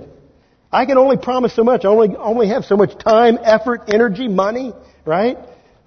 I 0.72 0.86
can 0.86 0.96
only 0.98 1.16
promise 1.16 1.54
so 1.54 1.62
much. 1.62 1.84
I 1.84 1.88
only, 1.88 2.16
only 2.16 2.48
have 2.48 2.64
so 2.64 2.76
much 2.76 2.96
time, 2.98 3.38
effort, 3.42 3.82
energy, 3.88 4.28
money, 4.28 4.72
right? 5.04 5.36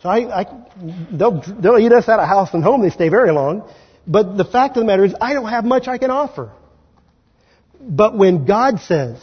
So 0.04 0.10
I, 0.10 0.42
I, 0.42 0.66
they'll, 1.12 1.42
they'll 1.60 1.80
eat 1.80 1.92
us 1.92 2.08
out 2.08 2.20
of 2.20 2.28
house 2.28 2.54
and 2.54 2.64
home. 2.64 2.82
They 2.82 2.90
stay 2.90 3.10
very 3.10 3.32
long. 3.32 3.70
But 4.06 4.38
the 4.38 4.46
fact 4.46 4.78
of 4.78 4.82
the 4.82 4.88
matter 4.88 5.04
is, 5.04 5.16
I 5.20 5.34
don't 5.34 5.50
have 5.50 5.66
much 5.66 5.88
I 5.88 5.98
can 5.98 6.12
offer. 6.12 6.52
But 7.82 8.18
when 8.18 8.46
God 8.46 8.80
says, 8.82 9.20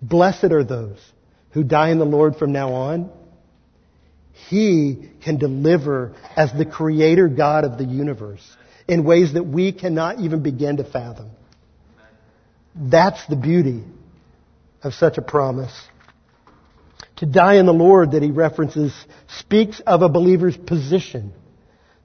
blessed 0.00 0.52
are 0.52 0.64
those 0.64 0.98
who 1.50 1.64
die 1.64 1.90
in 1.90 1.98
the 1.98 2.04
Lord 2.04 2.36
from 2.36 2.52
now 2.52 2.72
on, 2.72 3.10
He 4.48 5.10
can 5.22 5.38
deliver 5.38 6.14
as 6.36 6.52
the 6.52 6.64
creator 6.64 7.28
God 7.28 7.64
of 7.64 7.78
the 7.78 7.84
universe 7.84 8.56
in 8.86 9.04
ways 9.04 9.34
that 9.34 9.44
we 9.44 9.72
cannot 9.72 10.20
even 10.20 10.42
begin 10.42 10.78
to 10.78 10.84
fathom. 10.84 11.30
That's 12.74 13.24
the 13.26 13.36
beauty 13.36 13.82
of 14.82 14.94
such 14.94 15.18
a 15.18 15.22
promise. 15.22 15.74
To 17.16 17.26
die 17.26 17.56
in 17.56 17.66
the 17.66 17.72
Lord 17.72 18.12
that 18.12 18.22
he 18.22 18.30
references 18.30 18.94
speaks 19.38 19.80
of 19.80 20.02
a 20.02 20.08
believer's 20.08 20.56
position. 20.56 21.32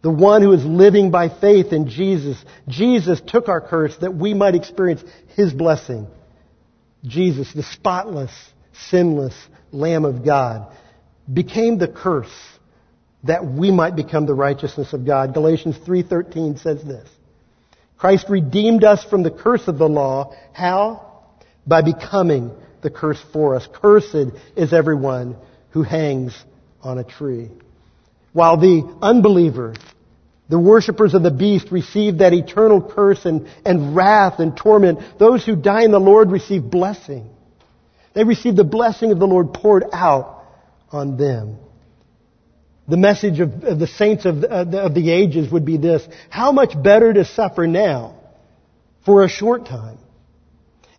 The 0.01 0.09
one 0.09 0.41
who 0.41 0.51
is 0.51 0.65
living 0.65 1.11
by 1.11 1.29
faith 1.29 1.71
in 1.71 1.87
Jesus. 1.87 2.43
Jesus 2.67 3.21
took 3.25 3.47
our 3.47 3.61
curse 3.61 3.95
that 3.97 4.13
we 4.13 4.33
might 4.33 4.55
experience 4.55 5.01
His 5.35 5.53
blessing. 5.53 6.07
Jesus, 7.05 7.51
the 7.53 7.63
spotless, 7.63 8.31
sinless 8.89 9.35
Lamb 9.71 10.05
of 10.05 10.23
God, 10.23 10.75
became 11.31 11.77
the 11.77 11.87
curse 11.87 12.33
that 13.23 13.45
we 13.45 13.71
might 13.71 13.95
become 13.95 14.25
the 14.25 14.33
righteousness 14.33 14.93
of 14.93 15.05
God. 15.05 15.33
Galatians 15.33 15.77
3.13 15.77 16.61
says 16.61 16.83
this. 16.83 17.07
Christ 17.97 18.25
redeemed 18.29 18.83
us 18.83 19.03
from 19.05 19.23
the 19.23 19.31
curse 19.31 19.67
of 19.67 19.77
the 19.77 19.87
law. 19.87 20.35
How? 20.51 21.23
By 21.65 21.81
becoming 21.81 22.51
the 22.81 22.89
curse 22.89 23.21
for 23.31 23.55
us. 23.55 23.67
Cursed 23.71 24.33
is 24.57 24.73
everyone 24.73 25.37
who 25.69 25.83
hangs 25.83 26.37
on 26.81 26.97
a 26.97 27.03
tree. 27.03 27.49
While 28.33 28.57
the 28.57 28.97
unbeliever 29.01 29.75
the 30.49 30.59
worshippers 30.59 31.13
of 31.13 31.23
the 31.23 31.31
beast 31.31 31.71
receive 31.71 32.17
that 32.17 32.33
eternal 32.33 32.81
curse 32.81 33.25
and, 33.25 33.47
and 33.65 33.95
wrath 33.95 34.39
and 34.39 34.55
torment. 34.55 34.99
Those 35.17 35.45
who 35.45 35.55
die 35.55 35.83
in 35.83 35.91
the 35.91 35.99
Lord 35.99 36.31
receive 36.31 36.63
blessing. 36.63 37.29
They 38.13 38.23
receive 38.23 38.55
the 38.55 38.63
blessing 38.63 39.11
of 39.11 39.19
the 39.19 39.27
Lord 39.27 39.53
poured 39.53 39.85
out 39.91 40.43
on 40.91 41.17
them. 41.17 41.57
The 42.87 42.97
message 42.97 43.39
of, 43.39 43.63
of 43.63 43.79
the 43.79 43.87
saints 43.87 44.25
of, 44.25 44.43
of 44.43 44.93
the 44.93 45.11
ages 45.11 45.49
would 45.51 45.65
be 45.65 45.77
this. 45.77 46.05
How 46.29 46.51
much 46.51 46.73
better 46.81 47.13
to 47.13 47.23
suffer 47.23 47.65
now 47.65 48.19
for 49.05 49.23
a 49.23 49.29
short 49.29 49.65
time 49.65 49.97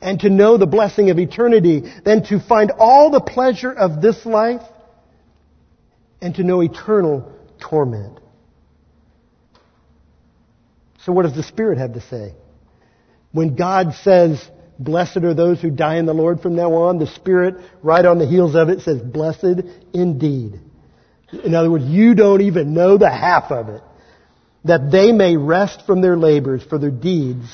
and 0.00 0.20
to 0.20 0.30
know 0.30 0.56
the 0.56 0.66
blessing 0.66 1.10
of 1.10 1.18
eternity 1.18 1.82
than 2.04 2.24
to 2.24 2.40
find 2.40 2.72
all 2.78 3.10
the 3.10 3.20
pleasure 3.20 3.72
of 3.72 4.00
this 4.00 4.24
life 4.24 4.62
and 6.20 6.34
to 6.36 6.42
know 6.42 6.62
eternal 6.62 7.30
torment. 7.60 8.18
So 11.04 11.12
what 11.12 11.22
does 11.22 11.34
the 11.34 11.42
Spirit 11.42 11.78
have 11.78 11.94
to 11.94 12.00
say? 12.00 12.34
When 13.32 13.56
God 13.56 13.94
says, 14.02 14.42
blessed 14.78 15.18
are 15.18 15.34
those 15.34 15.60
who 15.60 15.70
die 15.70 15.96
in 15.96 16.06
the 16.06 16.14
Lord 16.14 16.40
from 16.40 16.56
now 16.56 16.72
on, 16.74 16.98
the 16.98 17.06
Spirit, 17.06 17.56
right 17.82 18.04
on 18.04 18.18
the 18.18 18.26
heels 18.26 18.54
of 18.54 18.68
it, 18.68 18.80
says, 18.80 19.00
blessed 19.02 19.62
indeed. 19.92 20.60
In 21.44 21.54
other 21.54 21.70
words, 21.70 21.84
you 21.84 22.14
don't 22.14 22.42
even 22.42 22.74
know 22.74 22.96
the 22.96 23.10
half 23.10 23.50
of 23.50 23.68
it. 23.68 23.82
That 24.64 24.90
they 24.90 25.12
may 25.12 25.36
rest 25.36 25.84
from 25.86 26.00
their 26.00 26.16
labors, 26.16 26.62
for 26.62 26.78
their 26.78 26.90
deeds 26.90 27.46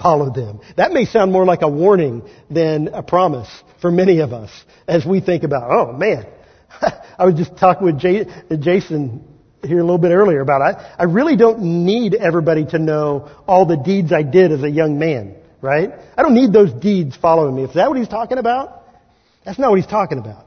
follow 0.00 0.30
them. 0.32 0.60
That 0.76 0.92
may 0.92 1.06
sound 1.06 1.32
more 1.32 1.44
like 1.44 1.62
a 1.62 1.68
warning 1.68 2.28
than 2.50 2.88
a 2.88 3.02
promise 3.02 3.48
for 3.80 3.90
many 3.90 4.20
of 4.20 4.32
us 4.32 4.50
as 4.86 5.04
we 5.04 5.20
think 5.20 5.44
about, 5.44 5.70
oh 5.70 5.92
man, 5.92 6.26
I 7.18 7.24
was 7.24 7.34
just 7.34 7.56
talking 7.56 7.84
with 7.84 7.98
Jason 7.98 9.27
here 9.64 9.78
a 9.78 9.82
little 9.82 9.98
bit 9.98 10.12
earlier 10.12 10.40
about 10.40 10.70
it. 10.70 10.86
I 10.98 11.04
really 11.04 11.36
don't 11.36 11.84
need 11.84 12.14
everybody 12.14 12.64
to 12.66 12.78
know 12.78 13.30
all 13.46 13.66
the 13.66 13.76
deeds 13.76 14.12
I 14.12 14.22
did 14.22 14.52
as 14.52 14.62
a 14.62 14.70
young 14.70 14.98
man, 14.98 15.36
right? 15.60 15.90
I 16.16 16.22
don't 16.22 16.34
need 16.34 16.52
those 16.52 16.72
deeds 16.72 17.16
following 17.16 17.56
me. 17.56 17.64
Is 17.64 17.74
that 17.74 17.88
what 17.88 17.98
he's 17.98 18.08
talking 18.08 18.38
about? 18.38 18.82
That's 19.44 19.58
not 19.58 19.70
what 19.70 19.78
he's 19.78 19.86
talking 19.86 20.18
about. 20.18 20.46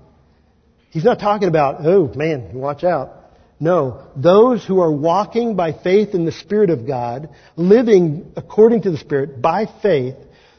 He's 0.91 1.03
not 1.03 1.20
talking 1.20 1.47
about, 1.47 1.86
oh 1.86 2.12
man, 2.16 2.53
watch 2.53 2.84
out. 2.84 3.18
No, 3.59 4.07
those 4.16 4.66
who 4.66 4.80
are 4.80 4.91
walking 4.91 5.55
by 5.55 5.72
faith 5.72 6.16
in 6.16 6.26
the 6.26 6.32
Spirit 6.32 6.70
of 6.70 6.88
God, 6.88 7.30
living 7.55 8.32
according 8.36 8.82
to 8.84 8.91
the 8.91 8.97
Spirit 8.97 9.41
by 9.41 9.68
faith, 9.82 10.16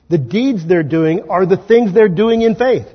the 0.09 0.19
deeds 0.19 0.67
they're 0.67 0.83
doing 0.83 1.29
are 1.29 1.45
the 1.47 1.57
things 1.57 1.93
they're 1.93 2.09
doing 2.09 2.43
in 2.43 2.55
faith 2.55 2.87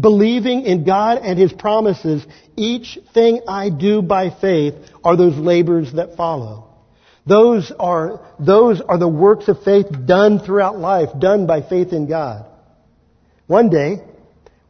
believing 0.00 0.62
in 0.62 0.84
God 0.84 1.18
and 1.18 1.38
His 1.38 1.52
promises, 1.52 2.24
each 2.56 2.98
thing 3.12 3.42
I 3.48 3.70
do 3.70 4.02
by 4.02 4.30
faith 4.30 4.74
are 5.02 5.16
those 5.16 5.36
labors 5.36 5.92
that 5.94 6.16
follow. 6.16 6.70
Those 7.26 7.72
are, 7.78 8.20
those 8.38 8.80
are 8.80 8.98
the 8.98 9.08
works 9.08 9.48
of 9.48 9.62
faith 9.62 9.86
done 10.06 10.38
throughout 10.40 10.78
life, 10.78 11.08
done 11.18 11.46
by 11.46 11.62
faith 11.62 11.92
in 11.92 12.06
God. 12.06 12.46
One 13.46 13.70
day, 13.70 14.02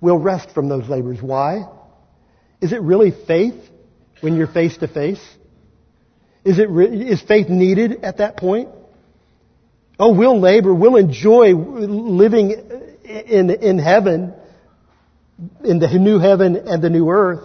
we'll 0.01 0.19
rest 0.19 0.51
from 0.51 0.69
those 0.69 0.89
labors. 0.89 1.21
Why? 1.21 1.69
Is 2.61 2.73
it 2.73 2.81
really 2.81 3.13
faith 3.27 3.55
when 4.21 4.37
you're 4.37 4.47
face 4.47 4.77
to 4.79 4.89
face? 4.89 5.23
Is 6.45 6.59
it, 6.59 6.69
re- 6.69 7.11
is 7.11 7.23
faith 7.23 7.49
needed 7.49 8.05
at 8.05 8.19
that 8.19 8.37
point? 8.37 8.69
Oh, 9.99 10.13
we'll 10.13 10.41
labor, 10.41 10.75
we'll 10.75 10.97
enjoy 10.97 11.55
living 11.55 12.51
in, 13.05 13.51
in 13.51 13.79
heaven, 13.79 14.35
in 15.65 15.79
the 15.79 15.89
new 15.99 16.19
heaven 16.19 16.57
and 16.57 16.83
the 16.83 16.91
new 16.91 17.09
earth, 17.11 17.43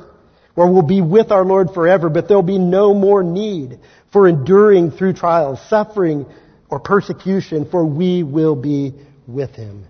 where 0.56 0.68
we'll 0.68 0.82
be 0.82 1.02
with 1.02 1.32
our 1.32 1.46
Lord 1.46 1.72
forever, 1.74 2.10
but 2.10 2.28
there'll 2.28 2.44
be 2.44 2.58
no 2.58 2.94
more 2.94 3.24
need 3.24 3.80
for 4.12 4.28
enduring 4.28 4.92
through 4.92 5.14
trials, 5.14 5.60
suffering, 5.70 6.26
or 6.70 6.80
persecution, 6.80 7.70
for 7.70 7.86
we 7.86 8.24
will 8.24 8.56
be 8.56 8.94
with 9.28 9.52
Him. 9.52 9.86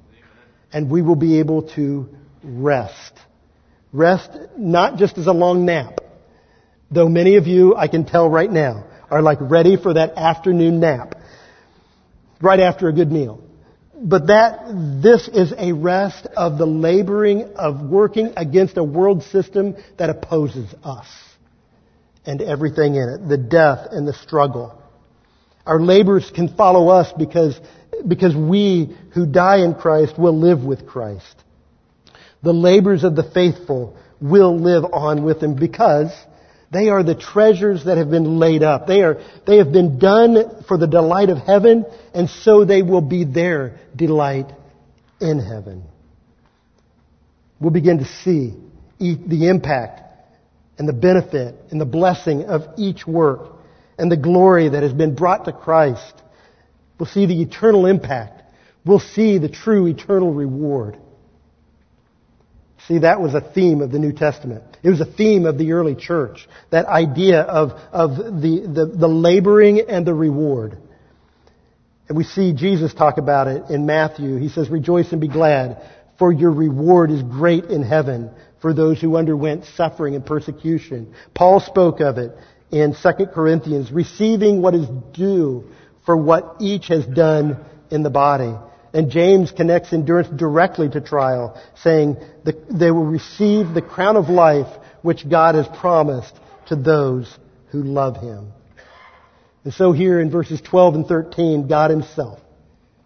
And 0.71 0.89
we 0.89 1.01
will 1.01 1.15
be 1.15 1.39
able 1.39 1.63
to 1.75 2.09
rest. 2.43 3.13
Rest 3.91 4.29
not 4.57 4.97
just 4.97 5.17
as 5.17 5.27
a 5.27 5.33
long 5.33 5.65
nap, 5.65 5.99
though 6.91 7.09
many 7.09 7.37
of 7.37 7.47
you, 7.47 7.75
I 7.75 7.87
can 7.87 8.05
tell 8.05 8.29
right 8.29 8.51
now, 8.51 8.85
are 9.09 9.21
like 9.21 9.39
ready 9.41 9.75
for 9.75 9.95
that 9.95 10.17
afternoon 10.17 10.79
nap 10.79 11.15
right 12.41 12.59
after 12.59 12.87
a 12.87 12.93
good 12.93 13.11
meal. 13.11 13.43
But 14.01 14.27
that, 14.27 15.01
this 15.01 15.27
is 15.27 15.53
a 15.57 15.73
rest 15.73 16.25
of 16.37 16.57
the 16.57 16.65
laboring 16.65 17.53
of 17.55 17.81
working 17.81 18.33
against 18.37 18.77
a 18.77 18.83
world 18.83 19.23
system 19.23 19.75
that 19.97 20.09
opposes 20.09 20.73
us 20.83 21.07
and 22.25 22.41
everything 22.41 22.95
in 22.95 23.09
it, 23.09 23.27
the 23.27 23.37
death 23.37 23.87
and 23.91 24.07
the 24.07 24.13
struggle. 24.13 24.81
Our 25.65 25.81
labors 25.81 26.31
can 26.33 26.55
follow 26.55 26.87
us 26.89 27.11
because, 27.17 27.59
because 28.07 28.35
we 28.35 28.95
who 29.13 29.25
die 29.25 29.57
in 29.65 29.75
Christ 29.75 30.17
will 30.17 30.37
live 30.37 30.63
with 30.63 30.87
Christ. 30.87 31.43
The 32.41 32.53
labors 32.53 33.03
of 33.03 33.17
the 33.17 33.29
faithful 33.29 33.97
will 34.21 34.57
live 34.57 34.85
on 34.93 35.23
with 35.25 35.43
him 35.43 35.55
because 35.55 36.11
they 36.72 36.89
are 36.89 37.03
the 37.03 37.15
treasures 37.15 37.86
that 37.86 37.97
have 37.97 38.11
been 38.11 38.38
laid 38.38 38.61
up. 38.61 38.86
They 38.86 39.01
are, 39.01 39.22
they 39.47 39.57
have 39.57 39.72
been 39.72 39.97
done 39.97 40.63
for 40.67 40.78
the 40.78 40.88
delight 40.88 41.30
of 41.30 41.39
heaven, 41.39 41.86
and 42.13 42.30
so 42.30 42.63
they 42.63 42.84
will 42.84 43.01
be 43.01 43.24
their 43.24 43.80
delight 43.95 44.51
in 45.20 45.39
heaven. 45.39 45.84
We'll 47.59 47.72
begin 47.72 47.97
to 47.99 48.05
see 48.05 48.53
the 48.99 49.47
impact 49.47 50.01
and 50.78 50.88
the 50.88 50.93
benefit 50.93 51.55
and 51.72 51.82
the 51.82 51.86
blessing 51.86 52.45
of 52.45 52.61
each 52.78 53.05
work 53.07 53.51
and 53.97 54.11
the 54.11 54.17
glory 54.17 54.70
that 54.70 54.84
has 54.84 54.93
been 54.93 55.15
brought 55.15 55.45
to 55.45 55.51
Christ. 55.51 56.13
We'll 56.99 57.09
see 57.09 57.26
the 57.26 57.41
eternal 57.41 57.86
impact. 57.86 58.43
We'll 58.86 58.99
see 58.99 59.39
the 59.39 59.49
true 59.49 59.88
eternal 59.88 60.34
reward. 60.34 60.97
See, 62.88 62.99
that 62.99 63.22
was 63.22 63.34
a 63.34 63.41
theme 63.41 63.82
of 63.82 63.91
the 63.91 63.99
New 63.99 64.13
Testament. 64.13 64.68
It 64.82 64.89
was 64.89 65.01
a 65.01 65.05
theme 65.05 65.45
of 65.45 65.57
the 65.57 65.73
early 65.73 65.95
church. 65.95 66.47
That 66.69 66.86
idea 66.86 67.41
of, 67.41 67.71
of 67.91 68.17
the, 68.17 68.65
the, 68.73 68.86
the 68.86 69.07
laboring 69.07 69.82
and 69.82 70.05
the 70.05 70.13
reward. 70.13 70.77
And 72.07 72.17
we 72.17 72.23
see 72.23 72.53
Jesus 72.53 72.93
talk 72.93 73.17
about 73.17 73.47
it 73.47 73.69
in 73.69 73.86
Matthew. 73.86 74.38
He 74.38 74.49
says, 74.49 74.69
rejoice 74.69 75.11
and 75.11 75.21
be 75.21 75.27
glad, 75.27 75.82
for 76.17 76.32
your 76.32 76.51
reward 76.51 77.11
is 77.11 77.21
great 77.21 77.65
in 77.65 77.84
heaven 77.84 78.32
for 78.61 78.73
those 78.73 78.99
who 78.99 79.15
underwent 79.15 79.65
suffering 79.75 80.15
and 80.15 80.25
persecution. 80.25 81.13
Paul 81.34 81.59
spoke 81.59 81.99
of 81.99 82.17
it 82.17 82.36
in 82.71 82.93
2 82.93 83.25
Corinthians, 83.34 83.91
receiving 83.91 84.61
what 84.61 84.75
is 84.75 84.88
due 85.13 85.69
for 86.05 86.17
what 86.17 86.57
each 86.59 86.88
has 86.88 87.05
done 87.05 87.57
in 87.91 88.03
the 88.03 88.09
body. 88.09 88.53
And 88.93 89.11
James 89.11 89.51
connects 89.51 89.93
endurance 89.93 90.27
directly 90.29 90.89
to 90.89 91.01
trial, 91.01 91.61
saying 91.83 92.17
they 92.43 92.91
will 92.91 93.05
receive 93.05 93.73
the 93.73 93.81
crown 93.81 94.17
of 94.17 94.29
life 94.29 94.67
which 95.01 95.29
God 95.29 95.55
has 95.55 95.67
promised 95.79 96.33
to 96.67 96.75
those 96.75 97.31
who 97.71 97.83
love 97.83 98.17
him. 98.17 98.51
And 99.63 99.73
so 99.73 99.91
here 99.91 100.19
in 100.19 100.31
verses 100.31 100.61
12 100.61 100.95
and 100.95 101.05
13, 101.05 101.67
God 101.67 101.91
himself 101.91 102.39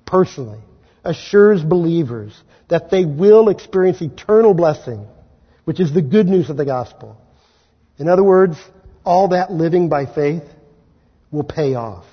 personally 0.05 0.59
assures 1.03 1.61
believers 1.61 2.33
that 2.69 2.89
they 2.89 3.03
will 3.03 3.49
experience 3.49 4.01
eternal 4.01 4.53
blessing, 4.53 5.05
which 5.65 5.79
is 5.79 5.93
the 5.93 6.01
good 6.01 6.27
news 6.27 6.49
of 6.49 6.55
the 6.57 6.65
gospel. 6.65 7.17
In 7.97 8.07
other 8.07 8.23
words, 8.23 8.57
all 9.03 9.29
that 9.29 9.51
living 9.51 9.89
by 9.89 10.05
faith 10.05 10.43
will 11.31 11.43
pay 11.43 11.75
off. 11.75 12.05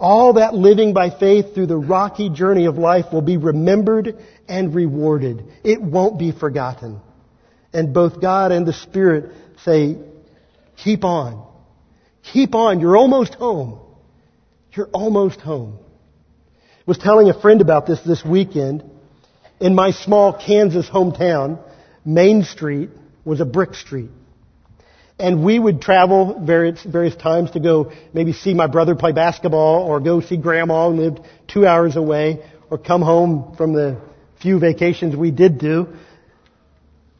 All 0.00 0.32
that 0.34 0.54
living 0.54 0.94
by 0.94 1.10
faith 1.10 1.54
through 1.54 1.66
the 1.66 1.76
rocky 1.76 2.30
journey 2.30 2.64
of 2.64 2.78
life 2.78 3.12
will 3.12 3.20
be 3.20 3.36
remembered 3.36 4.16
and 4.48 4.74
rewarded. 4.74 5.44
It 5.62 5.82
won't 5.82 6.18
be 6.18 6.32
forgotten. 6.32 7.02
And 7.74 7.92
both 7.92 8.18
God 8.18 8.50
and 8.50 8.66
the 8.66 8.72
Spirit 8.72 9.32
say, 9.62 9.98
keep 10.82 11.04
on. 11.04 11.46
Keep 12.32 12.54
on. 12.54 12.80
You're 12.80 12.96
almost 12.96 13.34
home. 13.34 13.78
You're 14.72 14.88
almost 14.88 15.40
home. 15.40 15.78
I 16.56 16.82
was 16.86 16.96
telling 16.96 17.28
a 17.28 17.38
friend 17.38 17.60
about 17.60 17.86
this 17.86 18.00
this 18.00 18.24
weekend. 18.24 18.82
In 19.60 19.74
my 19.74 19.90
small 19.90 20.32
Kansas 20.32 20.88
hometown, 20.88 21.58
Main 22.06 22.44
Street 22.44 22.88
was 23.26 23.40
a 23.40 23.44
brick 23.44 23.74
street. 23.74 24.10
And 25.20 25.44
we 25.44 25.58
would 25.58 25.82
travel 25.82 26.40
various, 26.42 26.82
various 26.82 27.14
times 27.14 27.50
to 27.52 27.60
go 27.60 27.92
maybe 28.12 28.32
see 28.32 28.54
my 28.54 28.66
brother 28.66 28.94
play 28.94 29.12
basketball 29.12 29.84
or 29.84 30.00
go 30.00 30.20
see 30.20 30.36
grandma 30.36 30.90
who 30.90 30.96
lived 30.96 31.20
two 31.46 31.66
hours 31.66 31.96
away 31.96 32.42
or 32.70 32.78
come 32.78 33.02
home 33.02 33.54
from 33.56 33.72
the 33.74 34.00
few 34.40 34.58
vacations 34.58 35.14
we 35.14 35.30
did 35.30 35.58
do. 35.58 35.88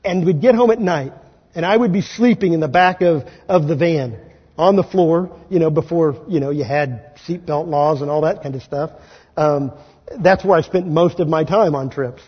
And 0.02 0.24
we'd 0.24 0.40
get 0.40 0.54
home 0.54 0.70
at 0.70 0.80
night 0.80 1.12
and 1.54 1.66
I 1.66 1.76
would 1.76 1.92
be 1.92 2.02
sleeping 2.02 2.52
in 2.52 2.60
the 2.60 2.68
back 2.68 3.02
of, 3.02 3.24
of 3.48 3.66
the 3.66 3.76
van 3.76 4.18
on 4.56 4.76
the 4.76 4.84
floor, 4.84 5.38
you 5.48 5.58
know, 5.58 5.70
before, 5.70 6.24
you 6.28 6.40
know, 6.40 6.50
you 6.50 6.64
had 6.64 7.16
seatbelt 7.26 7.66
laws 7.66 8.02
and 8.02 8.10
all 8.10 8.22
that 8.22 8.42
kind 8.42 8.54
of 8.54 8.62
stuff. 8.62 8.90
Um, 9.36 9.72
that's 10.18 10.44
where 10.44 10.58
I 10.58 10.62
spent 10.62 10.86
most 10.86 11.20
of 11.20 11.28
my 11.28 11.44
time 11.44 11.74
on 11.74 11.90
trips. 11.90 12.22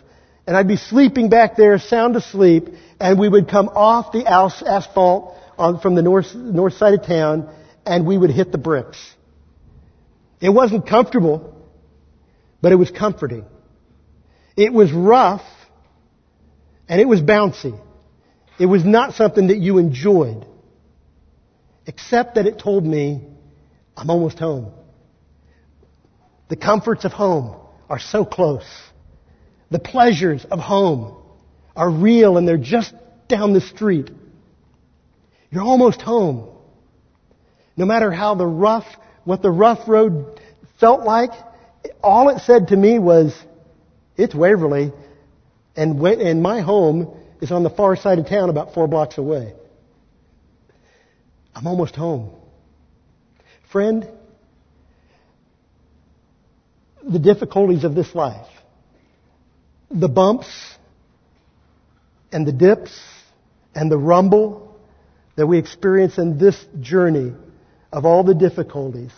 And 0.45 0.57
I'd 0.57 0.67
be 0.67 0.77
sleeping 0.77 1.29
back 1.29 1.55
there, 1.55 1.79
sound 1.79 2.15
asleep, 2.15 2.69
and 2.99 3.17
we 3.17 3.29
would 3.29 3.49
come 3.49 3.69
off 3.69 4.11
the 4.11 4.25
asphalt 4.25 5.32
on, 5.57 5.79
from 5.79 5.95
the 5.95 6.01
north, 6.01 6.33
north 6.35 6.73
side 6.73 6.93
of 6.93 7.05
town 7.05 7.49
and 7.85 8.05
we 8.05 8.17
would 8.17 8.29
hit 8.29 8.51
the 8.51 8.57
bricks. 8.57 8.97
It 10.39 10.49
wasn't 10.49 10.87
comfortable, 10.87 11.55
but 12.61 12.71
it 12.71 12.75
was 12.75 12.91
comforting. 12.91 13.45
It 14.55 14.73
was 14.73 14.91
rough 14.91 15.43
and 16.87 16.99
it 16.99 17.07
was 17.07 17.21
bouncy. 17.21 17.79
It 18.59 18.65
was 18.65 18.85
not 18.85 19.13
something 19.13 19.47
that 19.47 19.57
you 19.57 19.77
enjoyed, 19.77 20.45
except 21.87 22.35
that 22.35 22.45
it 22.45 22.59
told 22.59 22.85
me, 22.85 23.21
I'm 23.97 24.09
almost 24.09 24.39
home. 24.39 24.73
The 26.49 26.55
comforts 26.55 27.03
of 27.03 27.11
home 27.11 27.55
are 27.89 27.99
so 27.99 28.25
close. 28.25 28.65
The 29.71 29.79
pleasures 29.79 30.45
of 30.45 30.59
home 30.59 31.17
are 31.75 31.89
real 31.89 32.37
and 32.37 32.47
they're 32.47 32.57
just 32.57 32.93
down 33.27 33.53
the 33.53 33.61
street. 33.61 34.11
You're 35.53 35.63
almost 35.63 36.01
home. 36.01 36.49
No 37.77 37.85
matter 37.85 38.11
how 38.11 38.33
the 38.33 38.47
rough, 38.47 38.87
what 39.23 39.43
the 39.43 39.51
rough 39.51 39.87
road 39.87 40.41
felt 40.79 41.03
like, 41.03 41.29
all 42.01 42.29
it 42.29 42.39
said 42.39 42.69
to 42.69 42.75
me 42.75 42.97
was, 42.97 43.37
it's 44.17 44.33
Waverly, 44.33 44.91
and, 45.75 46.01
and 46.01 46.41
my 46.41 46.61
home 46.61 47.15
is 47.39 47.51
on 47.51 47.61
the 47.61 47.69
far 47.69 47.95
side 47.95 48.17
of 48.17 48.27
town 48.27 48.49
about 48.49 48.73
four 48.73 48.87
blocks 48.87 49.19
away. 49.19 49.53
I'm 51.53 51.67
almost 51.67 51.95
home. 51.95 52.31
Friend, 53.71 54.09
the 57.07 57.19
difficulties 57.19 57.83
of 57.83 57.93
this 57.93 58.15
life, 58.15 58.47
the 59.91 60.09
bumps 60.09 60.47
and 62.31 62.47
the 62.47 62.51
dips 62.51 62.99
and 63.75 63.91
the 63.91 63.99
rumble 63.99 64.62
that 65.35 65.47
we 65.47 65.57
experience 65.57 66.17
in 66.17 66.37
this 66.37 66.63
journey 66.79 67.33
of 67.91 68.05
all 68.05 68.23
the 68.23 68.35
difficulties 68.35 69.11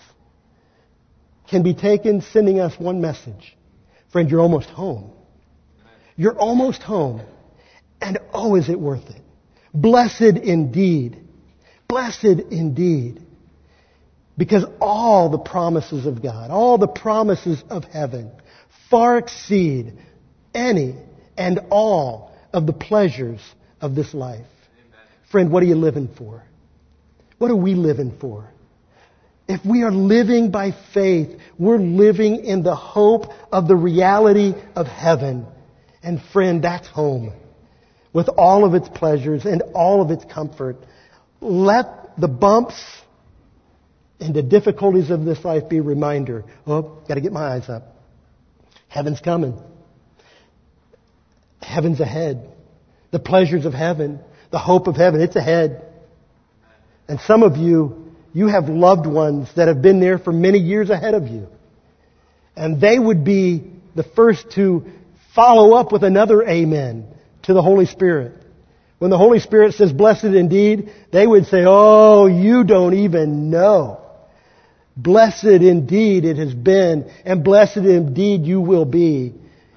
can 1.50 1.64
be 1.64 1.74
taken 1.74 2.22
sending 2.22 2.60
us 2.60 2.78
one 2.80 3.02
message. 3.02 3.56
Friend, 4.12 4.30
you're 4.30 4.42
almost 4.42 4.70
home. 4.70 5.12
You're 6.16 6.38
almost 6.38 6.82
home. 6.82 7.22
And 8.02 8.20
oh, 8.34 8.56
is 8.56 8.70
it 8.70 8.80
worth 8.80 9.10
it? 9.10 9.22
Blessed 9.74 10.22
indeed. 10.22 11.22
Blessed 11.88 12.42
indeed. 12.52 13.22
Because 14.38 14.66
all 14.82 15.30
the 15.30 15.38
promises 15.38 16.06
of 16.06 16.22
God, 16.22 16.52
all 16.52 16.78
the 16.78 16.88
promises 16.88 17.64
of 17.70 17.84
heaven 17.86 18.32
far 18.90 19.18
exceed 19.18 19.94
any 20.54 20.96
and 21.38 21.60
all 21.70 22.34
of 22.54 22.66
the 22.66 22.74
pleasures 22.74 23.42
of 23.82 23.96
this 23.96 24.14
life. 24.14 24.46
Friend, 25.36 25.52
what 25.52 25.64
are 25.64 25.66
you 25.66 25.76
living 25.76 26.08
for? 26.18 26.46
What 27.40 27.52
are 27.52 27.58
we 27.58 27.74
living 27.74 28.18
for? 28.22 28.50
If 29.50 29.66
we 29.66 29.84
are 29.84 29.92
living 29.92 30.50
by 30.50 30.72
faith, 30.94 31.38
we're 31.60 31.78
living 31.78 32.46
in 32.46 32.64
the 32.64 32.74
hope 32.74 33.26
of 33.52 33.68
the 33.68 33.76
reality 33.76 34.54
of 34.78 34.88
heaven. 34.88 35.46
And 36.02 36.22
friend, 36.32 36.64
that's 36.64 36.88
home. 36.88 37.34
With 38.14 38.30
all 38.30 38.64
of 38.64 38.76
its 38.76 38.88
pleasures 38.88 39.44
and 39.44 39.62
all 39.74 40.02
of 40.02 40.10
its 40.10 40.24
comfort. 40.24 40.78
Let 41.42 42.18
the 42.18 42.30
bumps 42.30 42.82
and 44.22 44.34
the 44.34 44.42
difficulties 44.42 45.10
of 45.10 45.26
this 45.26 45.44
life 45.44 45.68
be 45.68 45.80
a 45.80 45.84
reminder. 45.84 46.46
Oh, 46.66 47.04
gotta 47.10 47.20
get 47.20 47.34
my 47.34 47.56
eyes 47.56 47.68
up. 47.68 47.84
Heaven's 48.88 49.20
coming. 49.20 49.62
Heaven's 51.62 52.00
ahead. 52.00 52.50
The 53.12 53.20
pleasures 53.20 53.66
of 53.66 53.74
heaven, 53.74 54.22
the 54.52 54.60
hope 54.60 54.88
of 54.88 54.96
heaven, 54.96 55.22
it's 55.22 55.36
ahead. 55.36 55.84
And 57.08 57.20
some 57.22 57.44
of 57.44 57.58
you, 57.58 58.14
you 58.34 58.48
have 58.48 58.68
loved 58.68 59.06
ones 59.06 59.50
that 59.56 59.68
have 59.68 59.82
been 59.82 60.00
there 60.00 60.18
for 60.18 60.32
many 60.32 60.60
years 60.60 60.90
ahead 60.90 61.14
of 61.14 61.28
you. 61.28 61.48
And 62.56 62.82
they 62.82 62.98
would 62.98 63.24
be 63.24 63.64
the 63.96 64.04
first 64.04 64.52
to 64.52 64.86
follow 65.34 65.76
up 65.76 65.92
with 65.92 66.04
another 66.04 66.44
amen 66.44 67.08
to 67.44 67.54
the 67.54 67.62
Holy 67.62 67.86
Spirit. 67.86 68.34
When 68.98 69.12
the 69.12 69.18
Holy 69.18 69.40
Spirit 69.40 69.74
says 69.74 69.92
blessed 69.92 70.24
indeed, 70.26 70.92
they 71.12 71.28
would 71.28 71.46
say, 71.48 71.64
oh, 71.66 72.28
you 72.28 72.64
don't 72.64 72.94
even 72.94 73.50
know. 73.50 74.02
Blessed 74.98 75.46
indeed 75.46 76.24
it 76.24 76.38
has 76.38 76.54
been, 76.54 77.12
and 77.26 77.44
blessed 77.44 77.78
indeed 77.78 78.46
you 78.46 78.62
will 78.62 78.86
be 78.86 79.34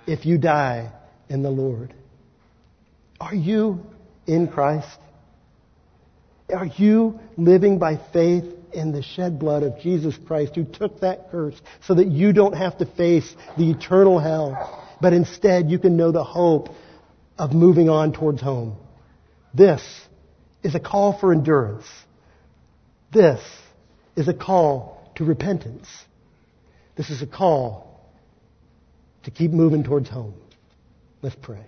if 0.06 0.24
you 0.24 0.38
die 0.38 0.92
in 1.28 1.42
the 1.42 1.50
Lord. 1.50 1.92
Are 3.20 3.34
you 3.34 3.84
in 4.28 4.46
Christ? 4.46 4.86
Are 6.54 6.66
you 6.66 7.18
living 7.36 7.78
by 7.78 7.96
faith 8.12 8.44
in 8.72 8.92
the 8.92 9.02
shed 9.02 9.38
blood 9.38 9.62
of 9.62 9.80
Jesus 9.80 10.16
Christ 10.26 10.54
who 10.54 10.64
took 10.64 11.00
that 11.00 11.30
curse 11.30 11.60
so 11.82 11.94
that 11.94 12.06
you 12.06 12.32
don't 12.32 12.54
have 12.54 12.78
to 12.78 12.86
face 12.86 13.34
the 13.56 13.70
eternal 13.70 14.18
hell, 14.18 14.86
but 15.00 15.12
instead 15.12 15.70
you 15.70 15.78
can 15.78 15.96
know 15.96 16.12
the 16.12 16.24
hope 16.24 16.68
of 17.38 17.52
moving 17.52 17.88
on 17.88 18.12
towards 18.12 18.40
home? 18.40 18.76
This 19.52 19.82
is 20.62 20.74
a 20.74 20.80
call 20.80 21.18
for 21.18 21.32
endurance. 21.32 21.86
This 23.12 23.40
is 24.16 24.28
a 24.28 24.34
call 24.34 25.10
to 25.16 25.24
repentance. 25.24 25.88
This 26.96 27.10
is 27.10 27.22
a 27.22 27.26
call 27.26 28.00
to 29.24 29.30
keep 29.30 29.50
moving 29.50 29.84
towards 29.84 30.08
home. 30.08 30.34
Let's 31.22 31.36
pray. 31.40 31.64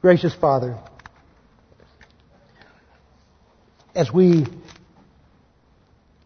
Gracious 0.00 0.34
Father, 0.34 0.78
as 3.96 4.12
we 4.12 4.46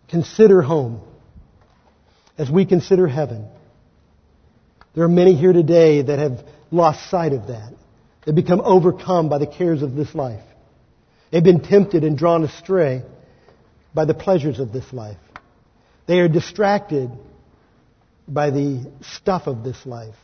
consider 0.09 0.61
home, 0.61 1.01
as 2.37 2.51
we 2.51 2.67
consider 2.67 3.07
heaven, 3.07 3.47
there 4.95 5.05
are 5.05 5.09
many 5.09 5.37
here 5.37 5.53
today 5.53 6.03
that 6.03 6.19
have 6.19 6.45
lost 6.73 7.09
sight 7.11 7.33
of 7.33 7.47
that. 7.47 7.73
They've 8.27 8.35
become 8.35 8.61
overcome 8.61 9.29
by 9.29 9.39
the 9.39 9.47
cares 9.47 9.83
of 9.83 9.95
this 9.95 10.15
life. 10.17 10.43
They've 11.31 11.45
been 11.45 11.61
tempted 11.61 12.03
and 12.03 12.19
drawn 12.19 12.43
astray 12.43 13.03
by 13.95 14.05
the 14.05 14.15
pleasures 14.15 14.59
of 14.59 14.73
this 14.73 14.93
life. 14.93 15.19
They 16.07 16.19
are 16.19 16.29
distracted 16.29 17.11
by 18.27 18.51
the 18.51 18.91
stuff 19.01 19.47
of 19.47 19.63
this 19.63 19.87
life. 19.87 20.17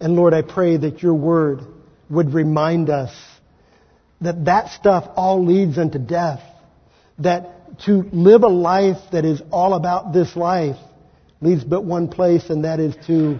And 0.00 0.16
Lord, 0.16 0.34
I 0.34 0.42
pray 0.42 0.76
that 0.76 1.02
your 1.02 1.14
word 1.14 1.60
would 2.10 2.34
remind 2.34 2.90
us 2.90 3.10
that 4.20 4.44
that 4.46 4.70
stuff 4.70 5.08
all 5.16 5.44
leads 5.44 5.78
unto 5.78 5.98
death. 5.98 6.40
That 7.18 7.80
to 7.84 8.08
live 8.12 8.42
a 8.42 8.48
life 8.48 8.98
that 9.12 9.24
is 9.24 9.42
all 9.50 9.74
about 9.74 10.12
this 10.12 10.36
life 10.36 10.76
leads 11.40 11.64
but 11.64 11.84
one 11.84 12.08
place, 12.08 12.48
and 12.48 12.64
that 12.64 12.80
is 12.80 12.94
to 13.06 13.38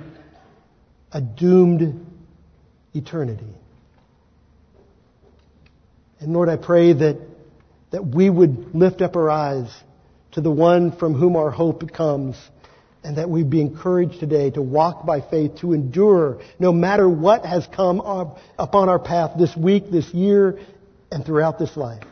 a 1.13 1.21
doomed 1.21 2.05
eternity. 2.95 3.55
And 6.21 6.33
Lord, 6.33 6.49
I 6.49 6.57
pray 6.57 6.93
that, 6.93 7.19
that 7.91 8.07
we 8.07 8.29
would 8.29 8.75
lift 8.75 9.01
up 9.01 9.17
our 9.17 9.31
eyes 9.31 9.71
to 10.33 10.41
the 10.41 10.51
one 10.51 10.97
from 10.97 11.15
whom 11.15 11.37
our 11.37 11.51
hope 11.51 11.93
comes, 11.93 12.37
and 13.07 13.19
that 13.19 13.31
we 13.31 13.45
be 13.45 13.61
encouraged 13.61 14.19
today 14.19 14.51
to 14.51 14.61
walk 14.61 15.07
by 15.07 15.21
faith, 15.21 15.61
to 15.61 15.73
endure 15.73 16.41
no 16.59 16.73
matter 16.73 17.09
what 17.09 17.47
has 17.47 17.65
come 17.69 18.01
up 18.01 18.39
upon 18.59 18.89
our 18.89 18.99
path 18.99 19.39
this 19.39 19.57
week, 19.57 19.93
this 19.93 20.13
year, 20.13 20.59
and 21.13 21.25
throughout 21.25 21.57
this 21.57 21.77
life. 21.77 22.03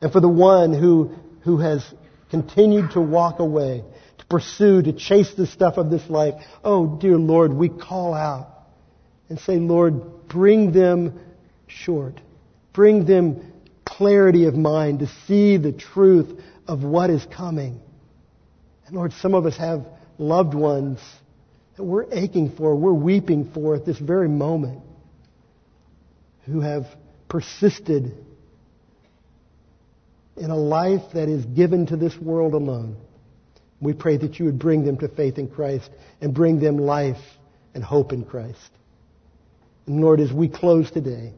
And 0.00 0.10
for 0.10 0.18
the 0.18 0.28
one 0.28 0.72
who, 0.72 1.14
who 1.44 1.58
has 1.58 1.84
continued 2.28 2.90
to 2.90 3.00
walk 3.00 3.38
away, 3.38 3.84
to 4.18 4.26
pursue, 4.26 4.82
to 4.82 4.92
chase 4.92 5.32
the 5.34 5.46
stuff 5.46 5.76
of 5.76 5.90
this 5.90 6.10
life, 6.10 6.34
oh 6.64 6.98
dear 7.00 7.16
Lord, 7.16 7.52
we 7.52 7.68
call 7.68 8.14
out 8.14 8.48
and 9.28 9.38
say, 9.38 9.58
Lord, 9.58 10.26
bring 10.26 10.72
them 10.72 11.20
short. 11.68 12.20
Bring 12.72 13.04
them 13.04 13.52
clarity 13.84 14.46
of 14.46 14.56
mind 14.56 14.98
to 14.98 15.06
see 15.28 15.56
the 15.56 15.70
truth 15.70 16.36
of 16.66 16.82
what 16.82 17.10
is 17.10 17.24
coming. 17.26 17.80
And 18.88 18.96
Lord, 18.96 19.12
some 19.20 19.34
of 19.34 19.44
us 19.44 19.56
have 19.58 19.84
loved 20.16 20.54
ones 20.54 20.98
that 21.76 21.84
we're 21.84 22.06
aching 22.10 22.56
for, 22.56 22.74
we're 22.74 22.92
weeping 22.92 23.50
for 23.52 23.76
at 23.76 23.84
this 23.84 23.98
very 23.98 24.28
moment, 24.28 24.80
who 26.46 26.60
have 26.60 26.86
persisted 27.28 28.14
in 30.38 30.50
a 30.50 30.56
life 30.56 31.02
that 31.12 31.28
is 31.28 31.44
given 31.44 31.86
to 31.86 31.96
this 31.96 32.16
world 32.16 32.54
alone. 32.54 32.96
We 33.78 33.92
pray 33.92 34.16
that 34.16 34.38
you 34.38 34.46
would 34.46 34.58
bring 34.58 34.86
them 34.86 34.96
to 34.98 35.08
faith 35.08 35.36
in 35.36 35.48
Christ 35.48 35.90
and 36.22 36.32
bring 36.32 36.58
them 36.58 36.78
life 36.78 37.20
and 37.74 37.84
hope 37.84 38.14
in 38.14 38.24
Christ. 38.24 38.70
And 39.86 40.00
Lord, 40.00 40.18
as 40.18 40.32
we 40.32 40.48
close 40.48 40.90
today, 40.90 41.34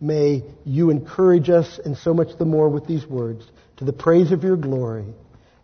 may 0.00 0.44
you 0.64 0.90
encourage 0.90 1.50
us 1.50 1.80
and 1.84 1.96
so 1.98 2.14
much 2.14 2.38
the 2.38 2.44
more 2.44 2.68
with 2.68 2.86
these 2.86 3.04
words 3.04 3.44
to 3.78 3.84
the 3.84 3.92
praise 3.92 4.30
of 4.30 4.44
your 4.44 4.56
glory 4.56 5.06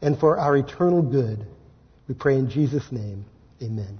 and 0.03 0.19
for 0.19 0.39
our 0.39 0.57
eternal 0.57 1.03
good. 1.03 1.47
We 2.09 2.15
pray 2.15 2.37
in 2.37 2.49
Jesus' 2.49 2.91
name. 2.91 3.25
Amen. 3.63 3.99